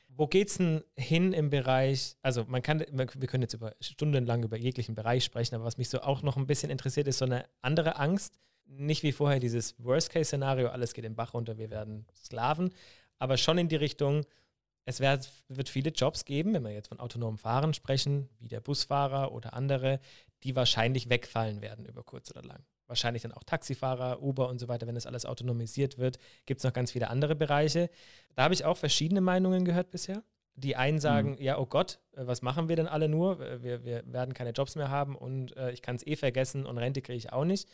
Wo 0.09 0.29
es 0.33 0.57
denn 0.57 0.83
hin 0.97 1.31
im 1.31 1.49
Bereich, 1.49 2.17
also 2.21 2.43
man 2.45 2.62
kann, 2.62 2.83
wir 2.91 3.27
können 3.27 3.41
jetzt 3.41 3.53
über 3.53 3.73
stundenlang 3.79 4.43
über 4.43 4.57
jeglichen 4.57 4.93
Bereich 4.93 5.23
sprechen, 5.23 5.55
aber 5.55 5.63
was 5.63 5.77
mich 5.77 5.88
so 5.88 6.01
auch 6.01 6.23
noch 6.23 6.35
ein 6.35 6.45
bisschen 6.45 6.69
interessiert, 6.69 7.07
ist 7.07 7.19
so 7.19 7.25
eine 7.25 7.45
andere 7.62 7.95
Angst. 7.95 8.38
Nicht 8.71 9.03
wie 9.03 9.12
vorher 9.12 9.39
dieses 9.39 9.75
Worst-Case-Szenario, 9.84 10.69
alles 10.69 10.93
geht 10.93 11.03
den 11.03 11.15
Bach 11.15 11.34
runter, 11.34 11.58
wir 11.58 11.69
werden 11.69 12.05
Sklaven, 12.15 12.73
aber 13.17 13.38
schon 13.38 13.58
in 13.58 13.67
die 13.67 13.75
Richtung, 13.75 14.25
es 14.86 14.99
wird, 14.99 15.29
wird 15.49 15.69
viele 15.69 15.91
Jobs 15.91 16.25
geben, 16.25 16.53
wenn 16.53 16.63
wir 16.63 16.71
jetzt 16.71 16.88
von 16.88 16.99
autonomem 16.99 17.38
Fahren 17.38 17.73
sprechen, 17.73 18.29
wie 18.39 18.47
der 18.47 18.62
Busfahrer 18.62 19.32
oder 19.32 19.53
andere, 19.53 19.99
die 20.43 20.55
wahrscheinlich 20.55 21.10
wegfallen 21.10 21.62
werden 21.62 21.86
über 21.86 22.03
kurz 22.03 22.32
oder 22.32 22.43
lang. 22.43 22.63
Wahrscheinlich 22.88 23.21
dann 23.21 23.34
auch 23.34 23.43
Taxifahrer, 23.43 24.23
Uber 24.23 24.49
und 24.49 24.58
so 24.58 24.67
weiter, 24.67 24.88
wenn 24.88 24.95
das 24.95 25.05
alles 25.05 25.25
autonomisiert 25.25 25.99
wird. 25.99 26.17
Gibt 26.47 26.60
es 26.60 26.63
noch 26.63 26.73
ganz 26.73 26.91
viele 26.91 27.10
andere 27.10 27.36
Bereiche. 27.36 27.89
Da 28.36 28.43
habe 28.43 28.55
ich 28.55 28.65
auch 28.65 28.77
verschiedene 28.77 29.21
Meinungen 29.21 29.63
gehört 29.63 29.91
bisher. 29.91 30.23
Die 30.55 30.75
einen 30.75 30.99
sagen, 30.99 31.34
mhm. 31.34 31.41
ja, 31.41 31.60
oh 31.60 31.67
Gott, 31.67 31.99
äh, 32.13 32.25
was 32.25 32.41
machen 32.41 32.67
wir 32.67 32.75
denn 32.75 32.88
alle 32.88 33.08
nur? 33.08 33.39
Wir, 33.62 33.86
wir 33.86 34.03
werden 34.08 34.34
keine 34.34 34.51
Jobs 34.51 34.75
mehr 34.75 34.89
haben 34.89 35.15
und 35.15 35.55
äh, 35.55 35.71
ich 35.71 35.82
kann 35.82 35.97
es 35.97 36.08
eh 36.08 36.15
vergessen 36.15 36.65
und 36.65 36.77
Rente 36.79 37.01
kriege 37.01 37.17
ich 37.17 37.32
auch 37.32 37.45
nicht. 37.45 37.69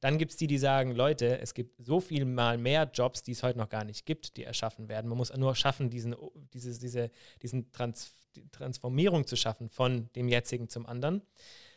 Dann 0.00 0.16
gibt 0.18 0.32
es 0.32 0.36
die, 0.38 0.46
die 0.46 0.58
sagen, 0.58 0.92
Leute, 0.92 1.38
es 1.40 1.54
gibt 1.54 1.84
so 1.84 2.00
viel 2.00 2.24
mal 2.24 2.58
mehr 2.58 2.90
Jobs, 2.92 3.22
die 3.22 3.32
es 3.32 3.42
heute 3.42 3.58
noch 3.58 3.68
gar 3.68 3.84
nicht 3.84 4.06
gibt, 4.06 4.36
die 4.36 4.44
erschaffen 4.44 4.88
werden. 4.88 5.08
Man 5.08 5.18
muss 5.18 5.34
nur 5.36 5.54
schaffen, 5.54 5.90
diesen, 5.90 6.16
dieses, 6.52 6.78
diese, 6.78 7.10
diesen 7.42 7.70
Trans 7.72 8.14
die 8.36 8.48
Transformierung 8.48 9.26
zu 9.26 9.36
schaffen 9.36 9.68
von 9.68 10.08
dem 10.14 10.28
jetzigen 10.28 10.68
zum 10.68 10.86
anderen. 10.86 11.22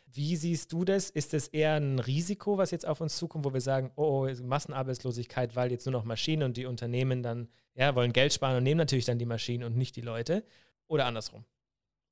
Wie 0.06 0.36
siehst 0.36 0.72
du 0.72 0.84
das? 0.84 1.10
Ist 1.10 1.34
es 1.34 1.48
eher 1.48 1.74
ein 1.74 1.98
Risiko, 1.98 2.58
was 2.58 2.70
jetzt 2.70 2.86
auf 2.86 3.00
uns 3.00 3.16
zukommt, 3.16 3.44
wo 3.44 3.52
wir 3.52 3.60
sagen, 3.60 3.90
oh, 3.96 4.28
oh, 4.28 4.42
Massenarbeitslosigkeit, 4.42 5.56
weil 5.56 5.72
jetzt 5.72 5.86
nur 5.86 5.92
noch 5.92 6.04
Maschinen 6.04 6.44
und 6.44 6.56
die 6.56 6.66
Unternehmen 6.66 7.22
dann 7.22 7.48
ja, 7.74 7.94
wollen 7.96 8.12
Geld 8.12 8.32
sparen 8.32 8.56
und 8.56 8.62
nehmen 8.62 8.78
natürlich 8.78 9.06
dann 9.06 9.18
die 9.18 9.26
Maschinen 9.26 9.64
und 9.64 9.76
nicht 9.76 9.96
die 9.96 10.02
Leute? 10.02 10.44
Oder 10.86 11.06
andersrum? 11.06 11.44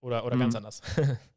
Oder, 0.01 0.25
oder 0.25 0.35
mhm. 0.35 0.41
ganz 0.41 0.57
anders? 0.57 0.83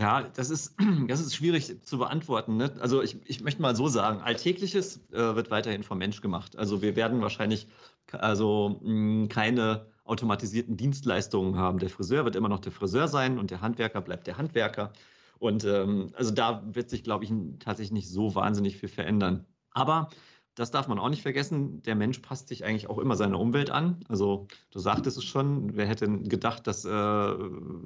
Ja, 0.00 0.22
das 0.22 0.48
ist, 0.48 0.74
das 1.08 1.20
ist 1.20 1.34
schwierig 1.34 1.84
zu 1.84 1.98
beantworten. 1.98 2.56
Ne? 2.56 2.72
Also 2.80 3.02
ich, 3.02 3.18
ich 3.26 3.42
möchte 3.42 3.60
mal 3.60 3.76
so 3.76 3.86
sagen, 3.86 4.22
Alltägliches 4.22 5.00
äh, 5.12 5.18
wird 5.18 5.50
weiterhin 5.50 5.82
vom 5.82 5.98
Mensch 5.98 6.22
gemacht. 6.22 6.56
Also 6.56 6.80
wir 6.80 6.96
werden 6.96 7.20
wahrscheinlich 7.20 7.68
also 8.12 8.80
mh, 8.82 8.88
hm, 8.88 9.28
keine 9.28 9.86
automatisierten 10.04 10.78
Dienstleistungen 10.78 11.56
haben. 11.56 11.78
Der 11.78 11.90
Friseur 11.90 12.24
wird 12.24 12.34
immer 12.34 12.48
noch 12.48 12.60
der 12.60 12.72
Friseur 12.72 13.08
sein 13.08 13.38
und 13.38 13.50
der 13.50 13.60
Handwerker 13.60 14.00
bleibt 14.00 14.26
der 14.26 14.38
Handwerker. 14.38 14.92
Und 15.38 15.64
ähm, 15.64 16.12
also 16.14 16.30
da 16.30 16.62
wird 16.66 16.88
sich, 16.88 17.04
glaube 17.04 17.24
ich, 17.24 17.32
tatsächlich 17.58 17.92
nicht 17.92 18.08
so 18.08 18.34
wahnsinnig 18.34 18.78
viel 18.78 18.88
verändern. 18.88 19.44
Aber 19.72 20.08
das 20.54 20.70
darf 20.70 20.88
man 20.88 20.98
auch 20.98 21.08
nicht 21.08 21.22
vergessen. 21.22 21.82
Der 21.82 21.94
Mensch 21.94 22.18
passt 22.18 22.48
sich 22.48 22.64
eigentlich 22.64 22.88
auch 22.90 22.98
immer 22.98 23.16
seiner 23.16 23.38
Umwelt 23.38 23.70
an. 23.70 24.04
Also 24.08 24.46
du 24.70 24.78
sagtest 24.78 25.16
es 25.16 25.24
schon, 25.24 25.76
wer 25.76 25.86
hätte 25.86 26.08
gedacht, 26.22 26.66
dass 26.66 26.84
äh, 26.84 26.90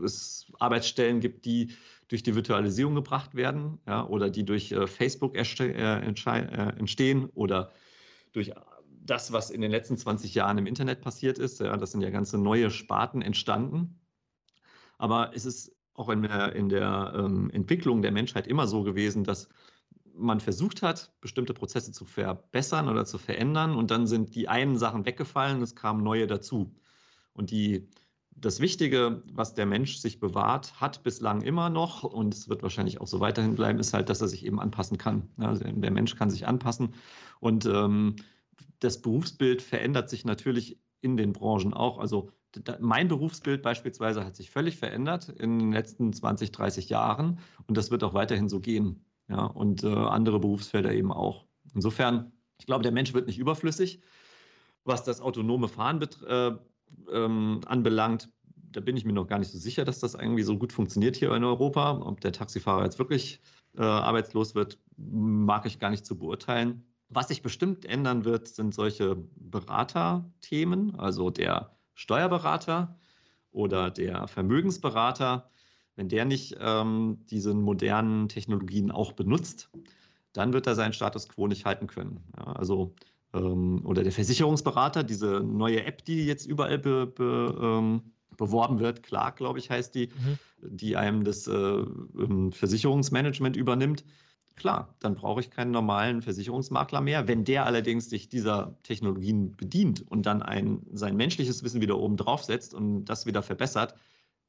es 0.05 0.47
Arbeitsstellen 0.59 1.21
gibt, 1.21 1.45
die 1.45 1.73
durch 2.09 2.23
die 2.23 2.35
Virtualisierung 2.35 2.95
gebracht 2.95 3.35
werden 3.35 3.79
ja, 3.87 4.07
oder 4.07 4.31
die 4.31 4.45
durch 4.45 4.73
äh, 4.73 4.87
Facebook 4.87 5.37
äh, 5.37 5.41
äh, 5.41 6.79
entstehen 6.79 7.27
oder 7.35 7.73
durch 8.33 8.53
das, 9.05 9.33
was 9.33 9.51
in 9.51 9.61
den 9.61 9.71
letzten 9.71 9.97
20 9.97 10.35
Jahren 10.35 10.59
im 10.59 10.67
Internet 10.67 11.01
passiert 11.01 11.39
ist. 11.39 11.61
Ja, 11.61 11.77
das 11.77 11.93
sind 11.93 12.01
ja 12.01 12.11
ganze 12.11 12.39
neue 12.39 12.71
Sparten 12.71 13.23
entstanden. 13.23 14.01
Aber 14.99 15.33
es 15.35 15.45
ist 15.45 15.73
auch 15.95 16.09
in 16.09 16.23
der, 16.23 16.55
in 16.55 16.69
der 16.69 17.13
ähm, 17.17 17.51
Entwicklung 17.51 18.03
der 18.03 18.13
Menschheit 18.13 18.47
immer 18.47 18.67
so 18.67 18.83
gewesen, 18.83 19.25
dass 19.25 19.49
man 20.17 20.41
versucht 20.41 20.83
hat, 20.83 21.13
bestimmte 21.21 21.55
Prozesse 21.55 21.93
zu 21.93 22.05
verbessern 22.05 22.89
oder 22.89 23.05
zu 23.05 23.19
verändern 23.19 23.75
und 23.75 23.91
dann 23.91 24.07
sind 24.07 24.35
die 24.35 24.49
einen 24.49 24.79
Sachen 24.79 25.07
weggefallen, 25.07 25.61
es 25.61 25.75
kamen 25.75 26.03
neue 26.03 26.27
dazu. 26.27 26.75
Und 27.33 27.51
die, 27.51 27.89
das 28.37 28.61
Wichtige, 28.61 29.23
was 29.33 29.55
der 29.55 29.67
Mensch 29.67 29.97
sich 29.97 30.21
bewahrt, 30.21 30.81
hat 30.81 31.03
bislang 31.03 31.43
immer 31.43 31.71
noch 31.71 32.03
und 32.03 32.35
es 32.35 32.49
wird 32.49 32.63
wahrscheinlich 32.63 33.01
auch 33.01 33.07
so 33.07 33.21
weiterhin 33.21 33.55
bleiben, 33.55 33.79
ist 33.79 33.95
halt, 33.95 34.09
dass 34.09 34.21
er 34.21 34.29
sich 34.29 34.45
eben 34.45 34.61
anpassen 34.61 34.99
kann. 34.99 35.29
Also 35.39 35.65
der 35.65 35.91
Mensch 35.91 36.17
kann 36.17 36.31
sich 36.31 36.47
anpassen 36.47 36.95
und 37.41 37.67
ähm, 37.67 38.17
das 38.81 39.01
Berufsbild 39.01 39.63
verändert 39.63 40.11
sich 40.11 40.25
natürlich 40.25 40.79
in 41.01 41.17
den 41.17 41.33
Branchen 41.33 41.75
auch. 41.75 41.99
Also 41.99 42.31
mein 42.81 43.09
Berufsbild 43.09 43.63
beispielsweise 43.63 44.25
hat 44.25 44.37
sich 44.37 44.51
völlig 44.51 44.77
verändert 44.77 45.29
in 45.29 45.59
den 45.59 45.73
letzten 45.73 46.13
20, 46.13 46.53
30 46.53 46.89
Jahren 46.89 47.39
und 47.67 47.77
das 47.77 47.91
wird 47.91 48.05
auch 48.05 48.15
weiterhin 48.15 48.49
so 48.49 48.61
gehen. 48.61 49.05
Ja, 49.29 49.47
und 49.47 49.83
äh, 49.85 49.89
andere 49.89 50.39
Berufsfelder 50.39 50.93
eben 50.93 51.11
auch. 51.11 51.47
Insofern, 51.75 52.33
ich 52.59 52.67
glaube, 52.67 52.83
der 52.83 52.93
Mensch 52.93 53.15
wird 53.15 53.27
nicht 53.27 53.39
überflüssig. 53.39 54.03
Was 54.85 55.03
das 55.03 55.23
autonome 55.23 55.69
Fahren 55.69 56.03
äh, 56.27 56.53
ähm, 57.13 57.61
anbelangt, 57.67 58.29
da 58.73 58.81
bin 58.81 58.97
ich 58.97 59.05
mir 59.05 59.13
noch 59.13 59.27
gar 59.27 59.39
nicht 59.39 59.51
so 59.51 59.59
sicher, 59.59 59.85
dass 59.85 60.01
das 60.01 60.15
irgendwie 60.15 60.43
so 60.43 60.59
gut 60.59 60.73
funktioniert 60.73 61.17
hier 61.17 61.33
in 61.35 61.45
Europa. 61.45 62.01
Ob 62.03 62.21
der 62.21 62.33
Taxifahrer 62.33 62.85
jetzt 62.85 62.99
wirklich 62.99 63.41
äh, 63.77 63.83
arbeitslos 63.83 64.55
wird, 64.55 64.79
mag 64.97 65.67
ich 65.67 65.79
gar 65.79 65.91
nicht 65.91 66.05
zu 66.05 66.19
beurteilen. 66.19 66.85
Was 67.09 67.29
sich 67.29 67.43
bestimmt 67.43 67.85
ändern 67.85 68.25
wird, 68.25 68.49
sind 68.49 68.75
solche 68.75 69.17
Beraterthemen, 69.37 70.99
also 70.99 71.31
der 71.31 71.77
Steuerberater 71.95 72.99
oder 73.53 73.91
der 73.91 74.27
Vermögensberater. 74.27 75.51
Wenn 75.97 76.09
der 76.09 76.25
nicht 76.25 76.57
ähm, 76.59 77.19
diese 77.31 77.55
modernen 77.55 78.29
Technologien 78.29 78.91
auch 78.91 79.13
benutzt, 79.13 79.71
dann 80.33 80.53
wird 80.53 80.67
er 80.67 80.75
seinen 80.75 80.93
Status 80.93 81.29
quo 81.29 81.47
nicht 81.47 81.65
halten 81.65 81.87
können. 81.87 82.25
Ja, 82.37 82.53
also 82.55 82.95
oder 83.39 84.03
der 84.03 84.13
Versicherungsberater, 84.13 85.03
diese 85.05 85.41
neue 85.41 85.85
App, 85.85 86.05
die 86.05 86.25
jetzt 86.27 86.47
überall 86.47 86.79
be, 86.79 87.07
be, 87.07 87.59
ähm, 87.61 88.03
beworben 88.37 88.81
wird, 88.81 89.03
Clark, 89.03 89.37
glaube 89.37 89.59
ich, 89.59 89.71
heißt 89.71 89.95
die, 89.95 90.09
mhm. 90.09 90.39
die 90.63 90.97
einem 90.97 91.25
das 91.25 91.47
äh, 91.47 91.53
ähm, 91.53 92.53
Versicherungsmanagement 92.53 93.57
übernimmt 93.57 94.05
Klar, 94.57 94.95
dann 95.01 95.17
brauche 95.17 95.41
ich 95.41 95.51
keinen 95.51 95.73
normalen 95.73 96.23
Versicherungsmakler 96.23 97.01
mehr. 97.01 97.27
Wenn 97.27 97.45
der 97.45 97.67
allerdings 97.67 98.09
sich 98.09 98.29
dieser 98.29 98.77
Technologien 98.85 99.57
bedient 99.57 100.05
und 100.09 100.27
dann 100.27 100.43
ein, 100.43 100.83
sein 100.93 101.17
menschliches 101.17 101.65
Wissen 101.65 101.81
wieder 101.81 101.99
oben 101.99 102.17
drauf 102.17 102.45
setzt 102.45 102.73
und 102.73 103.07
das 103.07 103.27
wieder 103.27 103.43
verbessert, 103.43 103.95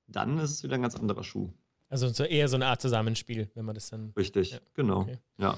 dann 0.08 0.38
ist 0.38 0.52
es 0.52 0.64
wieder 0.64 0.76
ein 0.76 0.84
ganz 0.84 0.96
anderer 0.96 1.24
Schuh. 1.24 1.52
Also 1.90 2.08
so 2.10 2.24
eher 2.24 2.48
so 2.48 2.56
eine 2.56 2.68
Art 2.68 2.82
Zusammenspiel, 2.82 3.50
wenn 3.56 3.66
man 3.66 3.74
das 3.74 3.90
dann. 3.90 4.14
Richtig, 4.16 4.52
ja. 4.52 4.60
genau. 4.76 5.02
Okay. 5.02 5.18
Ja. 5.40 5.58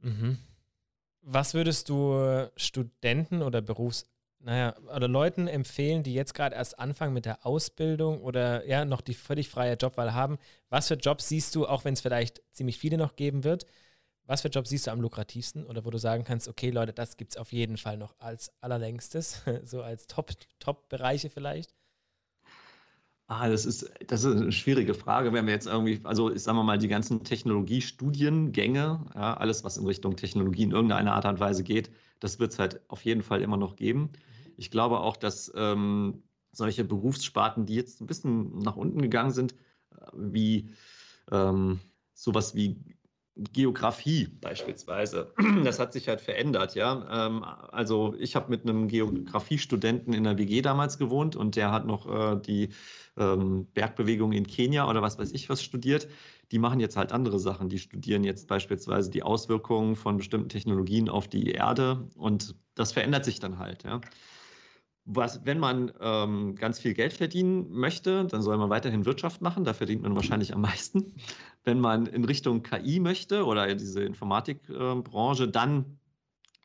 Mhm. 0.00 0.38
Was 1.26 1.54
würdest 1.54 1.88
du 1.88 2.50
Studenten 2.56 3.42
oder 3.42 3.62
Berufs, 3.62 4.04
naja, 4.40 4.74
oder 4.94 5.08
Leuten 5.08 5.48
empfehlen, 5.48 6.02
die 6.02 6.12
jetzt 6.12 6.34
gerade 6.34 6.54
erst 6.54 6.78
anfangen 6.78 7.14
mit 7.14 7.24
der 7.24 7.46
Ausbildung 7.46 8.20
oder 8.20 8.66
ja 8.66 8.84
noch 8.84 9.00
die 9.00 9.14
völlig 9.14 9.48
freie 9.48 9.74
Jobwahl 9.74 10.12
haben? 10.12 10.38
Was 10.68 10.88
für 10.88 10.94
Jobs 10.94 11.28
siehst 11.28 11.54
du, 11.54 11.66
auch 11.66 11.84
wenn 11.86 11.94
es 11.94 12.02
vielleicht 12.02 12.42
ziemlich 12.52 12.78
viele 12.78 12.98
noch 12.98 13.16
geben 13.16 13.42
wird, 13.42 13.64
was 14.26 14.42
für 14.42 14.48
Jobs 14.48 14.68
siehst 14.70 14.86
du 14.86 14.90
am 14.90 15.00
lukrativsten 15.00 15.64
oder 15.64 15.84
wo 15.86 15.90
du 15.90 15.98
sagen 15.98 16.24
kannst, 16.24 16.46
okay, 16.48 16.70
Leute, 16.70 16.92
das 16.92 17.16
gibt 17.16 17.32
es 17.32 17.36
auf 17.38 17.52
jeden 17.52 17.78
Fall 17.78 17.96
noch 17.96 18.14
als 18.18 18.52
allerlängstes, 18.60 19.42
so 19.64 19.82
als 19.82 20.06
Top-Top-Bereiche 20.06 21.30
vielleicht? 21.30 21.74
Ah, 23.26 23.48
das 23.48 23.64
ist, 23.64 23.90
das 24.06 24.22
ist 24.24 24.36
eine 24.36 24.52
schwierige 24.52 24.92
Frage, 24.92 25.32
wenn 25.32 25.46
wir 25.46 25.54
jetzt 25.54 25.66
irgendwie, 25.66 25.98
also 26.04 26.30
ich 26.30 26.42
sage 26.42 26.62
mal, 26.62 26.76
die 26.76 26.88
ganzen 26.88 27.24
Technologiestudiengänge, 27.24 29.06
ja, 29.14 29.34
alles, 29.34 29.64
was 29.64 29.78
in 29.78 29.86
Richtung 29.86 30.16
Technologie 30.16 30.64
in 30.64 30.72
irgendeiner 30.72 31.14
Art 31.14 31.24
und 31.24 31.40
Weise 31.40 31.62
geht, 31.64 31.90
das 32.20 32.38
wird 32.38 32.52
es 32.52 32.58
halt 32.58 32.82
auf 32.88 33.02
jeden 33.02 33.22
Fall 33.22 33.40
immer 33.40 33.56
noch 33.56 33.76
geben. 33.76 34.10
Ich 34.58 34.70
glaube 34.70 35.00
auch, 35.00 35.16
dass 35.16 35.50
ähm, 35.56 36.22
solche 36.52 36.84
Berufssparten, 36.84 37.64
die 37.64 37.74
jetzt 37.76 38.02
ein 38.02 38.06
bisschen 38.06 38.58
nach 38.58 38.76
unten 38.76 39.00
gegangen 39.00 39.32
sind, 39.32 39.54
äh, 39.90 40.10
wie 40.14 40.68
ähm, 41.32 41.80
sowas 42.12 42.54
wie 42.54 42.76
Geografie 43.36 44.28
beispielsweise. 44.40 45.32
Das 45.64 45.78
hat 45.78 45.92
sich 45.92 46.08
halt 46.08 46.20
verändert, 46.20 46.74
ja. 46.74 47.26
Ähm, 47.26 47.42
also 47.42 48.14
ich 48.18 48.36
habe 48.36 48.50
mit 48.50 48.62
einem 48.62 48.86
Geografiestudenten 48.88 50.12
in 50.12 50.24
der 50.24 50.38
WG 50.38 50.62
damals 50.62 50.98
gewohnt 50.98 51.34
und 51.34 51.56
der 51.56 51.72
hat 51.72 51.86
noch 51.86 52.06
äh, 52.06 52.40
die 52.40 52.68
ähm, 53.16 53.66
Bergbewegung 53.74 54.32
in 54.32 54.46
Kenia 54.46 54.88
oder 54.88 55.02
was 55.02 55.18
weiß 55.18 55.32
ich 55.32 55.48
was 55.48 55.62
studiert. 55.62 56.08
Die 56.52 56.58
machen 56.58 56.78
jetzt 56.80 56.96
halt 56.96 57.12
andere 57.12 57.40
Sachen. 57.40 57.68
Die 57.68 57.78
studieren 57.78 58.22
jetzt 58.22 58.46
beispielsweise 58.46 59.10
die 59.10 59.22
Auswirkungen 59.22 59.96
von 59.96 60.16
bestimmten 60.16 60.48
Technologien 60.48 61.08
auf 61.08 61.26
die 61.26 61.50
Erde 61.50 62.08
und 62.16 62.54
das 62.74 62.92
verändert 62.92 63.24
sich 63.24 63.40
dann 63.40 63.58
halt, 63.58 63.84
ja 63.84 64.00
was, 65.06 65.44
wenn 65.44 65.58
man 65.58 65.92
ähm, 66.00 66.54
ganz 66.54 66.78
viel 66.78 66.94
Geld 66.94 67.12
verdienen 67.12 67.70
möchte, 67.70 68.24
dann 68.24 68.42
soll 68.42 68.56
man 68.56 68.70
weiterhin 68.70 69.04
Wirtschaft 69.04 69.42
machen, 69.42 69.64
da 69.64 69.74
verdient 69.74 70.02
man 70.02 70.14
wahrscheinlich 70.14 70.54
am 70.54 70.62
meisten. 70.62 71.14
Wenn 71.62 71.78
man 71.78 72.06
in 72.06 72.24
Richtung 72.24 72.62
KI 72.62 73.00
möchte 73.00 73.44
oder 73.44 73.74
diese 73.74 74.02
Informatikbranche, 74.02 75.44
äh, 75.44 75.50
dann 75.50 75.98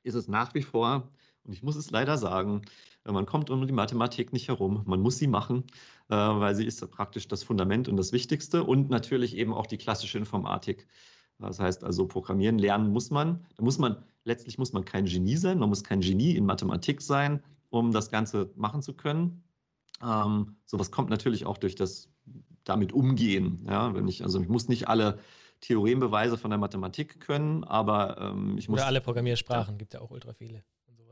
ist 0.04 0.16
es 0.16 0.28
nach 0.28 0.54
wie 0.54 0.62
vor, 0.62 1.12
und 1.44 1.54
ich 1.54 1.64
muss 1.64 1.76
es 1.76 1.92
leider 1.92 2.18
sagen, 2.18 2.62
man 3.06 3.26
kommt 3.26 3.50
um 3.50 3.66
die 3.66 3.74
Mathematik 3.74 4.34
nicht 4.34 4.50
herum. 4.50 4.84
Man 4.86 5.02
muss 5.02 5.18
sie 5.18 5.28
machen, 5.28 5.64
äh, 6.10 6.16
weil 6.16 6.56
sie 6.56 6.66
ist 6.66 6.86
praktisch 6.92 7.28
das 7.28 7.44
Fundament 7.44 7.88
und 7.88 7.98
das 7.98 8.12
Wichtigste 8.12 8.64
und 8.64 8.90
natürlich 8.90 9.36
eben 9.36 9.54
auch 9.54 9.66
die 9.66 9.78
klassische 9.78 10.18
Informatik. 10.18 10.88
Das 11.40 11.60
heißt 11.60 11.84
also, 11.84 12.08
Programmieren 12.08 12.60
lernen 12.60 12.92
muss 12.92 13.12
man. 13.12 13.46
Da 13.56 13.64
muss 13.64 13.80
man, 13.80 14.04
letztlich 14.26 14.58
muss 14.58 14.74
man 14.74 14.84
kein 14.86 15.06
Genie 15.06 15.38
sein, 15.38 15.60
man 15.60 15.70
muss 15.70 15.84
kein 15.84 16.02
Genie 16.02 16.36
in 16.36 16.46
Mathematik 16.46 17.02
sein, 17.02 17.42
um 17.70 17.92
das 17.92 18.10
Ganze 18.10 18.52
machen 18.56 18.82
zu 18.82 18.94
können. 18.94 19.44
Ähm, 20.04 20.58
sowas 20.66 20.92
kommt 20.92 21.10
natürlich 21.10 21.46
auch 21.46 21.58
durch 21.58 21.76
das 21.76 22.10
damit 22.64 22.94
umgehen. 22.94 23.66
Ja, 23.68 23.94
wenn 23.96 24.08
ich, 24.08 24.24
also 24.24 24.42
ich 24.42 24.48
muss 24.48 24.68
nicht 24.68 24.88
alle 24.88 25.20
Theorembeweise 25.62 26.38
von 26.38 26.52
der 26.52 26.58
Mathematik 26.58 27.20
können, 27.20 27.64
aber 27.64 28.18
ähm, 28.20 28.58
ich 28.58 28.70
muss. 28.70 28.80
Oder 28.80 28.88
alle 28.88 29.02
Programmiersprachen, 29.02 29.74
ja. 29.74 29.78
gibt 29.78 29.94
ja 29.94 30.02
auch 30.02 30.12
ultra 30.12 30.34
viele. 30.34 30.64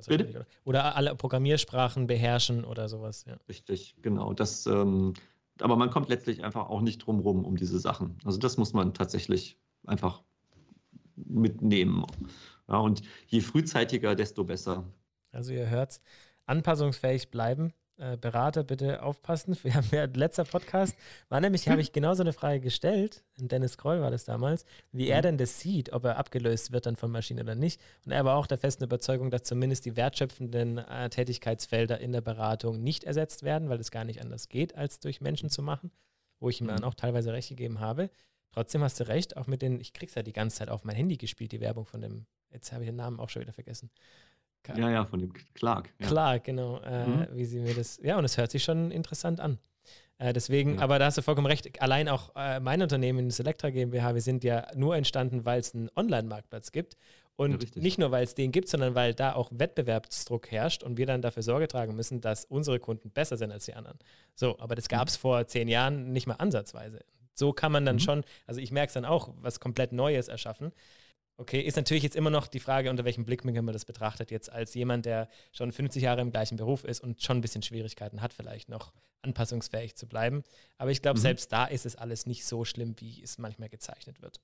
Bitte? 0.08 0.46
Oder 0.64 0.96
alle 0.96 1.16
Programmiersprachen 1.16 2.06
beherrschen 2.06 2.64
oder 2.64 2.88
sowas. 2.88 3.26
Ja. 3.28 3.38
Richtig, 3.50 3.96
genau. 4.04 4.34
Das, 4.34 4.68
ähm, 4.68 5.14
aber 5.60 5.76
man 5.76 5.90
kommt 5.90 6.10
letztlich 6.10 6.44
einfach 6.44 6.70
auch 6.70 6.82
nicht 6.82 7.00
drum 7.00 7.20
rum 7.20 7.46
um 7.46 7.56
diese 7.56 7.80
Sachen. 7.80 8.18
Also 8.24 8.38
das 8.38 8.58
muss 8.58 8.74
man 8.74 8.94
tatsächlich 8.94 9.58
einfach 9.88 10.22
mitnehmen. 11.16 12.06
Ja, 12.68 12.78
und 12.78 13.02
je 13.28 13.42
frühzeitiger, 13.42 14.14
desto 14.14 14.44
besser. 14.44 14.84
Also 15.32 15.52
ihr 15.52 15.68
hört's, 15.68 16.02
anpassungsfähig 16.48 17.30
bleiben. 17.30 17.74
Äh, 18.00 18.16
Berater 18.16 18.64
bitte 18.64 19.02
aufpassen. 19.02 19.58
Wir 19.64 19.74
haben 19.74 19.88
ja 19.92 20.06
letzter 20.06 20.44
Podcast 20.44 20.96
war 21.30 21.42
nämlich, 21.42 21.68
habe 21.68 21.82
ich 21.82 21.94
genauso 21.94 22.22
eine 22.22 22.34
Frage 22.34 22.60
gestellt, 22.60 23.24
Dennis 23.38 23.78
Kroll 23.78 24.02
war 24.02 24.12
das 24.12 24.24
damals, 24.24 24.66
wie 24.92 25.08
er 25.08 25.18
mhm. 25.18 25.24
denn 25.24 25.38
das 25.40 25.60
sieht, 25.60 25.94
ob 25.94 26.06
er 26.06 26.18
abgelöst 26.18 26.72
wird 26.72 26.86
dann 26.86 26.96
von 26.96 27.12
Maschinen 27.12 27.42
oder 27.42 27.56
nicht. 27.56 27.82
Und 28.06 28.12
er 28.12 28.24
war 28.24 28.38
auch 28.38 28.46
der 28.46 28.60
festen 28.60 28.84
Überzeugung, 28.84 29.32
dass 29.32 29.44
zumindest 29.44 29.86
die 29.86 29.96
wertschöpfenden 29.96 30.78
äh, 30.78 31.10
Tätigkeitsfelder 31.10 32.00
in 32.00 32.12
der 32.12 32.22
Beratung 32.22 32.84
nicht 32.84 33.04
ersetzt 33.04 33.42
werden, 33.42 33.68
weil 33.70 33.80
es 33.80 33.90
gar 33.90 34.06
nicht 34.06 34.22
anders 34.22 34.48
geht, 34.48 34.76
als 34.76 35.00
durch 35.00 35.20
Menschen 35.20 35.50
zu 35.50 35.64
machen, 35.64 35.92
wo 36.40 36.50
ich 36.50 36.62
ihm 36.62 36.68
dann 36.68 36.78
mhm. 36.78 36.84
auch 36.84 36.94
teilweise 36.94 37.34
recht 37.34 37.50
gegeben 37.50 37.80
habe. 37.80 38.12
Trotzdem 38.52 38.84
hast 38.84 39.00
du 39.00 39.08
recht, 39.08 39.38
auch 39.38 39.48
mit 39.48 39.64
den, 39.64 39.82
ich 39.82 39.94
krieg's 39.94 40.14
ja 40.14 40.22
die 40.24 40.34
ganze 40.34 40.58
Zeit 40.58 40.70
auf 40.70 40.84
mein 40.84 40.96
Handy 40.96 41.18
gespielt, 41.18 41.52
die 41.52 41.62
Werbung 41.62 41.86
von 41.86 42.02
dem, 42.02 42.28
jetzt 42.52 42.72
habe 42.72 42.84
ich 42.84 42.90
den 42.90 42.96
Namen 42.96 43.20
auch 43.20 43.30
schon 43.30 43.42
wieder 43.42 43.54
vergessen. 43.54 43.90
Ja, 44.76 44.90
ja, 44.90 45.06
von 45.06 45.20
dem 45.20 45.34
Clark. 45.54 45.90
Ja. 46.00 46.08
Clark, 46.08 46.44
genau. 46.44 46.80
Äh, 46.80 47.08
mhm. 47.08 47.28
Wie 47.34 47.46
sie 47.46 47.60
mir 47.60 47.74
das. 47.74 48.00
Ja, 48.04 48.18
und 48.18 48.26
es 48.26 48.38
hört 48.38 48.52
sich 48.52 48.64
schon 48.64 48.92
interessant 48.92 49.40
an. 49.40 49.60
Äh, 50.20 50.34
deswegen, 50.34 50.76
ja. 50.76 50.82
aber 50.82 51.00
da 51.00 51.06
hast 51.06 51.18
du 51.18 51.22
vollkommen 51.22 51.48
recht. 51.48 51.82
Allein 51.82 52.10
auch 52.10 52.36
äh, 52.36 52.60
mein 52.60 52.82
Unternehmen, 52.82 53.30
Selectra 53.30 53.70
GmbH, 53.70 54.14
wir 54.14 54.22
sind 54.22 54.44
ja 54.44 54.68
nur 54.76 54.96
entstanden, 54.96 55.46
weil 55.46 55.60
es 55.60 55.74
einen 55.74 55.90
Online-Marktplatz 55.96 56.72
gibt. 56.72 56.98
Und 57.36 57.64
ja, 57.64 57.82
nicht 57.82 58.00
nur, 58.00 58.10
weil 58.10 58.24
es 58.24 58.34
den 58.34 58.52
gibt, 58.52 58.68
sondern 58.68 58.96
weil 58.96 59.14
da 59.14 59.34
auch 59.34 59.52
Wettbewerbsdruck 59.54 60.50
herrscht 60.50 60.82
und 60.82 60.98
wir 60.98 61.06
dann 61.06 61.22
dafür 61.22 61.44
Sorge 61.44 61.68
tragen 61.68 61.96
müssen, 61.96 62.20
dass 62.20 62.46
unsere 62.46 62.80
Kunden 62.80 63.12
besser 63.12 63.38
sind 63.38 63.52
als 63.52 63.66
die 63.66 63.76
anderen. 63.76 64.00
So, 64.34 64.58
aber 64.60 64.74
das 64.74 64.90
gab 64.90 65.08
es 65.08 65.18
mhm. 65.18 65.22
vor 65.22 65.48
zehn 65.48 65.68
Jahren 65.68 66.12
nicht 66.12 66.26
mal 66.26 66.34
ansatzweise. 66.34 67.06
So 67.36 67.54
kann 67.54 67.72
man 67.72 67.86
dann 67.86 67.98
mhm. 67.98 68.02
schon, 68.02 68.24
also 68.48 68.60
ich 68.60 68.72
merke 68.72 68.88
es 68.88 68.94
dann 68.96 69.06
auch, 69.06 69.30
was 69.42 69.60
komplett 69.60 69.92
Neues 69.92 70.28
erschaffen. 70.28 70.72
Okay, 71.40 71.62
ist 71.62 71.78
natürlich 71.78 72.02
jetzt 72.02 72.16
immer 72.16 72.32
noch 72.32 72.48
die 72.48 72.60
Frage, 72.60 72.90
unter 72.90 73.06
welchem 73.06 73.24
Blickwinkel 73.24 73.62
man 73.62 73.74
das 73.74 73.86
betrachtet, 73.86 74.32
jetzt 74.32 74.52
als 74.52 74.74
jemand, 74.74 75.06
der 75.06 75.30
schon 75.52 75.72
50 75.72 76.02
Jahre 76.02 76.22
im 76.22 76.32
gleichen 76.32 76.58
Beruf 76.58 76.84
ist 76.84 77.00
und 77.00 77.22
schon 77.22 77.38
ein 77.38 77.42
bisschen 77.42 77.62
Schwierigkeiten 77.62 78.22
hat, 78.22 78.34
vielleicht 78.34 78.70
noch 78.70 78.92
anpassungsfähig 79.22 79.96
zu 79.96 80.08
bleiben. 80.08 80.44
Aber 80.80 80.90
ich 80.90 81.04
glaube, 81.04 81.20
mhm. 81.20 81.24
selbst 81.24 81.52
da 81.52 81.66
ist 81.66 81.86
es 81.86 81.96
alles 81.96 82.26
nicht 82.26 82.44
so 82.44 82.66
schlimm, 82.66 82.96
wie 82.98 83.22
es 83.22 83.38
manchmal 83.38 83.70
gezeichnet 83.70 84.20
wird. 84.24 84.40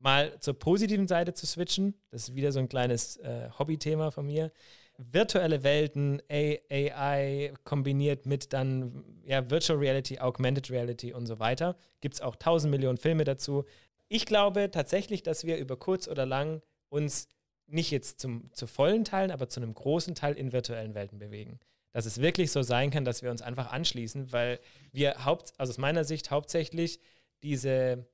Mal 0.00 0.38
zur 0.40 0.58
positiven 0.58 1.06
Seite 1.06 1.32
zu 1.32 1.46
switchen, 1.46 1.94
das 2.10 2.28
ist 2.28 2.34
wieder 2.34 2.50
so 2.50 2.58
ein 2.58 2.68
kleines 2.68 3.18
äh, 3.18 3.48
Hobbythema 3.56 4.10
von 4.10 4.26
mir. 4.26 4.50
Virtuelle 4.98 5.62
Welten, 5.62 6.22
AI 6.30 7.52
kombiniert 7.64 8.26
mit 8.26 8.52
dann 8.52 9.04
ja, 9.24 9.48
Virtual 9.48 9.78
Reality, 9.78 10.18
Augmented 10.18 10.70
Reality 10.70 11.12
und 11.12 11.26
so 11.26 11.38
weiter. 11.38 11.76
Gibt 12.00 12.14
es 12.14 12.20
auch 12.20 12.36
tausend 12.36 12.70
Millionen 12.70 12.96
Filme 12.96 13.24
dazu 13.24 13.64
ich 14.08 14.26
glaube 14.26 14.70
tatsächlich, 14.70 15.22
dass 15.22 15.44
wir 15.44 15.58
über 15.58 15.76
kurz 15.76 16.08
oder 16.08 16.26
lang 16.26 16.62
uns 16.88 17.28
nicht 17.66 17.90
jetzt 17.90 18.20
zum, 18.20 18.52
zu 18.52 18.66
vollen 18.66 19.04
Teilen, 19.04 19.30
aber 19.30 19.48
zu 19.48 19.60
einem 19.60 19.74
großen 19.74 20.14
Teil 20.14 20.34
in 20.34 20.52
virtuellen 20.52 20.94
Welten 20.94 21.18
bewegen. 21.18 21.58
Dass 21.92 22.06
es 22.06 22.20
wirklich 22.20 22.52
so 22.52 22.62
sein 22.62 22.90
kann, 22.90 23.04
dass 23.04 23.22
wir 23.22 23.30
uns 23.30 23.42
einfach 23.42 23.72
anschließen, 23.72 24.32
weil 24.32 24.60
wir 24.92 25.24
haupt, 25.24 25.52
also 25.58 25.70
aus 25.70 25.78
meiner 25.78 26.04
Sicht 26.04 26.30
hauptsächlich 26.30 27.00
diese, 27.42 28.06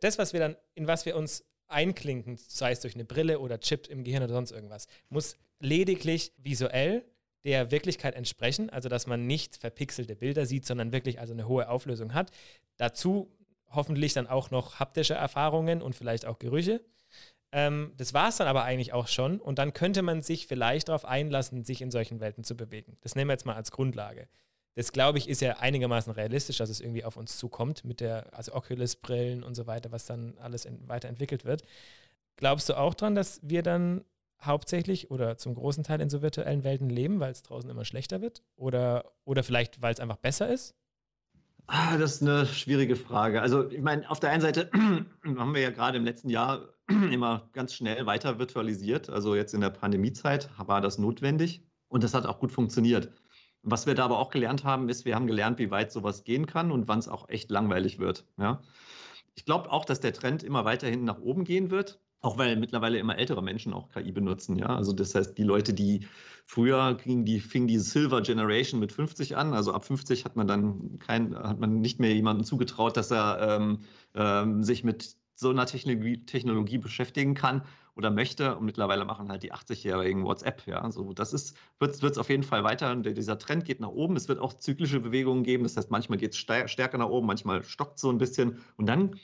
das, 0.00 0.18
was 0.18 0.32
wir 0.32 0.40
dann, 0.40 0.56
in 0.74 0.86
was 0.86 1.06
wir 1.06 1.16
uns 1.16 1.44
einklinken, 1.68 2.36
sei 2.36 2.72
es 2.72 2.80
durch 2.80 2.94
eine 2.94 3.04
Brille 3.04 3.38
oder 3.38 3.60
Chip 3.60 3.88
im 3.88 4.04
Gehirn 4.04 4.22
oder 4.22 4.34
sonst 4.34 4.50
irgendwas, 4.50 4.86
muss 5.08 5.36
lediglich 5.60 6.32
visuell 6.36 7.04
der 7.44 7.70
Wirklichkeit 7.70 8.14
entsprechen, 8.14 8.70
also 8.70 8.88
dass 8.88 9.06
man 9.06 9.26
nicht 9.26 9.56
verpixelte 9.56 10.16
Bilder 10.16 10.46
sieht, 10.46 10.66
sondern 10.66 10.92
wirklich 10.92 11.18
also 11.18 11.32
eine 11.32 11.48
hohe 11.48 11.68
Auflösung 11.68 12.14
hat. 12.14 12.30
Dazu 12.76 13.30
hoffentlich 13.74 14.12
dann 14.12 14.26
auch 14.26 14.50
noch 14.50 14.80
haptische 14.80 15.14
Erfahrungen 15.14 15.82
und 15.82 15.94
vielleicht 15.94 16.26
auch 16.26 16.38
Gerüche. 16.38 16.80
Ähm, 17.52 17.92
das 17.96 18.14
war 18.14 18.28
es 18.28 18.36
dann 18.36 18.48
aber 18.48 18.64
eigentlich 18.64 18.92
auch 18.92 19.08
schon. 19.08 19.38
Und 19.40 19.58
dann 19.58 19.72
könnte 19.72 20.02
man 20.02 20.22
sich 20.22 20.46
vielleicht 20.46 20.88
darauf 20.88 21.04
einlassen, 21.04 21.64
sich 21.64 21.82
in 21.82 21.90
solchen 21.90 22.20
Welten 22.20 22.44
zu 22.44 22.56
bewegen. 22.56 22.96
Das 23.02 23.14
nehmen 23.14 23.28
wir 23.28 23.34
jetzt 23.34 23.46
mal 23.46 23.56
als 23.56 23.70
Grundlage. 23.70 24.28
Das 24.74 24.92
glaube 24.92 25.18
ich 25.18 25.28
ist 25.28 25.42
ja 25.42 25.58
einigermaßen 25.58 26.12
realistisch, 26.12 26.56
dass 26.56 26.70
es 26.70 26.80
irgendwie 26.80 27.04
auf 27.04 27.18
uns 27.18 27.36
zukommt 27.36 27.84
mit 27.84 28.00
der, 28.00 28.26
also 28.32 28.54
Oculus-Brillen 28.54 29.42
und 29.42 29.54
so 29.54 29.66
weiter, 29.66 29.92
was 29.92 30.06
dann 30.06 30.38
alles 30.38 30.64
in, 30.64 30.88
weiterentwickelt 30.88 31.44
wird. 31.44 31.62
Glaubst 32.36 32.70
du 32.70 32.78
auch 32.78 32.94
dran, 32.94 33.14
dass 33.14 33.40
wir 33.42 33.62
dann 33.62 34.02
hauptsächlich 34.40 35.10
oder 35.10 35.36
zum 35.36 35.54
großen 35.54 35.84
Teil 35.84 36.00
in 36.00 36.08
so 36.08 36.22
virtuellen 36.22 36.64
Welten 36.64 36.88
leben, 36.88 37.20
weil 37.20 37.32
es 37.32 37.42
draußen 37.42 37.68
immer 37.68 37.84
schlechter 37.84 38.22
wird? 38.22 38.42
Oder, 38.56 39.12
oder 39.24 39.42
vielleicht, 39.42 39.82
weil 39.82 39.92
es 39.92 40.00
einfach 40.00 40.16
besser 40.16 40.48
ist? 40.48 40.74
Ah, 41.66 41.96
das 41.96 42.16
ist 42.16 42.22
eine 42.22 42.46
schwierige 42.46 42.96
Frage. 42.96 43.40
Also, 43.40 43.68
ich 43.70 43.80
meine, 43.80 44.08
auf 44.10 44.20
der 44.20 44.30
einen 44.30 44.42
Seite 44.42 44.70
haben 45.24 45.54
wir 45.54 45.62
ja 45.62 45.70
gerade 45.70 45.96
im 45.96 46.04
letzten 46.04 46.28
Jahr 46.28 46.68
immer 46.88 47.48
ganz 47.52 47.74
schnell 47.74 48.06
weiter 48.06 48.38
virtualisiert. 48.38 49.08
Also 49.10 49.34
jetzt 49.34 49.54
in 49.54 49.60
der 49.60 49.70
Pandemiezeit 49.70 50.50
war 50.58 50.80
das 50.80 50.98
notwendig 50.98 51.64
und 51.88 52.04
das 52.04 52.14
hat 52.14 52.26
auch 52.26 52.40
gut 52.40 52.52
funktioniert. 52.52 53.12
Was 53.62 53.86
wir 53.86 53.94
da 53.94 54.04
aber 54.04 54.18
auch 54.18 54.30
gelernt 54.30 54.64
haben, 54.64 54.88
ist, 54.88 55.04
wir 55.04 55.14
haben 55.14 55.26
gelernt, 55.26 55.58
wie 55.58 55.70
weit 55.70 55.92
sowas 55.92 56.24
gehen 56.24 56.46
kann 56.46 56.72
und 56.72 56.88
wann 56.88 56.98
es 56.98 57.08
auch 57.08 57.28
echt 57.28 57.50
langweilig 57.50 57.98
wird. 58.00 58.26
Ja? 58.36 58.60
Ich 59.34 59.44
glaube 59.44 59.70
auch, 59.70 59.84
dass 59.84 60.00
der 60.00 60.12
Trend 60.12 60.42
immer 60.42 60.64
weiterhin 60.64 61.04
nach 61.04 61.20
oben 61.20 61.44
gehen 61.44 61.70
wird. 61.70 62.00
Auch 62.22 62.38
weil 62.38 62.56
mittlerweile 62.56 62.98
immer 62.98 63.18
ältere 63.18 63.42
Menschen 63.42 63.72
auch 63.72 63.90
KI 63.90 64.12
benutzen, 64.12 64.56
ja. 64.56 64.66
Also 64.66 64.92
das 64.92 65.14
heißt, 65.14 65.36
die 65.36 65.42
Leute, 65.42 65.74
die 65.74 66.06
früher 66.46 66.94
ging, 66.94 67.24
die 67.24 67.40
fing 67.40 67.66
die 67.66 67.78
Silver 67.78 68.22
Generation 68.22 68.78
mit 68.78 68.92
50 68.92 69.36
an. 69.36 69.52
Also 69.54 69.72
ab 69.72 69.84
50 69.84 70.24
hat 70.24 70.36
man 70.36 70.46
dann 70.46 71.00
kein, 71.00 71.34
hat 71.34 71.58
man 71.58 71.80
nicht 71.80 71.98
mehr 71.98 72.14
jemandem 72.14 72.44
zugetraut, 72.44 72.96
dass 72.96 73.10
er 73.10 73.58
ähm, 73.58 73.80
ähm, 74.14 74.62
sich 74.62 74.84
mit 74.84 75.16
so 75.34 75.50
einer 75.50 75.66
Technologie, 75.66 76.24
Technologie 76.24 76.78
beschäftigen 76.78 77.34
kann 77.34 77.62
oder 77.96 78.12
möchte. 78.12 78.56
Und 78.56 78.66
mittlerweile 78.66 79.04
machen 79.04 79.28
halt 79.28 79.42
die 79.42 79.52
80-Jährigen 79.52 80.24
WhatsApp. 80.24 80.64
Ja, 80.66 80.80
also 80.80 81.12
das 81.12 81.32
ist, 81.32 81.56
wird 81.80 82.00
es 82.00 82.18
auf 82.18 82.30
jeden 82.30 82.44
Fall 82.44 82.62
weiter. 82.62 82.94
Dieser 82.94 83.38
Trend 83.38 83.64
geht 83.64 83.80
nach 83.80 83.88
oben. 83.88 84.14
Es 84.14 84.28
wird 84.28 84.38
auch 84.38 84.54
zyklische 84.54 85.00
Bewegungen 85.00 85.42
geben. 85.42 85.64
Das 85.64 85.76
heißt, 85.76 85.90
manchmal 85.90 86.18
geht 86.18 86.34
es 86.34 86.38
stärker 86.38 86.98
nach 86.98 87.08
oben, 87.08 87.26
manchmal 87.26 87.64
stockt 87.64 87.98
so 87.98 88.10
ein 88.10 88.18
bisschen. 88.18 88.60
Und 88.76 88.86
dann 88.86 89.18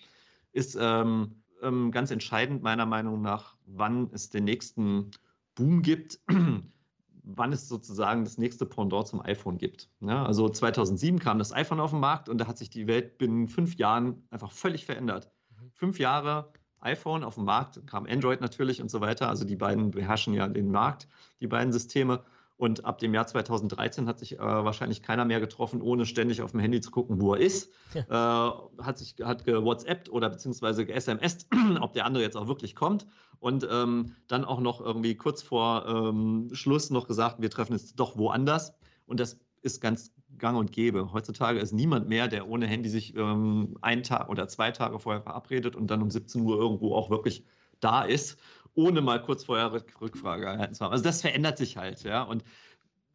ist 0.53 0.76
ähm, 0.80 1.42
ähm, 1.62 1.90
ganz 1.90 2.11
entscheidend 2.11 2.62
meiner 2.62 2.86
Meinung 2.86 3.20
nach, 3.20 3.56
wann 3.66 4.11
es 4.12 4.30
den 4.30 4.44
nächsten 4.44 5.11
Boom 5.54 5.82
gibt, 5.82 6.20
wann 7.22 7.52
es 7.52 7.68
sozusagen 7.68 8.24
das 8.24 8.38
nächste 8.38 8.66
Pendant 8.66 9.06
zum 9.06 9.20
iPhone 9.20 9.59
gibt. 9.59 9.90
Ja, 10.00 10.24
also 10.24 10.48
2007 10.48 11.18
kam 11.18 11.38
das 11.38 11.52
iPhone 11.52 11.80
auf 11.80 11.90
den 11.90 12.00
Markt 12.00 12.28
und 12.28 12.38
da 12.38 12.46
hat 12.46 12.59
sich 12.59 12.70
die 12.70 12.86
Welt 12.86 13.18
binnen 13.18 13.48
fünf 13.48 13.76
Jahren 13.76 14.22
einfach 14.30 14.52
völlig 14.52 14.86
verändert. 14.86 15.30
Mhm. 15.50 15.70
Fünf 15.72 15.98
Jahre 15.98 16.52
iPhone 16.80 17.24
auf 17.24 17.34
den 17.34 17.44
Markt, 17.44 17.86
kam 17.86 18.06
Android 18.06 18.40
natürlich 18.40 18.80
und 18.80 18.90
so 18.90 19.00
weiter. 19.00 19.28
Also 19.28 19.44
die 19.44 19.56
beiden 19.56 19.90
beherrschen 19.90 20.34
ja 20.34 20.48
den 20.48 20.70
Markt, 20.70 21.09
die 21.40 21.48
beiden 21.48 21.72
Systeme. 21.72 22.24
Und 22.59 22.84
ab 22.84 22.98
dem 22.98 23.14
Jahr 23.14 23.26
2013 23.26 24.09
hat 24.09 24.18
sich 24.18 24.34
äh, 24.34 24.40
wahrscheinlich 24.40 25.00
keiner 25.00 25.24
mehr 25.24 25.38
getroffen, 25.38 25.80
ohne 25.80 26.04
ständig 26.06 26.42
auf 26.42 26.50
dem 26.50 26.59
Handy 26.59 26.80
zu 26.80 26.90
gucken, 26.90 27.20
wo 27.20 27.34
er 27.34 27.40
ist. 27.40 27.72
Ja. 27.94 28.50
Äh, 28.78 28.82
hat 28.82 28.98
sich 28.98 29.14
hat 29.22 29.44
gewhatsappt 29.44 30.11
oder 30.11 30.28
beziehungsweise 30.28 30.84
ge-SMSt, 30.84 31.46
ob 31.80 31.92
der 31.92 32.04
andere 32.04 32.24
jetzt 32.24 32.36
auch 32.36 32.48
wirklich 32.48 32.74
kommt. 32.74 33.06
Und 33.38 33.66
ähm, 33.70 34.16
dann 34.26 34.44
auch 34.44 34.59
noch 34.59 34.80
irgendwie 34.80 35.14
kurz 35.14 35.40
vor 35.40 35.86
ähm, 35.86 36.48
Schluss 36.52 36.90
noch 36.90 37.06
gesagt, 37.06 37.40
wir 37.40 37.48
treffen 37.48 37.74
uns 37.74 37.94
doch 37.94 38.18
woanders. 38.18 38.74
Und 39.06 39.20
das 39.20 39.38
ist 39.62 39.80
ganz 39.80 40.12
gang 40.36 40.59
und 40.59 40.72
gäbe. 40.72 41.12
Heutzutage 41.12 41.61
ist 41.61 41.72
niemand 41.72 42.09
mehr, 42.09 42.26
der 42.26 42.48
ohne 42.48 42.66
Handy 42.66 42.88
sich 42.88 43.14
ähm, 43.16 43.78
einen 43.82 44.02
Tag 44.02 44.28
oder 44.30 44.48
zwei 44.48 44.72
Tage 44.72 44.98
vorher 44.98 45.22
verabredet 45.22 45.76
und 45.76 45.88
dann 45.92 46.02
um 46.02 46.11
17 46.11 46.42
Uhr 46.42 46.59
irgendwo 46.59 46.96
auch 46.96 47.09
wirklich 47.09 47.44
da 47.80 48.02
ist 48.02 48.38
ohne 48.78 49.00
mal 49.00 49.20
kurz 49.20 49.44
vorher 49.44 49.72
Rückfrage 49.72 50.46
erhalten 50.46 50.74
zu 50.74 50.84
haben. 50.84 50.92
Also 50.92 51.02
das 51.02 51.20
verändert 51.20 51.58
sich 51.58 51.76
halt, 51.76 52.04
ja. 52.04 52.22
Und 52.22 52.44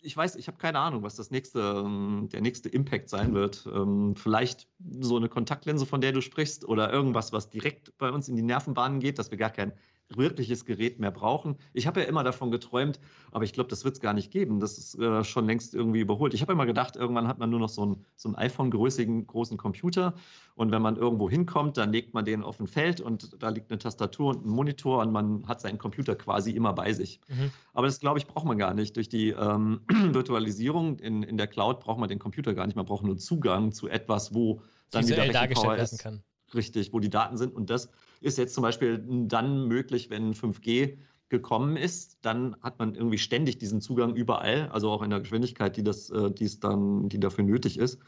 ich 0.01 0.15
weiß, 0.17 0.35
ich 0.35 0.47
habe 0.47 0.57
keine 0.57 0.79
Ahnung, 0.79 1.03
was 1.03 1.15
das 1.15 1.31
nächste, 1.31 1.59
ähm, 1.85 2.27
der 2.33 2.41
nächste 2.41 2.67
Impact 2.67 3.07
sein 3.07 3.33
wird. 3.33 3.65
Ähm, 3.73 4.17
vielleicht 4.17 4.67
so 4.99 5.15
eine 5.15 5.29
Kontaktlinse, 5.29 5.85
von 5.85 6.01
der 6.01 6.11
du 6.11 6.21
sprichst, 6.21 6.65
oder 6.65 6.91
irgendwas, 6.91 7.31
was 7.31 7.49
direkt 7.49 7.97
bei 7.97 8.11
uns 8.11 8.27
in 8.27 8.35
die 8.35 8.41
Nervenbahnen 8.41 8.99
geht, 8.99 9.17
dass 9.17 9.31
wir 9.31 9.37
gar 9.37 9.51
kein 9.51 9.71
wirkliches 10.17 10.65
Gerät 10.65 10.99
mehr 10.99 11.11
brauchen. 11.11 11.57
Ich 11.73 11.87
habe 11.87 12.01
ja 12.01 12.07
immer 12.07 12.23
davon 12.23 12.51
geträumt, 12.51 12.99
aber 13.31 13.43
ich 13.43 13.53
glaube, 13.53 13.69
das 13.69 13.83
wird 13.83 13.95
es 13.95 14.01
gar 14.01 14.13
nicht 14.13 14.31
geben. 14.31 14.59
Das 14.59 14.77
ist 14.77 14.95
äh, 14.99 15.23
schon 15.23 15.45
längst 15.45 15.73
irgendwie 15.73 15.99
überholt. 15.99 16.33
Ich 16.33 16.41
habe 16.41 16.53
immer 16.53 16.65
gedacht, 16.65 16.95
irgendwann 16.95 17.27
hat 17.27 17.39
man 17.39 17.49
nur 17.49 17.59
noch 17.59 17.69
so 17.69 17.83
einen 17.83 18.05
so 18.15 18.29
ein 18.29 18.35
iPhone-größigen 18.35 19.27
großen 19.27 19.57
Computer 19.57 20.13
und 20.55 20.71
wenn 20.71 20.81
man 20.81 20.97
irgendwo 20.97 21.29
hinkommt, 21.29 21.77
dann 21.77 21.91
legt 21.91 22.13
man 22.13 22.25
den 22.25 22.43
auf 22.43 22.59
ein 22.59 22.67
Feld 22.67 23.01
und 23.01 23.41
da 23.41 23.49
liegt 23.49 23.71
eine 23.71 23.79
Tastatur 23.79 24.29
und 24.29 24.45
ein 24.45 24.49
Monitor 24.49 25.01
und 25.01 25.11
man 25.11 25.47
hat 25.47 25.61
seinen 25.61 25.79
Computer 25.79 26.15
quasi 26.15 26.51
immer 26.51 26.73
bei 26.73 26.93
sich. 26.93 27.19
Mhm. 27.27 27.51
Aber 27.73 27.87
das, 27.87 27.99
glaube 27.99 28.19
ich, 28.19 28.27
braucht 28.27 28.45
man 28.45 28.57
gar 28.57 28.73
nicht. 28.73 28.95
Durch 28.95 29.09
die 29.09 29.29
ähm, 29.29 29.81
Virtualisierung 29.89 30.99
in, 30.99 31.23
in 31.23 31.37
der 31.37 31.47
Cloud 31.47 31.79
braucht 31.79 31.99
man 31.99 32.09
den 32.09 32.19
Computer 32.19 32.53
gar 32.53 32.67
nicht. 32.67 32.75
Man 32.75 32.85
braucht 32.85 33.03
nur 33.03 33.17
Zugang 33.17 33.71
zu 33.71 33.87
etwas, 33.87 34.33
wo 34.33 34.61
dann 34.91 35.07
wieder 35.07 35.27
dargestellt 35.27 35.77
werden 35.77 35.97
kann. 35.97 36.23
Richtig, 36.53 36.93
wo 36.93 36.99
die 36.99 37.09
Daten 37.09 37.37
sind. 37.37 37.55
Und 37.55 37.71
das 37.71 37.89
ist 38.23 38.37
jetzt 38.37 38.53
zum 38.53 38.61
Beispiel 38.61 39.03
dann 39.27 39.67
möglich, 39.67 40.09
wenn 40.09 40.33
5G 40.33 40.97
gekommen 41.29 41.77
ist, 41.77 42.19
dann 42.21 42.55
hat 42.61 42.79
man 42.79 42.95
irgendwie 42.95 43.17
ständig 43.17 43.57
diesen 43.57 43.81
Zugang 43.81 44.15
überall, 44.15 44.69
also 44.69 44.91
auch 44.91 45.01
in 45.01 45.09
der 45.09 45.19
Geschwindigkeit, 45.19 45.75
die 45.75 45.83
das, 45.83 46.09
äh, 46.09 46.31
die 46.31 46.45
es 46.45 46.59
dann, 46.59 47.09
die 47.09 47.19
dafür 47.19 47.43
nötig 47.43 47.77
ist. 47.79 47.99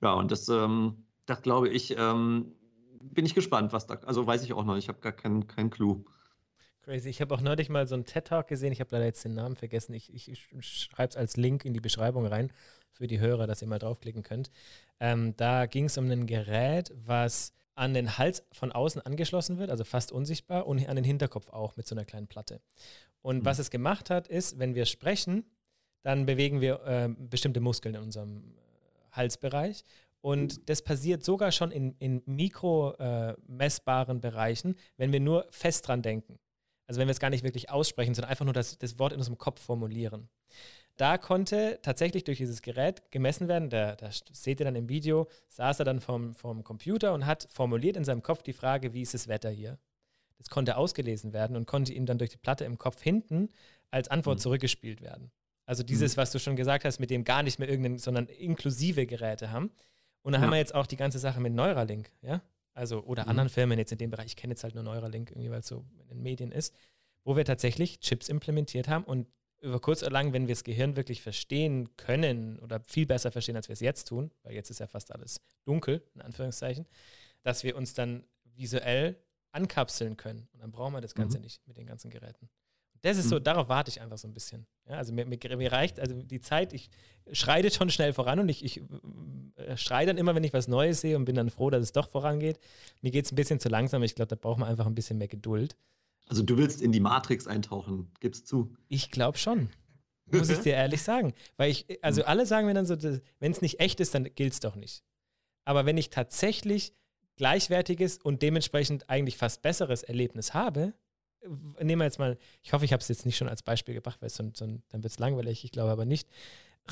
Ja, 0.00 0.12
und 0.12 0.30
das, 0.30 0.48
ähm, 0.48 1.04
das 1.26 1.42
glaube 1.42 1.68
ich, 1.68 1.96
ähm, 1.98 2.52
bin 3.00 3.26
ich 3.26 3.34
gespannt, 3.34 3.72
was 3.72 3.86
da, 3.86 3.94
also 4.06 4.26
weiß 4.26 4.44
ich 4.44 4.52
auch 4.52 4.64
noch, 4.64 4.76
ich 4.76 4.88
habe 4.88 5.00
gar 5.00 5.12
keinen 5.12 5.46
kein 5.46 5.70
Clou. 5.70 6.04
Crazy. 6.82 7.10
Ich 7.10 7.20
habe 7.20 7.34
auch 7.34 7.40
neulich 7.40 7.68
mal 7.68 7.86
so 7.86 7.94
einen 7.94 8.06
TED-Talk 8.06 8.48
gesehen, 8.48 8.72
ich 8.72 8.80
habe 8.80 8.90
leider 8.92 9.04
jetzt 9.04 9.24
den 9.24 9.34
Namen 9.34 9.56
vergessen, 9.56 9.92
ich, 9.92 10.12
ich, 10.14 10.48
schreibe 10.60 11.10
es 11.10 11.16
als 11.16 11.36
Link 11.36 11.64
in 11.64 11.74
die 11.74 11.80
Beschreibung 11.80 12.24
rein 12.26 12.52
für 12.92 13.06
die 13.06 13.20
Hörer, 13.20 13.46
dass 13.46 13.62
ihr 13.62 13.68
mal 13.68 13.78
draufklicken 13.78 14.22
könnt. 14.22 14.50
Ähm, 14.98 15.34
da 15.36 15.66
ging 15.66 15.86
es 15.86 15.98
um 15.98 16.10
ein 16.10 16.26
Gerät, 16.26 16.92
was 17.04 17.52
an 17.74 17.94
den 17.94 18.18
Hals 18.18 18.42
von 18.52 18.72
außen 18.72 19.00
angeschlossen 19.02 19.58
wird, 19.58 19.70
also 19.70 19.84
fast 19.84 20.12
unsichtbar, 20.12 20.66
und 20.66 20.86
an 20.86 20.96
den 20.96 21.04
Hinterkopf 21.04 21.48
auch 21.50 21.76
mit 21.76 21.86
so 21.86 21.94
einer 21.94 22.04
kleinen 22.04 22.26
Platte. 22.26 22.60
Und 23.22 23.40
mhm. 23.40 23.44
was 23.44 23.58
es 23.58 23.70
gemacht 23.70 24.10
hat, 24.10 24.28
ist, 24.28 24.58
wenn 24.58 24.74
wir 24.74 24.86
sprechen, 24.86 25.44
dann 26.02 26.26
bewegen 26.26 26.60
wir 26.60 26.82
äh, 26.84 27.08
bestimmte 27.08 27.60
Muskeln 27.60 27.94
in 27.94 28.02
unserem 28.02 28.38
äh, 28.38 29.16
Halsbereich. 29.16 29.84
Und 30.22 30.68
das 30.68 30.82
passiert 30.82 31.24
sogar 31.24 31.52
schon 31.52 31.70
in, 31.70 31.94
in 31.98 32.22
mikromessbaren 32.26 34.18
äh, 34.18 34.20
Bereichen, 34.20 34.76
wenn 34.96 35.12
wir 35.12 35.20
nur 35.20 35.46
fest 35.50 35.88
dran 35.88 36.02
denken. 36.02 36.38
Also 36.86 37.00
wenn 37.00 37.08
wir 37.08 37.12
es 37.12 37.20
gar 37.20 37.30
nicht 37.30 37.44
wirklich 37.44 37.70
aussprechen, 37.70 38.14
sondern 38.14 38.30
einfach 38.30 38.44
nur 38.44 38.54
das, 38.54 38.76
das 38.76 38.98
Wort 38.98 39.12
in 39.12 39.18
unserem 39.18 39.38
Kopf 39.38 39.60
formulieren 39.60 40.28
da 41.00 41.16
konnte 41.16 41.78
tatsächlich 41.82 42.24
durch 42.24 42.38
dieses 42.38 42.60
Gerät 42.60 43.10
gemessen 43.10 43.48
werden. 43.48 43.70
Da, 43.70 43.96
da 43.96 44.10
seht 44.32 44.60
ihr 44.60 44.66
dann 44.66 44.76
im 44.76 44.88
Video, 44.90 45.28
saß 45.48 45.78
er 45.78 45.84
dann 45.86 46.00
vom, 46.00 46.34
vom 46.34 46.62
Computer 46.62 47.14
und 47.14 47.24
hat 47.24 47.48
formuliert 47.50 47.96
in 47.96 48.04
seinem 48.04 48.22
Kopf 48.22 48.42
die 48.42 48.52
Frage, 48.52 48.92
wie 48.92 49.00
ist 49.00 49.14
das 49.14 49.26
Wetter 49.26 49.48
hier? 49.48 49.78
Das 50.36 50.48
konnte 50.50 50.76
ausgelesen 50.76 51.32
werden 51.32 51.56
und 51.56 51.66
konnte 51.66 51.94
ihm 51.94 52.04
dann 52.04 52.18
durch 52.18 52.30
die 52.30 52.36
Platte 52.36 52.64
im 52.64 52.76
Kopf 52.76 53.00
hinten 53.00 53.48
als 53.90 54.08
Antwort 54.08 54.38
mhm. 54.38 54.42
zurückgespielt 54.42 55.00
werden. 55.00 55.30
Also 55.64 55.82
dieses, 55.82 56.16
mhm. 56.16 56.20
was 56.20 56.32
du 56.32 56.38
schon 56.38 56.56
gesagt 56.56 56.84
hast, 56.84 56.98
mit 56.98 57.10
dem 57.10 57.24
gar 57.24 57.42
nicht 57.42 57.58
mehr 57.58 57.68
irgendeinen, 57.68 57.98
sondern 57.98 58.26
inklusive 58.26 59.06
Geräte 59.06 59.50
haben. 59.50 59.70
Und 60.22 60.32
da 60.32 60.38
ja. 60.38 60.44
haben 60.44 60.50
wir 60.50 60.58
jetzt 60.58 60.74
auch 60.74 60.86
die 60.86 60.96
ganze 60.96 61.18
Sache 61.18 61.40
mit 61.40 61.54
Neuralink, 61.54 62.10
ja? 62.20 62.42
Also, 62.74 63.02
oder 63.04 63.24
mhm. 63.24 63.30
anderen 63.30 63.48
Firmen 63.48 63.78
jetzt 63.78 63.92
in 63.92 63.98
dem 63.98 64.10
Bereich, 64.10 64.26
ich 64.26 64.36
kenne 64.36 64.52
jetzt 64.52 64.64
halt 64.64 64.74
nur 64.74 64.84
Neuralink, 64.84 65.30
irgendwie, 65.30 65.50
weil 65.50 65.60
es 65.60 65.66
so 65.66 65.84
in 65.98 66.08
den 66.08 66.22
Medien 66.22 66.52
ist, 66.52 66.74
wo 67.24 67.36
wir 67.36 67.44
tatsächlich 67.44 68.00
Chips 68.00 68.28
implementiert 68.28 68.88
haben 68.88 69.04
und 69.04 69.26
über 69.60 69.80
kurz 69.80 70.02
oder 70.02 70.12
lang, 70.12 70.32
wenn 70.32 70.46
wir 70.46 70.54
das 70.54 70.64
Gehirn 70.64 70.96
wirklich 70.96 71.22
verstehen 71.22 71.96
können 71.96 72.58
oder 72.60 72.80
viel 72.80 73.06
besser 73.06 73.30
verstehen, 73.30 73.56
als 73.56 73.68
wir 73.68 73.74
es 73.74 73.80
jetzt 73.80 74.06
tun, 74.06 74.30
weil 74.42 74.54
jetzt 74.54 74.70
ist 74.70 74.80
ja 74.80 74.86
fast 74.86 75.12
alles 75.12 75.40
dunkel, 75.64 76.02
in 76.14 76.22
Anführungszeichen, 76.22 76.86
dass 77.42 77.64
wir 77.64 77.76
uns 77.76 77.94
dann 77.94 78.24
visuell 78.56 79.16
ankapseln 79.52 80.16
können. 80.16 80.48
Und 80.52 80.60
dann 80.62 80.70
brauchen 80.70 80.94
wir 80.94 81.00
das 81.00 81.14
Ganze 81.14 81.38
mhm. 81.38 81.44
nicht 81.44 81.66
mit 81.66 81.76
den 81.76 81.86
ganzen 81.86 82.10
Geräten. 82.10 82.48
Das 83.02 83.16
ist 83.16 83.30
so, 83.30 83.36
mhm. 83.36 83.44
darauf 83.44 83.68
warte 83.68 83.90
ich 83.90 84.00
einfach 84.00 84.18
so 84.18 84.28
ein 84.28 84.34
bisschen. 84.34 84.66
Ja, 84.86 84.96
also 84.96 85.12
mir, 85.12 85.24
mir, 85.24 85.38
mir, 85.56 85.72
reicht, 85.72 85.98
also 85.98 86.22
die 86.22 86.40
Zeit, 86.40 86.72
ich 86.72 86.90
schreite 87.32 87.70
schon 87.70 87.88
schnell 87.90 88.12
voran 88.12 88.40
und 88.40 88.48
ich, 88.48 88.64
ich 88.64 88.82
äh, 89.56 89.76
schreie 89.76 90.06
dann 90.06 90.18
immer, 90.18 90.34
wenn 90.34 90.44
ich 90.44 90.52
was 90.52 90.68
Neues 90.68 91.00
sehe 91.00 91.16
und 91.16 91.24
bin 91.24 91.34
dann 91.34 91.50
froh, 91.50 91.70
dass 91.70 91.82
es 91.82 91.92
doch 91.92 92.08
vorangeht. 92.08 92.58
Mir 93.00 93.10
geht 93.10 93.24
es 93.24 93.32
ein 93.32 93.36
bisschen 93.36 93.58
zu 93.58 93.68
langsam. 93.68 94.02
Ich 94.02 94.14
glaube, 94.14 94.28
da 94.28 94.36
braucht 94.36 94.58
man 94.58 94.68
einfach 94.68 94.86
ein 94.86 94.94
bisschen 94.94 95.16
mehr 95.18 95.28
Geduld. 95.28 95.76
Also 96.30 96.44
du 96.44 96.56
willst 96.56 96.80
in 96.80 96.92
die 96.92 97.00
Matrix 97.00 97.48
eintauchen, 97.48 98.08
gibst 98.20 98.46
zu. 98.46 98.72
Ich 98.86 99.10
glaube 99.10 99.36
schon. 99.36 99.68
Muss 100.26 100.48
ich 100.48 100.58
dir 100.60 100.74
ehrlich 100.74 101.02
sagen. 101.02 101.34
Weil 101.56 101.72
ich, 101.72 101.98
also 102.04 102.22
alle 102.22 102.46
sagen 102.46 102.68
mir 102.68 102.74
dann 102.74 102.86
so, 102.86 102.96
wenn 103.40 103.50
es 103.50 103.60
nicht 103.60 103.80
echt 103.80 103.98
ist, 103.98 104.14
dann 104.14 104.32
gilt 104.36 104.52
es 104.52 104.60
doch 104.60 104.76
nicht. 104.76 105.02
Aber 105.64 105.86
wenn 105.86 105.98
ich 105.98 106.08
tatsächlich 106.08 106.94
gleichwertiges 107.34 108.18
und 108.18 108.42
dementsprechend 108.42 109.10
eigentlich 109.10 109.38
fast 109.38 109.60
besseres 109.62 110.04
Erlebnis 110.04 110.54
habe, 110.54 110.94
nehmen 111.80 112.00
wir 112.00 112.04
jetzt 112.04 112.20
mal, 112.20 112.38
ich 112.62 112.72
hoffe, 112.72 112.84
ich 112.84 112.92
habe 112.92 113.00
es 113.00 113.08
jetzt 113.08 113.26
nicht 113.26 113.36
schon 113.36 113.48
als 113.48 113.64
Beispiel 113.64 113.94
gebracht, 113.94 114.22
weil 114.22 114.30
so, 114.30 114.48
so, 114.54 114.66
dann 114.66 115.02
wird 115.02 115.12
es 115.12 115.18
langweilig, 115.18 115.64
ich 115.64 115.72
glaube 115.72 115.90
aber 115.90 116.04
nicht. 116.04 116.28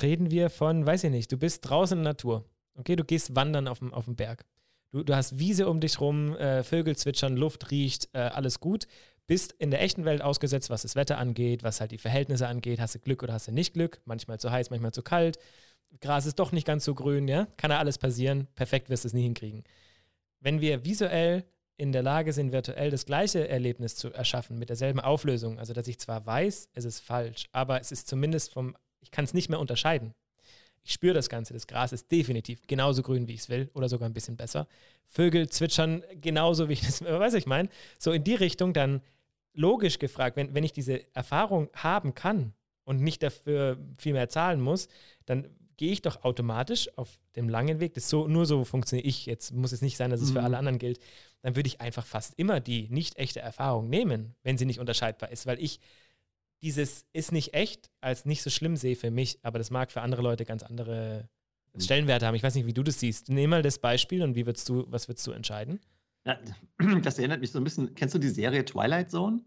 Reden 0.03 0.33
wir 0.33 0.51
von, 0.51 0.85
weiß 0.85 1.05
ich 1.05 1.13
nicht, 1.13 1.31
du 1.31 1.37
bist 1.37 1.69
draußen 1.69 1.97
in 1.97 2.03
der 2.03 2.15
Natur. 2.15 2.45
Okay, 2.75 2.97
du 2.97 3.05
gehst 3.05 3.37
wandern 3.37 3.69
auf 3.69 3.79
dem, 3.79 3.95
auf 3.95 4.07
dem 4.07 4.17
Berg. 4.17 4.45
Du, 4.91 5.05
du 5.05 5.15
hast 5.15 5.39
Wiese 5.39 5.69
um 5.69 5.81
dich 5.81 6.01
rum, 6.01 6.35
äh, 6.37 6.65
Vögel 6.65 6.97
zwitschern, 6.97 7.37
Luft 7.37 7.71
riecht, 7.71 8.09
äh, 8.15 8.19
alles 8.19 8.59
gut. 8.59 8.89
Bist 9.29 9.53
in 9.59 9.71
der 9.71 9.83
echten 9.83 10.07
Welt 10.07 10.23
ausgesetzt, 10.23 10.71
was 10.71 10.83
das 10.83 10.97
Wetter 10.97 11.19
angeht, 11.19 11.63
was 11.63 11.81
halt 11.81 11.93
die 11.93 11.99
Verhältnisse 11.99 12.49
angeht. 12.49 12.81
Hast 12.81 12.95
du 12.95 12.99
Glück 12.99 13.23
oder 13.23 13.35
hast 13.35 13.47
du 13.47 13.53
nicht 13.53 13.75
Glück? 13.75 14.01
Manchmal 14.07 14.41
zu 14.41 14.51
heiß, 14.51 14.71
manchmal 14.71 14.93
zu 14.93 15.03
kalt. 15.03 15.39
Gras 16.01 16.25
ist 16.25 16.39
doch 16.39 16.51
nicht 16.51 16.67
ganz 16.67 16.85
so 16.85 16.95
grün, 16.95 17.29
ja? 17.29 17.47
Kann 17.59 17.71
ja 17.71 17.79
alles 17.79 17.99
passieren. 17.99 18.49
Perfekt 18.55 18.89
wirst 18.89 19.05
du 19.05 19.09
es 19.09 19.13
nie 19.13 19.23
hinkriegen. 19.23 19.65
Wenn 20.41 20.63
wir 20.63 20.87
visuell 20.87 21.45
in 21.77 21.93
der 21.93 22.03
Lage 22.03 22.33
sind, 22.33 22.53
virtuell 22.53 22.91
das 22.91 23.05
gleiche 23.05 23.47
Erlebnis 23.47 23.97
zu 23.97 24.11
erschaffen, 24.13 24.59
mit 24.59 24.71
derselben 24.71 24.99
Auflösung, 24.99 25.59
also 25.59 25.75
dass 25.75 25.89
ich 25.89 25.99
zwar 25.99 26.25
weiß, 26.25 26.71
es 26.73 26.85
ist 26.87 27.01
falsch, 27.01 27.49
aber 27.53 27.81
es 27.81 27.93
ist 27.93 28.09
zumindest 28.09 28.53
vom, 28.53 28.77
ich 29.01 29.11
kann 29.11 29.27
es 29.27 29.35
nicht 29.35 29.51
mehr 29.51 29.61
unterscheiden. 29.61 30.15
Ich 30.83 30.95
spüre 30.95 31.13
das 31.13 31.29
Ganze. 31.29 31.53
Das 31.53 31.67
Gras 31.67 31.93
ist 31.93 32.11
definitiv 32.11 32.67
genauso 32.67 33.03
grün, 33.03 33.29
wie 33.29 33.35
ich 33.35 33.41
es 33.41 33.49
will, 33.51 33.69
oder 33.75 33.91
sogar 33.91 34.09
ein 34.09 34.15
bisschen 34.15 34.39
besser. 34.39 34.67
Vögel 35.07 35.51
zwitschern 35.51 36.03
genauso, 36.19 36.71
wie 36.71 36.75
ich 36.75 36.81
das, 36.81 37.03
weiß 37.05 37.35
ich 37.35 37.45
meine. 37.45 37.69
So 37.99 38.11
in 38.13 38.25
die 38.25 38.35
Richtung 38.35 38.73
dann 38.73 39.03
logisch 39.59 39.99
gefragt, 39.99 40.37
wenn, 40.37 40.55
wenn 40.55 40.65
ich 40.65 40.73
diese 40.73 41.15
Erfahrung 41.15 41.69
haben 41.75 42.15
kann 42.15 42.55
und 42.85 43.03
nicht 43.03 43.23
dafür 43.23 43.79
viel 43.99 44.13
mehr 44.13 44.29
zahlen 44.29 44.61
muss, 44.61 44.89
dann 45.27 45.49
gehe 45.77 45.93
ich 45.93 46.03
doch 46.03 46.25
automatisch 46.25 46.89
auf 46.97 47.19
dem 47.37 47.49
langen 47.49 47.81
Weg, 47.81 47.95
das 47.95 48.09
so, 48.09 48.27
nur 48.29 48.47
so 48.47 48.65
funktioniere 48.65 49.07
ich, 49.07 49.27
jetzt 49.27 49.53
muss 49.53 49.73
es 49.73 49.83
nicht 49.83 49.97
sein, 49.97 50.11
dass 50.11 50.21
es 50.21 50.31
mhm. 50.31 50.35
für 50.35 50.43
alle 50.43 50.59
anderen 50.59 50.79
gilt, 50.79 50.99
dann 51.43 51.57
würde 51.57 51.69
ich 51.69 51.81
einfach 51.81 52.05
fast 52.05 52.35
immer 52.39 52.61
die 52.61 52.89
nicht 52.91 53.17
echte 53.17 53.41
Erfahrung 53.41 53.89
nehmen, 53.89 54.35
wenn 54.43 54.59
sie 54.59 54.67
nicht 54.67 54.81
unterscheidbar 54.81 55.31
ist, 55.31 55.47
weil 55.47 55.63
ich 55.63 55.81
dieses 56.63 57.07
ist 57.13 57.31
nicht 57.31 57.55
echt 57.55 57.91
als 58.01 58.25
nicht 58.25 58.43
so 58.43 58.51
schlimm 58.51 58.77
sehe 58.77 58.97
für 58.97 59.11
mich, 59.11 59.39
aber 59.43 59.59
das 59.59 59.71
mag 59.71 59.93
für 59.93 60.01
andere 60.01 60.23
Leute 60.23 60.45
ganz 60.45 60.63
andere 60.63 61.29
mhm. 61.75 61.81
Stellenwerte 61.81 62.27
haben. 62.27 62.35
Ich 62.35 62.43
weiß 62.43 62.55
nicht, 62.57 62.67
wie 62.67 62.73
du 62.73 62.83
das 62.83 62.99
siehst. 62.99 63.29
Nimm 63.29 63.51
mal 63.51 63.63
das 63.63 63.79
Beispiel 63.79 64.23
und 64.23 64.35
wie 64.35 64.47
würdest 64.47 64.69
du, 64.69 64.85
was 64.89 65.09
würdest 65.09 65.27
du 65.27 65.33
entscheiden? 65.33 65.81
Das 67.03 67.19
erinnert 67.19 67.41
mich 67.41 67.51
so 67.51 67.59
ein 67.59 67.65
bisschen, 67.65 67.95
kennst 67.95 68.15
du 68.15 68.19
die 68.19 68.29
Serie 68.29 68.65
Twilight 68.65 69.11
Zone? 69.11 69.43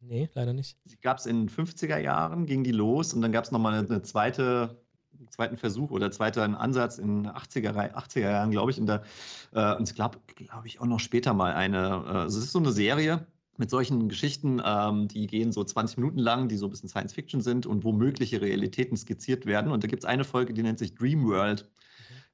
Nee, 0.00 0.28
leider 0.34 0.52
nicht. 0.52 0.76
Die 0.84 1.00
gab 1.00 1.18
es 1.18 1.26
in 1.26 1.46
den 1.46 1.48
50er 1.48 1.98
Jahren, 1.98 2.46
ging 2.46 2.64
die 2.64 2.72
los 2.72 3.14
und 3.14 3.22
dann 3.22 3.32
gab 3.32 3.44
es 3.44 3.50
nochmal 3.50 3.74
eine, 3.74 3.88
eine 3.88 4.02
zweite 4.02 4.80
zweiten 5.30 5.56
Versuch 5.56 5.90
oder 5.90 6.10
zweiten 6.10 6.54
Ansatz 6.54 6.98
in 6.98 7.26
80er, 7.26 7.72
80er 7.94 8.20
Jahren, 8.20 8.50
glaube 8.50 8.70
ich. 8.70 8.78
In 8.78 8.86
der, 8.86 9.02
äh, 9.52 9.74
und 9.74 9.82
es 9.82 9.94
gab, 9.94 10.26
glaube 10.36 10.66
ich, 10.66 10.80
auch 10.80 10.86
noch 10.86 11.00
später 11.00 11.34
mal 11.34 11.54
eine. 11.54 11.78
Äh, 11.78 12.10
also 12.10 12.38
es 12.38 12.44
ist 12.44 12.52
so 12.52 12.58
eine 12.58 12.72
Serie 12.72 13.26
mit 13.56 13.70
solchen 13.70 14.08
Geschichten, 14.08 14.62
ähm, 14.64 15.08
die 15.08 15.26
gehen 15.26 15.50
so 15.50 15.64
20 15.64 15.98
Minuten 15.98 16.18
lang, 16.20 16.48
die 16.48 16.56
so 16.56 16.66
ein 16.66 16.70
bisschen 16.70 16.88
Science 16.88 17.12
Fiction 17.12 17.40
sind 17.40 17.66
und 17.66 17.82
wo 17.82 17.92
mögliche 17.92 18.40
Realitäten 18.40 18.96
skizziert 18.96 19.46
werden. 19.46 19.72
Und 19.72 19.82
da 19.82 19.88
gibt 19.88 20.04
es 20.04 20.08
eine 20.08 20.22
Folge, 20.22 20.54
die 20.54 20.62
nennt 20.62 20.78
sich 20.78 20.94
Dream 20.94 21.26
World. 21.26 21.68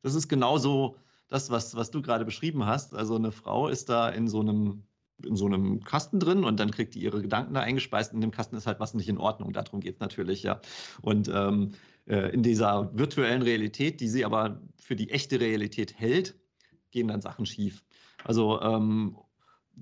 Das 0.03 0.15
ist 0.15 0.29
genauso 0.29 0.97
das, 1.29 1.51
was, 1.51 1.75
was 1.75 1.91
du 1.91 2.03
gerade 2.03 2.25
beschrieben 2.25 2.67
hast. 2.67 2.95
Also 2.95 3.17
eine 3.17 3.33
Frau 3.33 3.69
ist 3.69 3.89
da 3.89 4.09
in 4.09 4.29
so 4.29 4.41
einem 4.41 4.85
in 5.23 5.37
so 5.37 5.47
einem 5.47 5.83
Kasten 5.85 6.19
drin 6.19 6.45
und 6.45 6.59
dann 6.59 6.73
kriegt 6.73 6.95
die 6.95 7.01
ihre 7.01 7.23
Gedanken 7.23 7.55
da 7.55 7.61
eingespeist. 7.61 8.13
In 8.13 8.21
dem 8.21 8.33
Kasten 8.33 8.57
ist 8.57 8.67
halt 8.67 8.81
was 8.81 8.95
nicht 8.95 9.09
in 9.09 9.19
Ordnung. 9.19 9.53
Darum 9.53 9.81
geht 9.81 9.95
es 9.95 10.01
natürlich, 10.01 10.43
ja. 10.43 10.61
Und 11.03 11.31
ähm, 11.33 11.73
äh, 12.07 12.33
in 12.33 12.43
dieser 12.43 12.91
virtuellen 12.99 13.43
Realität, 13.43 14.01
die 14.01 14.09
sie 14.09 14.25
aber 14.25 14.61
für 14.81 14.97
die 14.97 15.11
echte 15.11 15.39
Realität 15.41 15.99
hält, 15.99 16.35
gehen 16.91 17.09
dann 17.09 17.21
Sachen 17.21 17.47
schief. 17.47 17.85
Also 18.25 18.61
ähm, 18.61 19.17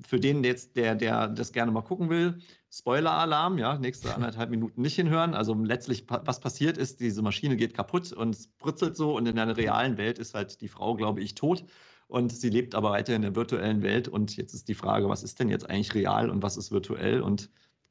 für 0.07 0.21
den 0.21 0.45
jetzt, 0.45 0.77
der, 0.77 0.95
der 0.95 1.29
das 1.29 1.53
gerne 1.53 1.73
mal 1.73 1.83
gucken 1.83 2.11
will, 2.11 2.39
Spoiler-Alarm, 2.75 3.59
ja, 3.59 3.77
nächste 3.77 4.15
anderthalb 4.15 4.49
Minuten 4.49 4.81
nicht 4.81 4.97
hinhören. 4.97 5.35
Also 5.35 5.55
letztlich, 5.55 6.07
was 6.09 6.41
passiert 6.41 6.79
ist, 6.79 7.01
diese 7.01 7.21
Maschine 7.21 7.57
geht 7.57 7.75
kaputt 7.75 8.13
und 8.13 8.35
es 8.35 8.47
britzelt 8.47 8.97
so 8.97 9.17
und 9.17 9.27
in 9.27 9.37
der 9.37 9.57
realen 9.57 9.99
Welt 9.99 10.19
ist 10.19 10.35
halt 10.35 10.61
die 10.63 10.69
Frau, 10.69 10.95
glaube 10.95 11.21
ich, 11.21 11.35
tot 11.35 11.65
und 12.09 12.33
sie 12.33 12.49
lebt 12.49 12.75
aber 12.75 12.91
weiter 12.91 13.15
in 13.15 13.23
der 13.23 13.37
virtuellen 13.37 13.83
Welt 13.83 14.09
und 14.09 14.37
jetzt 14.37 14.55
ist 14.55 14.69
die 14.69 14.75
Frage, 14.75 15.09
was 15.09 15.23
ist 15.23 15.39
denn 15.39 15.51
jetzt 15.51 15.69
eigentlich 15.69 15.95
real 15.95 16.31
und 16.31 16.43
was 16.43 16.57
ist 16.57 16.73
virtuell 16.73 17.21
und 17.21 17.51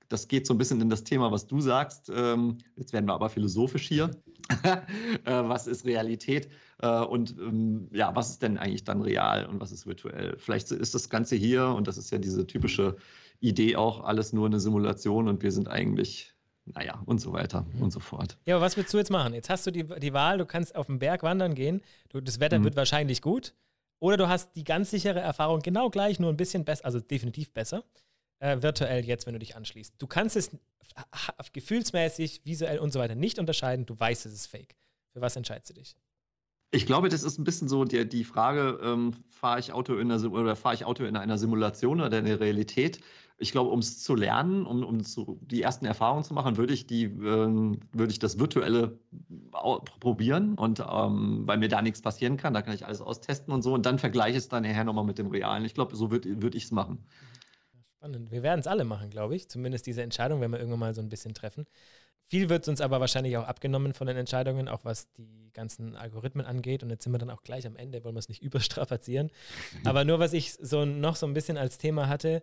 das 0.09 0.27
geht 0.27 0.45
so 0.45 0.53
ein 0.53 0.57
bisschen 0.57 0.81
in 0.81 0.89
das 0.89 1.03
Thema, 1.03 1.31
was 1.31 1.47
du 1.47 1.61
sagst. 1.61 2.11
Ähm, 2.13 2.57
jetzt 2.75 2.91
werden 2.91 3.05
wir 3.05 3.13
aber 3.13 3.29
philosophisch 3.29 3.87
hier. 3.87 4.11
äh, 4.63 4.77
was 5.25 5.67
ist 5.67 5.85
Realität? 5.85 6.49
Äh, 6.79 7.01
und 7.01 7.35
ähm, 7.39 7.87
ja, 7.93 8.13
was 8.13 8.31
ist 8.31 8.41
denn 8.41 8.57
eigentlich 8.57 8.83
dann 8.83 9.01
real 9.01 9.45
und 9.45 9.61
was 9.61 9.71
ist 9.71 9.85
virtuell? 9.85 10.35
Vielleicht 10.37 10.71
ist 10.71 10.93
das 10.93 11.09
Ganze 11.09 11.37
hier, 11.37 11.67
und 11.67 11.87
das 11.87 11.97
ist 11.97 12.11
ja 12.11 12.17
diese 12.17 12.45
typische 12.45 12.97
Idee 13.41 13.75
auch, 13.75 14.03
alles 14.03 14.31
nur 14.31 14.45
eine 14.45 14.59
Simulation 14.59 15.27
und 15.27 15.43
wir 15.43 15.51
sind 15.51 15.67
eigentlich 15.67 16.33
naja, 16.65 17.01
und 17.05 17.19
so 17.19 17.33
weiter 17.33 17.65
mhm. 17.73 17.83
und 17.83 17.91
so 17.91 17.99
fort. 17.99 18.37
Ja, 18.45 18.55
aber 18.55 18.65
was 18.65 18.77
willst 18.77 18.93
du 18.93 18.97
jetzt 18.97 19.09
machen? 19.09 19.33
Jetzt 19.33 19.49
hast 19.49 19.65
du 19.65 19.71
die, 19.71 19.83
die 19.83 20.13
Wahl, 20.13 20.37
du 20.37 20.45
kannst 20.45 20.75
auf 20.75 20.87
den 20.87 20.99
Berg 20.99 21.23
wandern 21.23 21.55
gehen, 21.55 21.81
du, 22.09 22.21
das 22.21 22.39
Wetter 22.39 22.59
mhm. 22.59 22.65
wird 22.65 22.75
wahrscheinlich 22.75 23.21
gut, 23.21 23.53
oder 23.99 24.17
du 24.17 24.27
hast 24.27 24.55
die 24.55 24.63
ganz 24.63 24.91
sichere 24.91 25.19
Erfahrung 25.19 25.61
genau 25.61 25.89
gleich, 25.89 26.19
nur 26.19 26.29
ein 26.29 26.37
bisschen 26.37 26.65
besser, 26.65 26.85
also 26.85 26.99
definitiv 26.99 27.51
besser 27.51 27.83
äh, 28.39 28.61
virtuell 28.61 29.05
jetzt, 29.05 29.25
wenn 29.25 29.33
du 29.33 29.39
dich 29.39 29.55
anschließt. 29.55 29.95
Du 29.99 30.07
kannst 30.07 30.35
es 30.35 30.51
gefühlsmäßig, 31.53 32.41
visuell 32.43 32.79
und 32.79 32.91
so 32.91 32.99
weiter 32.99 33.15
nicht 33.15 33.39
unterscheiden. 33.39 33.85
Du 33.85 33.97
weißt, 33.97 34.25
es 34.25 34.33
ist 34.33 34.47
fake. 34.47 34.75
Für 35.13 35.21
was 35.21 35.35
entscheidest 35.35 35.69
du 35.69 35.73
dich? 35.75 35.95
Ich 36.71 36.85
glaube, 36.85 37.09
das 37.09 37.23
ist 37.23 37.37
ein 37.37 37.43
bisschen 37.43 37.67
so 37.67 37.83
die, 37.83 38.07
die 38.07 38.23
Frage, 38.23 38.79
ähm, 38.81 39.13
fahre 39.29 39.59
ich 39.59 39.73
Auto 39.73 39.95
in 39.97 40.11
einer 40.11 40.31
oder 40.31 40.55
fahre 40.55 40.73
ich 40.73 40.85
Auto 40.85 41.03
in 41.03 41.17
einer 41.17 41.37
Simulation 41.37 41.99
oder 42.01 42.17
in 42.17 42.25
der 42.25 42.39
Realität? 42.39 43.01
Ich 43.37 43.51
glaube, 43.51 43.69
um 43.71 43.79
es 43.79 44.03
zu 44.03 44.15
lernen, 44.15 44.65
um, 44.65 44.83
um 44.83 45.03
zu, 45.03 45.39
die 45.41 45.61
ersten 45.61 45.85
Erfahrungen 45.85 46.23
zu 46.23 46.33
machen, 46.33 46.57
würde 46.57 46.73
ich 46.73 46.85
die, 46.85 47.05
ähm, 47.05 47.79
würde 47.91 48.11
ich 48.11 48.19
das 48.19 48.39
Virtuelle 48.39 48.99
probieren 49.99 50.55
und 50.55 50.79
ähm, 50.79 51.43
weil 51.47 51.57
mir 51.57 51.69
da 51.69 51.81
nichts 51.81 52.01
passieren 52.01 52.37
kann, 52.37 52.53
da 52.53 52.61
kann 52.61 52.73
ich 52.73 52.85
alles 52.85 53.01
austesten 53.01 53.53
und 53.53 53.61
so 53.61 53.73
und 53.73 53.85
dann 53.85 53.99
vergleiche 53.99 54.37
es 54.37 54.47
dann 54.47 54.63
nachher 54.63 54.83
nochmal 54.83 55.05
mit 55.05 55.17
dem 55.17 55.27
Realen. 55.27 55.65
Ich 55.65 55.73
glaube, 55.73 55.95
so 55.95 56.11
würde 56.11 56.41
würd 56.41 56.55
ich 56.55 56.65
es 56.65 56.71
machen. 56.71 57.05
Spannend. 57.97 58.31
Wir 58.31 58.41
werden 58.41 58.59
es 58.59 58.67
alle 58.67 58.83
machen, 58.83 59.09
glaube 59.09 59.35
ich. 59.35 59.47
Zumindest 59.47 59.85
diese 59.85 60.01
Entscheidung 60.01 60.41
werden 60.41 60.51
wir 60.51 60.59
irgendwann 60.59 60.79
mal 60.79 60.95
so 60.95 61.01
ein 61.01 61.09
bisschen 61.09 61.33
treffen. 61.33 61.67
Viel 62.31 62.49
wird 62.49 62.67
uns 62.67 62.79
aber 62.79 63.01
wahrscheinlich 63.01 63.35
auch 63.37 63.45
abgenommen 63.45 63.93
von 63.93 64.07
den 64.07 64.15
Entscheidungen, 64.15 64.69
auch 64.69 64.85
was 64.85 65.11
die 65.11 65.51
ganzen 65.53 65.95
Algorithmen 65.95 66.45
angeht. 66.45 66.81
Und 66.81 66.89
jetzt 66.89 67.03
sind 67.03 67.13
wir 67.13 67.19
dann 67.19 67.29
auch 67.29 67.43
gleich 67.43 67.67
am 67.67 67.75
Ende, 67.75 68.03
wollen 68.03 68.15
wir 68.15 68.19
es 68.19 68.29
nicht 68.29 68.41
überstrapazieren. 68.41 69.29
Aber 69.83 70.05
nur, 70.05 70.19
was 70.19 70.33
ich 70.33 70.53
so 70.53 70.85
noch 70.85 71.15
so 71.15 71.27
ein 71.27 71.33
bisschen 71.33 71.57
als 71.57 71.77
Thema 71.77 72.07
hatte 72.07 72.41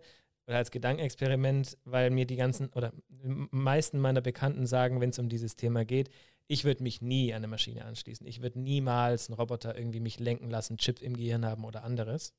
oder 0.49 0.57
als 0.57 0.71
Gedankenexperiment, 0.71 1.77
weil 1.85 2.09
mir 2.09 2.25
die 2.25 2.35
ganzen 2.35 2.69
oder 2.69 2.91
die 3.07 3.47
meisten 3.51 3.99
meiner 3.99 4.21
Bekannten 4.21 4.65
sagen, 4.65 4.99
wenn 4.99 5.11
es 5.11 5.19
um 5.19 5.29
dieses 5.29 5.55
Thema 5.55 5.85
geht, 5.85 6.09
ich 6.47 6.63
würde 6.63 6.81
mich 6.81 7.03
nie 7.03 7.31
an 7.33 7.37
eine 7.37 7.47
Maschine 7.47 7.85
anschließen. 7.85 8.25
Ich 8.25 8.41
würde 8.41 8.59
niemals 8.59 9.29
einen 9.29 9.35
Roboter 9.35 9.77
irgendwie 9.77 9.99
mich 9.99 10.19
lenken 10.19 10.49
lassen, 10.49 10.77
Chip 10.77 11.03
im 11.03 11.15
Gehirn 11.15 11.45
haben 11.45 11.63
oder 11.65 11.83
anderes. 11.83 12.33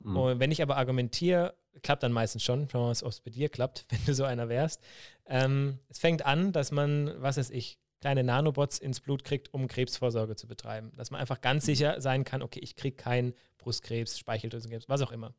Mhm. 0.00 0.16
Und 0.16 0.40
wenn 0.40 0.50
ich 0.50 0.62
aber 0.62 0.78
argumentiere, 0.78 1.54
klappt 1.82 2.02
dann 2.02 2.10
meistens 2.10 2.42
schon, 2.42 2.68
schauen 2.68 2.82
wir 2.82 2.86
mal, 2.86 3.02
ob 3.02 3.12
es 3.12 3.20
bei 3.20 3.30
dir 3.30 3.48
klappt, 3.48 3.86
wenn 3.90 4.04
du 4.04 4.14
so 4.14 4.24
einer 4.24 4.48
wärst. 4.48 4.82
Ähm, 5.26 5.78
es 5.88 6.00
fängt 6.00 6.26
an, 6.26 6.50
dass 6.50 6.72
man, 6.72 7.14
was 7.22 7.36
weiß 7.36 7.50
ich, 7.50 7.78
kleine 8.00 8.22
Nanobots 8.22 8.78
ins 8.78 9.00
Blut 9.00 9.24
kriegt, 9.24 9.52
um 9.52 9.68
Krebsvorsorge 9.68 10.36
zu 10.36 10.46
betreiben. 10.46 10.92
Dass 10.96 11.10
man 11.10 11.20
einfach 11.20 11.40
ganz 11.40 11.64
mhm. 11.64 11.66
sicher 11.66 12.00
sein 12.00 12.24
kann, 12.24 12.42
okay, 12.42 12.60
ich 12.60 12.76
kriege 12.76 12.96
keinen 12.96 13.34
Brustkrebs, 13.58 14.18
Speicheldrüsenkrebs, 14.18 14.88
was 14.88 15.02
auch 15.02 15.10
immer. 15.10 15.34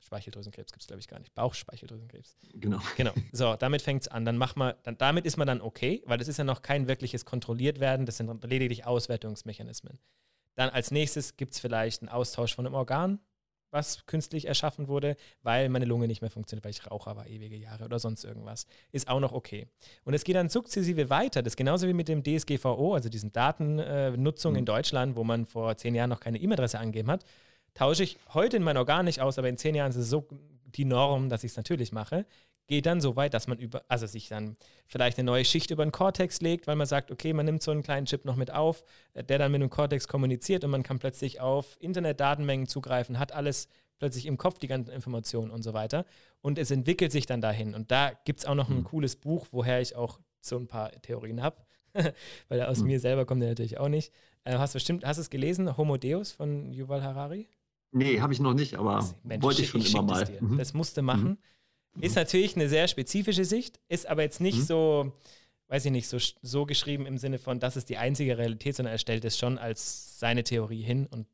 Speicheldrüsenkrebs 0.00 0.72
gibt 0.72 0.82
es, 0.82 0.86
glaube 0.86 1.00
ich, 1.00 1.08
gar 1.08 1.18
nicht. 1.18 1.34
Bauchspeicheldrüsenkrebs. 1.34 2.36
Genau. 2.54 2.80
Genau. 2.96 3.12
So, 3.32 3.56
damit 3.56 3.82
fängt 3.82 4.02
es 4.02 4.08
an. 4.08 4.24
Dann 4.24 4.38
macht 4.38 4.56
man, 4.56 4.74
dann, 4.84 4.96
damit 4.96 5.26
ist 5.26 5.36
man 5.36 5.46
dann 5.46 5.60
okay, 5.60 6.02
weil 6.06 6.18
das 6.18 6.28
ist 6.28 6.38
ja 6.38 6.44
noch 6.44 6.62
kein 6.62 6.86
wirkliches 6.88 7.24
kontrolliert 7.24 7.80
werden, 7.80 8.06
das 8.06 8.16
sind 8.16 8.44
lediglich 8.44 8.86
Auswertungsmechanismen. 8.86 9.98
Dann 10.54 10.70
als 10.70 10.92
nächstes 10.92 11.36
gibt 11.36 11.54
es 11.54 11.60
vielleicht 11.60 12.02
einen 12.02 12.08
Austausch 12.08 12.54
von 12.54 12.64
einem 12.64 12.76
Organ, 12.76 13.18
was 13.74 14.06
künstlich 14.06 14.46
erschaffen 14.46 14.88
wurde, 14.88 15.16
weil 15.42 15.68
meine 15.68 15.84
Lunge 15.84 16.06
nicht 16.06 16.22
mehr 16.22 16.30
funktioniert, 16.30 16.64
weil 16.64 16.70
ich 16.70 16.90
Raucher 16.90 17.16
war 17.16 17.26
ewige 17.26 17.56
Jahre 17.56 17.84
oder 17.84 17.98
sonst 17.98 18.24
irgendwas. 18.24 18.66
Ist 18.92 19.08
auch 19.08 19.20
noch 19.20 19.32
okay. 19.32 19.66
Und 20.04 20.14
es 20.14 20.24
geht 20.24 20.36
dann 20.36 20.48
sukzessive 20.48 21.10
weiter. 21.10 21.42
Das 21.42 21.52
ist 21.52 21.56
genauso 21.56 21.86
wie 21.88 21.92
mit 21.92 22.08
dem 22.08 22.22
DSGVO, 22.22 22.94
also 22.94 23.08
diesen 23.08 23.32
Datennutzung 23.32 24.52
mhm. 24.52 24.58
in 24.60 24.64
Deutschland, 24.64 25.16
wo 25.16 25.24
man 25.24 25.44
vor 25.44 25.76
zehn 25.76 25.94
Jahren 25.94 26.10
noch 26.10 26.20
keine 26.20 26.38
E-Mail-Adresse 26.38 26.78
angegeben 26.78 27.10
hat. 27.10 27.24
Tausche 27.74 28.04
ich 28.04 28.18
heute 28.32 28.56
in 28.56 28.62
mein 28.62 28.76
Organ 28.76 29.04
nicht 29.04 29.20
aus, 29.20 29.38
aber 29.38 29.48
in 29.48 29.58
zehn 29.58 29.74
Jahren 29.74 29.90
ist 29.90 29.96
es 29.96 30.08
so 30.08 30.26
die 30.66 30.84
Norm, 30.84 31.28
dass 31.28 31.44
ich 31.44 31.50
es 31.50 31.56
natürlich 31.56 31.92
mache. 31.92 32.24
Geht 32.66 32.86
dann 32.86 33.00
so 33.00 33.16
weit, 33.16 33.34
dass 33.34 33.46
man 33.46 33.58
über, 33.58 33.82
also 33.88 34.06
sich 34.06 34.28
dann 34.28 34.56
vielleicht 34.86 35.18
eine 35.18 35.26
neue 35.26 35.44
Schicht 35.44 35.70
über 35.70 35.84
den 35.84 35.92
Cortex 35.92 36.40
legt, 36.40 36.66
weil 36.66 36.76
man 36.76 36.86
sagt, 36.86 37.10
okay, 37.10 37.32
man 37.32 37.46
nimmt 37.46 37.62
so 37.62 37.70
einen 37.70 37.82
kleinen 37.82 38.06
Chip 38.06 38.24
noch 38.24 38.36
mit 38.36 38.50
auf, 38.50 38.84
äh, 39.12 39.22
der 39.22 39.38
dann 39.38 39.52
mit 39.52 39.60
dem 39.60 39.70
Cortex 39.70 40.08
kommuniziert 40.08 40.64
und 40.64 40.70
man 40.70 40.82
kann 40.82 40.98
plötzlich 40.98 41.40
auf 41.40 41.76
Internetdatenmengen 41.80 42.66
zugreifen, 42.66 43.18
hat 43.18 43.32
alles 43.32 43.68
plötzlich 43.98 44.26
im 44.26 44.38
Kopf, 44.38 44.58
die 44.58 44.66
ganzen 44.66 44.90
Informationen 44.90 45.50
und 45.50 45.62
so 45.62 45.72
weiter. 45.72 46.04
Und 46.40 46.58
es 46.58 46.70
entwickelt 46.70 47.12
sich 47.12 47.26
dann 47.26 47.40
dahin. 47.40 47.74
Und 47.74 47.90
da 47.90 48.12
gibt 48.24 48.40
es 48.40 48.46
auch 48.46 48.54
noch 48.54 48.68
ein 48.68 48.78
mhm. 48.78 48.84
cooles 48.84 49.16
Buch, 49.16 49.46
woher 49.50 49.80
ich 49.80 49.94
auch 49.96 50.20
so 50.40 50.56
ein 50.56 50.66
paar 50.66 50.90
Theorien 51.02 51.42
habe. 51.42 51.56
weil 52.48 52.62
aus 52.62 52.80
mhm. 52.80 52.88
mir 52.88 53.00
selber 53.00 53.24
kommt 53.24 53.40
der 53.40 53.50
natürlich 53.50 53.78
auch 53.78 53.88
nicht. 53.88 54.12
Äh, 54.44 54.58
hast 54.58 54.74
du 54.74 54.76
bestimmt, 54.76 55.04
hast 55.04 55.18
es 55.18 55.30
gelesen, 55.30 55.76
Homo 55.76 55.96
Deus 55.96 56.32
von 56.32 56.72
Yuval 56.72 57.02
Harari? 57.02 57.48
Nee, 57.92 58.20
habe 58.20 58.32
ich 58.32 58.40
noch 58.40 58.54
nicht, 58.54 58.74
aber 58.74 59.08
Mensch, 59.22 59.42
wollte 59.44 59.62
ich 59.62 59.68
schon 59.68 59.80
ich 59.80 59.94
immer 59.94 60.02
mal. 60.02 60.28
Mhm. 60.40 60.58
Das 60.58 60.74
musste 60.74 61.00
machen. 61.00 61.38
Ist 62.00 62.16
natürlich 62.16 62.56
eine 62.56 62.68
sehr 62.68 62.88
spezifische 62.88 63.44
Sicht, 63.44 63.78
ist 63.88 64.06
aber 64.06 64.22
jetzt 64.22 64.40
nicht 64.40 64.58
mhm. 64.58 64.64
so, 64.64 65.12
weiß 65.68 65.84
ich 65.84 65.92
nicht, 65.92 66.08
so, 66.08 66.18
so 66.42 66.66
geschrieben 66.66 67.06
im 67.06 67.18
Sinne 67.18 67.38
von, 67.38 67.60
das 67.60 67.76
ist 67.76 67.88
die 67.88 67.98
einzige 67.98 68.36
Realität, 68.36 68.76
sondern 68.76 68.92
er 68.92 68.98
stellt 68.98 69.24
es 69.24 69.38
schon 69.38 69.58
als 69.58 70.18
seine 70.18 70.42
Theorie 70.42 70.82
hin 70.82 71.06
und 71.06 71.26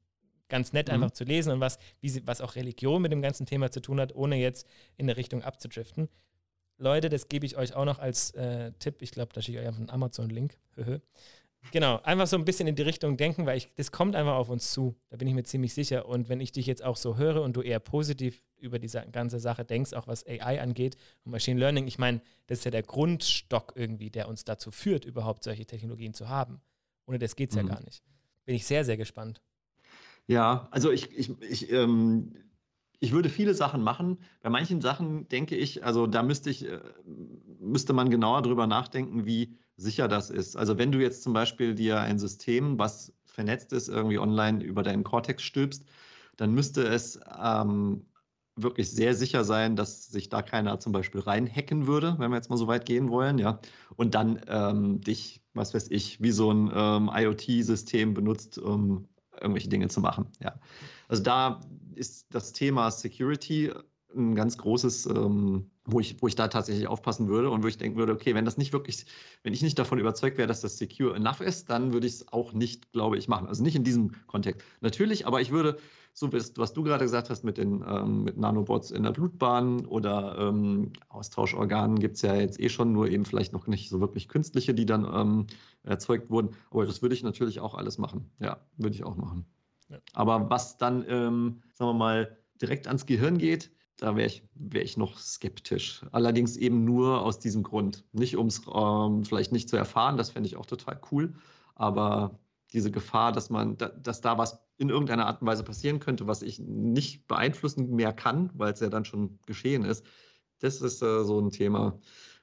ganz 0.49 0.73
nett 0.73 0.89
mhm. 0.89 0.95
einfach 0.95 1.13
zu 1.13 1.25
lesen 1.25 1.53
und 1.53 1.61
was, 1.61 1.79
wie 2.01 2.27
was 2.27 2.41
auch 2.41 2.57
Religion 2.57 3.01
mit 3.01 3.13
dem 3.13 3.23
ganzen 3.23 3.47
Thema 3.47 3.71
zu 3.71 3.81
tun 3.81 4.01
hat, 4.01 4.15
ohne 4.15 4.37
jetzt 4.37 4.67
in 4.97 5.07
eine 5.07 5.17
Richtung 5.17 5.43
abzudriften. 5.43 6.09
Leute, 6.77 7.09
das 7.09 7.29
gebe 7.29 7.47
ich 7.47 7.57
euch 7.57 7.75
auch 7.75 7.85
noch 7.85 7.99
als 7.99 8.31
äh, 8.33 8.73
Tipp. 8.79 9.03
Ich 9.03 9.11
glaube, 9.11 9.33
da 9.35 9.43
schicke 9.43 9.59
ich 9.59 9.63
euch 9.63 9.69
einfach 9.69 9.81
einen 9.81 9.91
Amazon-Link. 9.91 10.59
Genau, 11.73 12.01
einfach 12.03 12.27
so 12.27 12.37
ein 12.37 12.45
bisschen 12.45 12.67
in 12.67 12.75
die 12.75 12.83
Richtung 12.83 13.17
denken, 13.17 13.47
weil 13.47 13.59
ich, 13.59 13.73
das 13.77 13.93
kommt 13.93 14.17
einfach 14.17 14.35
auf 14.35 14.49
uns 14.49 14.73
zu. 14.73 14.97
Da 15.09 15.17
bin 15.17 15.29
ich 15.29 15.35
mir 15.35 15.45
ziemlich 15.45 15.75
sicher. 15.75 16.07
Und 16.07 16.29
wenn 16.29 16.41
ich 16.41 16.53
dich 16.53 16.67
jetzt 16.67 16.83
auch 16.83 16.97
so 16.97 17.17
höre 17.17 17.43
und 17.43 17.55
du 17.55 17.63
eher 17.63 17.79
positiv 17.79 18.43
über 18.57 18.79
diese 18.79 19.05
ganze 19.13 19.39
Sache 19.39 19.65
denkst, 19.65 19.93
auch 19.93 20.07
was 20.07 20.27
AI 20.27 20.61
angeht 20.61 20.97
und 21.25 21.33
Machine 21.33 21.61
Learning, 21.61 21.87
ich 21.87 21.99
meine, 21.99 22.23
das 22.47 22.59
ist 22.59 22.65
ja 22.65 22.71
der 22.71 22.83
Grundstock 22.83 23.75
irgendwie, 23.77 24.11
der 24.11 24.29
uns 24.29 24.45
dazu 24.45 24.71
führt, 24.71 25.05
überhaupt 25.05 25.45
solche 25.45 25.67
Technologien 25.67 26.15
zu 26.15 26.29
haben. 26.29 26.61
Ohne 27.07 27.19
das 27.19 27.37
geht 27.37 27.51
es 27.51 27.57
mhm. 27.57 27.69
ja 27.69 27.75
gar 27.75 27.85
nicht. 27.85 28.03
Bin 28.45 28.55
ich 28.55 28.67
sehr, 28.67 28.85
sehr 28.85 28.97
gespannt. 28.97 29.41
Ja, 30.27 30.69
also 30.71 30.91
ich, 30.91 31.17
ich, 31.17 31.41
ich, 31.43 31.71
ähm, 31.73 32.35
ich 33.01 33.13
würde 33.13 33.29
viele 33.29 33.55
Sachen 33.55 33.83
machen. 33.83 34.19
Bei 34.43 34.51
manchen 34.51 34.81
Sachen 34.81 35.29
denke 35.29 35.57
ich, 35.57 35.85
also 35.85 36.07
da 36.07 36.23
müsste 36.23 36.51
ich, 36.51 36.67
äh, 36.67 36.81
müsste 37.59 37.93
man 37.93 38.11
genauer 38.11 38.43
drüber 38.43 38.67
nachdenken, 38.67 39.27
wie 39.27 39.57
sicher 39.81 40.09
das 40.09 40.31
ist. 40.31 40.57
Also 40.57 40.79
wenn 40.79 40.93
du 40.93 41.01
jetzt 41.01 41.23
zum 41.23 41.33
Beispiel 41.33 41.75
dir 41.75 42.01
ein 42.01 42.19
System, 42.19 42.79
was 42.79 43.13
vernetzt 43.25 43.73
ist, 43.73 43.89
irgendwie 43.89 44.19
online 44.19 44.63
über 44.63 44.83
deinen 44.83 45.05
Cortex 45.05 45.43
stülpst, 45.43 45.85
dann 46.37 46.53
müsste 46.53 46.87
es 46.87 47.19
ähm, 47.43 48.07
wirklich 48.57 48.91
sehr 48.91 49.15
sicher 49.15 49.45
sein, 49.45 49.77
dass 49.77 50.07
sich 50.07 50.29
da 50.29 50.43
keiner 50.43 50.81
zum 50.81 50.93
Beispiel 50.93 51.21
reinhacken 51.21 51.87
würde, 51.87 52.17
wenn 52.19 52.31
wir 52.31 52.37
jetzt 52.37 52.51
mal 52.51 52.57
so 52.57 52.67
weit 52.67 52.85
gehen 52.85 53.11
wollen, 53.11 53.39
ja. 53.39 53.61
Und 53.97 54.15
dann 54.15 54.41
ähm, 54.49 55.01
dich, 55.01 55.43
was 55.55 55.75
weiß 55.75 55.91
ich, 55.91 56.21
wie 56.21 56.33
so 56.33 56.53
ein 56.53 56.71
ähm, 56.75 57.11
IoT-System 57.13 58.15
benutzt, 58.15 58.59
um 58.59 59.09
irgendwelche 59.41 59.69
Dinge 59.69 59.89
zu 59.89 60.01
machen, 60.01 60.27
ja. 60.43 60.59
Also 61.09 61.23
da 61.23 61.61
ist 61.95 62.27
das 62.35 62.53
Thema 62.53 62.91
Security 62.91 63.73
ein 64.15 64.35
ganz 64.35 64.59
großes, 64.59 65.07
ähm, 65.07 65.70
wo, 65.85 66.01
ich, 66.01 66.21
wo 66.21 66.29
ich 66.29 66.35
da 66.35 66.49
tatsächlich 66.49 66.87
aufpassen 66.87 67.29
würde 67.29 67.51
und 67.51 67.63
wo 67.63 67.69
ich 67.69 67.79
denken 67.79 67.99
würde, 67.99 68.13
okay, 68.13 68.35
wenn 68.35 68.45
das 68.45 68.59
nicht 68.59 68.73
wirklich, 68.73 69.07
wenn 69.43 69.53
ich 69.53 69.63
nicht 69.63 69.79
davon 69.79 69.99
überzeugt 69.99 70.39
wäre, 70.39 70.49
dass 70.49 70.61
das 70.61 70.79
secure 70.79 71.17
enough 71.17 71.41
ist, 71.41 71.71
dann 71.71 71.93
würde 71.93 72.07
ich 72.07 72.15
es 72.15 72.33
auch 72.33 72.53
nicht, 72.53 72.93
glaube 72.93 73.17
ich, 73.17 73.29
machen. 73.29 73.47
Also 73.47 73.63
nicht 73.63 73.77
in 73.77 73.85
diesem 73.85 74.13
Kontext. 74.27 74.67
Natürlich, 74.81 75.27
aber 75.27 75.41
ich 75.41 75.51
würde, 75.51 75.79
so 76.13 76.33
was 76.33 76.73
du 76.73 76.83
gerade 76.83 77.05
gesagt 77.05 77.31
hast 77.31 77.45
mit 77.45 77.57
den 77.57 77.85
ähm, 77.87 78.25
mit 78.25 78.37
Nanobots 78.37 78.91
in 78.91 79.05
der 79.05 79.13
Blutbahn 79.13 79.87
oder 79.87 80.37
ähm, 80.39 80.93
Austauschorganen 81.09 81.99
gibt 81.99 82.17
es 82.17 82.23
ja 82.23 82.35
jetzt 82.35 82.61
eh 82.61 82.69
schon, 82.69 82.93
nur 82.93 83.09
eben 83.09 83.25
vielleicht 83.25 83.53
noch 83.53 83.67
nicht 83.67 83.89
so 83.89 84.01
wirklich 84.01 84.29
künstliche, 84.29 84.75
die 84.75 84.87
dann 84.87 85.09
ähm, 85.13 85.47
erzeugt 85.83 86.31
wurden. 86.31 86.51
Aber 86.71 86.85
das 86.85 87.01
würde 87.01 87.15
ich 87.15 87.23
natürlich 87.23 87.61
auch 87.61 87.75
alles 87.75 87.97
machen. 87.99 88.31
Ja, 88.39 88.59
würde 88.77 88.95
ich 88.95 89.05
auch 89.05 89.17
machen. 89.17 89.47
Ja. 89.89 89.99
Aber 90.13 90.51
was 90.51 90.79
dann, 90.79 91.05
ähm, 91.09 91.63
sagen 91.75 91.91
wir 91.91 91.95
mal, 91.95 92.39
direkt 92.61 92.87
ans 92.87 93.07
Gehirn 93.07 93.39
geht, 93.39 93.71
da 94.01 94.17
wäre 94.17 94.27
ich, 94.27 94.43
wär 94.55 94.83
ich 94.83 94.97
noch 94.97 95.19
skeptisch. 95.19 96.05
Allerdings 96.11 96.57
eben 96.57 96.85
nur 96.85 97.21
aus 97.21 97.39
diesem 97.39 97.63
Grund. 97.63 98.05
Nicht, 98.13 98.37
um 98.37 98.47
es 98.47 98.63
ähm, 98.75 99.25
vielleicht 99.25 99.53
nicht 99.53 99.69
zu 99.69 99.77
erfahren, 99.77 100.17
das 100.17 100.31
fände 100.31 100.49
ich 100.49 100.57
auch 100.57 100.67
total 100.67 100.99
cool, 101.13 101.35
aber 101.75 102.39
diese 102.73 102.91
Gefahr, 102.91 103.33
dass 103.33 103.51
man, 103.51 103.77
dass 103.77 104.21
da 104.21 104.39
was 104.39 104.61
in 104.79 104.89
irgendeiner 104.89 105.27
Art 105.27 105.43
und 105.43 105.49
Weise 105.49 105.65
passieren 105.65 106.01
könnte, 106.01 106.27
was 106.27 106.41
ich 106.41 106.59
nicht 106.61 107.27
beeinflussen 107.29 107.95
mehr 107.95 108.15
kann, 108.15 108.51
weil 108.55 108.73
es 108.73 108.81
ja 108.81 108.89
dann 108.89 109.05
schon 109.05 109.39
geschehen 109.45 109.85
ist, 109.85 110.07
das 110.61 110.81
ist 110.81 111.03
äh, 111.03 111.25
so 111.25 111.39
ein 111.39 111.51
Thema. 111.51 111.99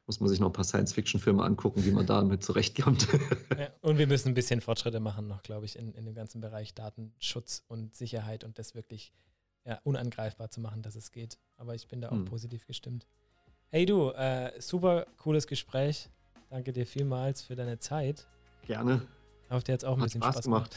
Muss 0.06 0.20
man 0.20 0.30
sich 0.30 0.40
noch 0.40 0.48
ein 0.48 0.54
paar 0.54 0.64
Science-Fiction-Filme 0.64 1.44
angucken, 1.44 1.84
wie 1.86 1.92
man 1.92 2.06
damit 2.06 2.44
zurechtkommt. 2.44 3.08
Ja, 3.58 3.70
und 3.82 3.98
wir 3.98 4.08
müssen 4.08 4.30
ein 4.30 4.34
bisschen 4.36 4.62
Fortschritte 4.62 5.00
machen 5.00 5.28
noch, 5.28 5.44
glaube 5.44 5.66
ich, 5.66 5.78
in, 5.78 5.94
in 5.94 6.06
dem 6.06 6.14
ganzen 6.14 6.40
Bereich 6.40 6.74
Datenschutz 6.74 7.64
und 7.68 7.96
Sicherheit 7.96 8.44
und 8.44 8.60
das 8.60 8.76
wirklich 8.76 9.12
ja, 9.68 9.80
unangreifbar 9.84 10.50
zu 10.50 10.62
machen, 10.62 10.82
dass 10.82 10.96
es 10.96 11.12
geht. 11.12 11.38
Aber 11.58 11.76
ich 11.76 11.88
bin 11.88 12.02
da 12.02 12.10
auch 12.10 12.14
hm. 12.14 12.26
positiv 12.26 12.66
gestimmt. 12.66 13.06
Hey 13.70 13.86
du, 13.86 14.12
äh, 14.12 14.54
super 14.60 15.06
cooles 15.18 15.46
Gespräch. 15.46 16.10
Danke 16.50 16.72
dir 16.72 16.88
vielmals 16.88 17.42
für 17.42 17.56
deine 17.56 17.78
Zeit. 17.78 18.26
Gerne. 18.66 19.02
Auf 19.50 19.64
der 19.64 19.74
jetzt 19.74 19.86
auch 19.86 19.96
ein 19.96 20.02
Hat 20.02 20.06
bisschen 20.06 20.22
Spaß, 20.22 20.36
Spaß 20.36 20.44
gemacht. 20.46 20.76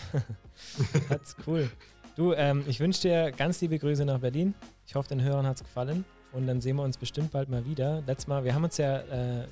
Hat's 1.08 1.36
cool. 1.46 1.70
Du, 2.16 2.32
ähm, 2.32 2.64
ich 2.66 2.80
wünsche 2.80 3.02
dir 3.02 3.30
ganz 3.30 3.60
liebe 3.60 3.78
Grüße 3.78 4.04
nach 4.04 4.18
Berlin. 4.18 4.54
Ich 4.86 4.96
hoffe, 4.96 5.08
den 5.08 5.22
Hörern 5.22 5.46
hat 5.46 5.56
es 5.56 5.62
gefallen. 5.62 6.04
Und 6.32 6.46
dann 6.46 6.60
sehen 6.60 6.76
wir 6.76 6.82
uns 6.82 6.96
bestimmt 6.96 7.30
bald 7.30 7.48
mal 7.48 7.64
wieder. 7.64 8.02
Letztes 8.06 8.26
Mal, 8.26 8.44
wir 8.44 8.54
haben 8.54 8.64
uns 8.64 8.76
ja 8.76 8.98
äh, 8.98 9.46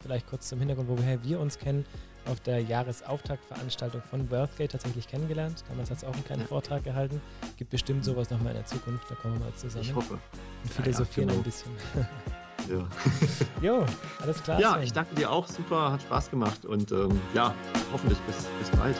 vielleicht 0.00 0.26
kurz 0.26 0.48
zum 0.48 0.58
Hintergrund, 0.58 0.88
woher 0.88 1.22
wir 1.22 1.40
uns 1.40 1.58
kennen, 1.58 1.84
auf 2.30 2.40
der 2.40 2.60
Jahresauftaktveranstaltung 2.60 4.02
von 4.02 4.30
Worthgate 4.30 4.72
tatsächlich 4.72 5.08
kennengelernt. 5.08 5.64
Damals 5.68 5.90
hat 5.90 5.98
es 5.98 6.04
auch 6.04 6.14
einen 6.14 6.24
kleinen 6.24 6.42
ja. 6.42 6.48
Vortrag 6.48 6.84
gehalten. 6.84 7.20
Gibt 7.56 7.70
bestimmt 7.70 8.04
sowas 8.04 8.30
nochmal 8.30 8.52
in 8.52 8.58
der 8.58 8.66
Zukunft, 8.66 9.10
da 9.10 9.14
kommen 9.16 9.34
wir 9.34 9.46
mal 9.46 9.54
zusammen. 9.54 9.84
Ich 9.84 9.94
hoffe. 9.94 10.14
Und 10.62 10.72
philosophieren 10.72 11.28
ja, 11.28 11.34
ja, 11.34 11.42
genau. 11.42 11.42
ein 11.42 11.44
bisschen. 11.44 12.88
ja. 13.62 13.62
jo, 13.62 13.86
alles 14.22 14.42
klar. 14.42 14.60
Ja, 14.60 14.80
ich 14.80 14.92
danke 14.92 15.14
dir 15.14 15.30
auch. 15.30 15.46
Super, 15.46 15.92
hat 15.92 16.02
Spaß 16.02 16.30
gemacht 16.30 16.64
und 16.64 16.92
ähm, 16.92 17.20
ja, 17.34 17.54
hoffentlich 17.92 18.18
bis, 18.20 18.46
bis 18.60 18.70
bald. 18.78 18.96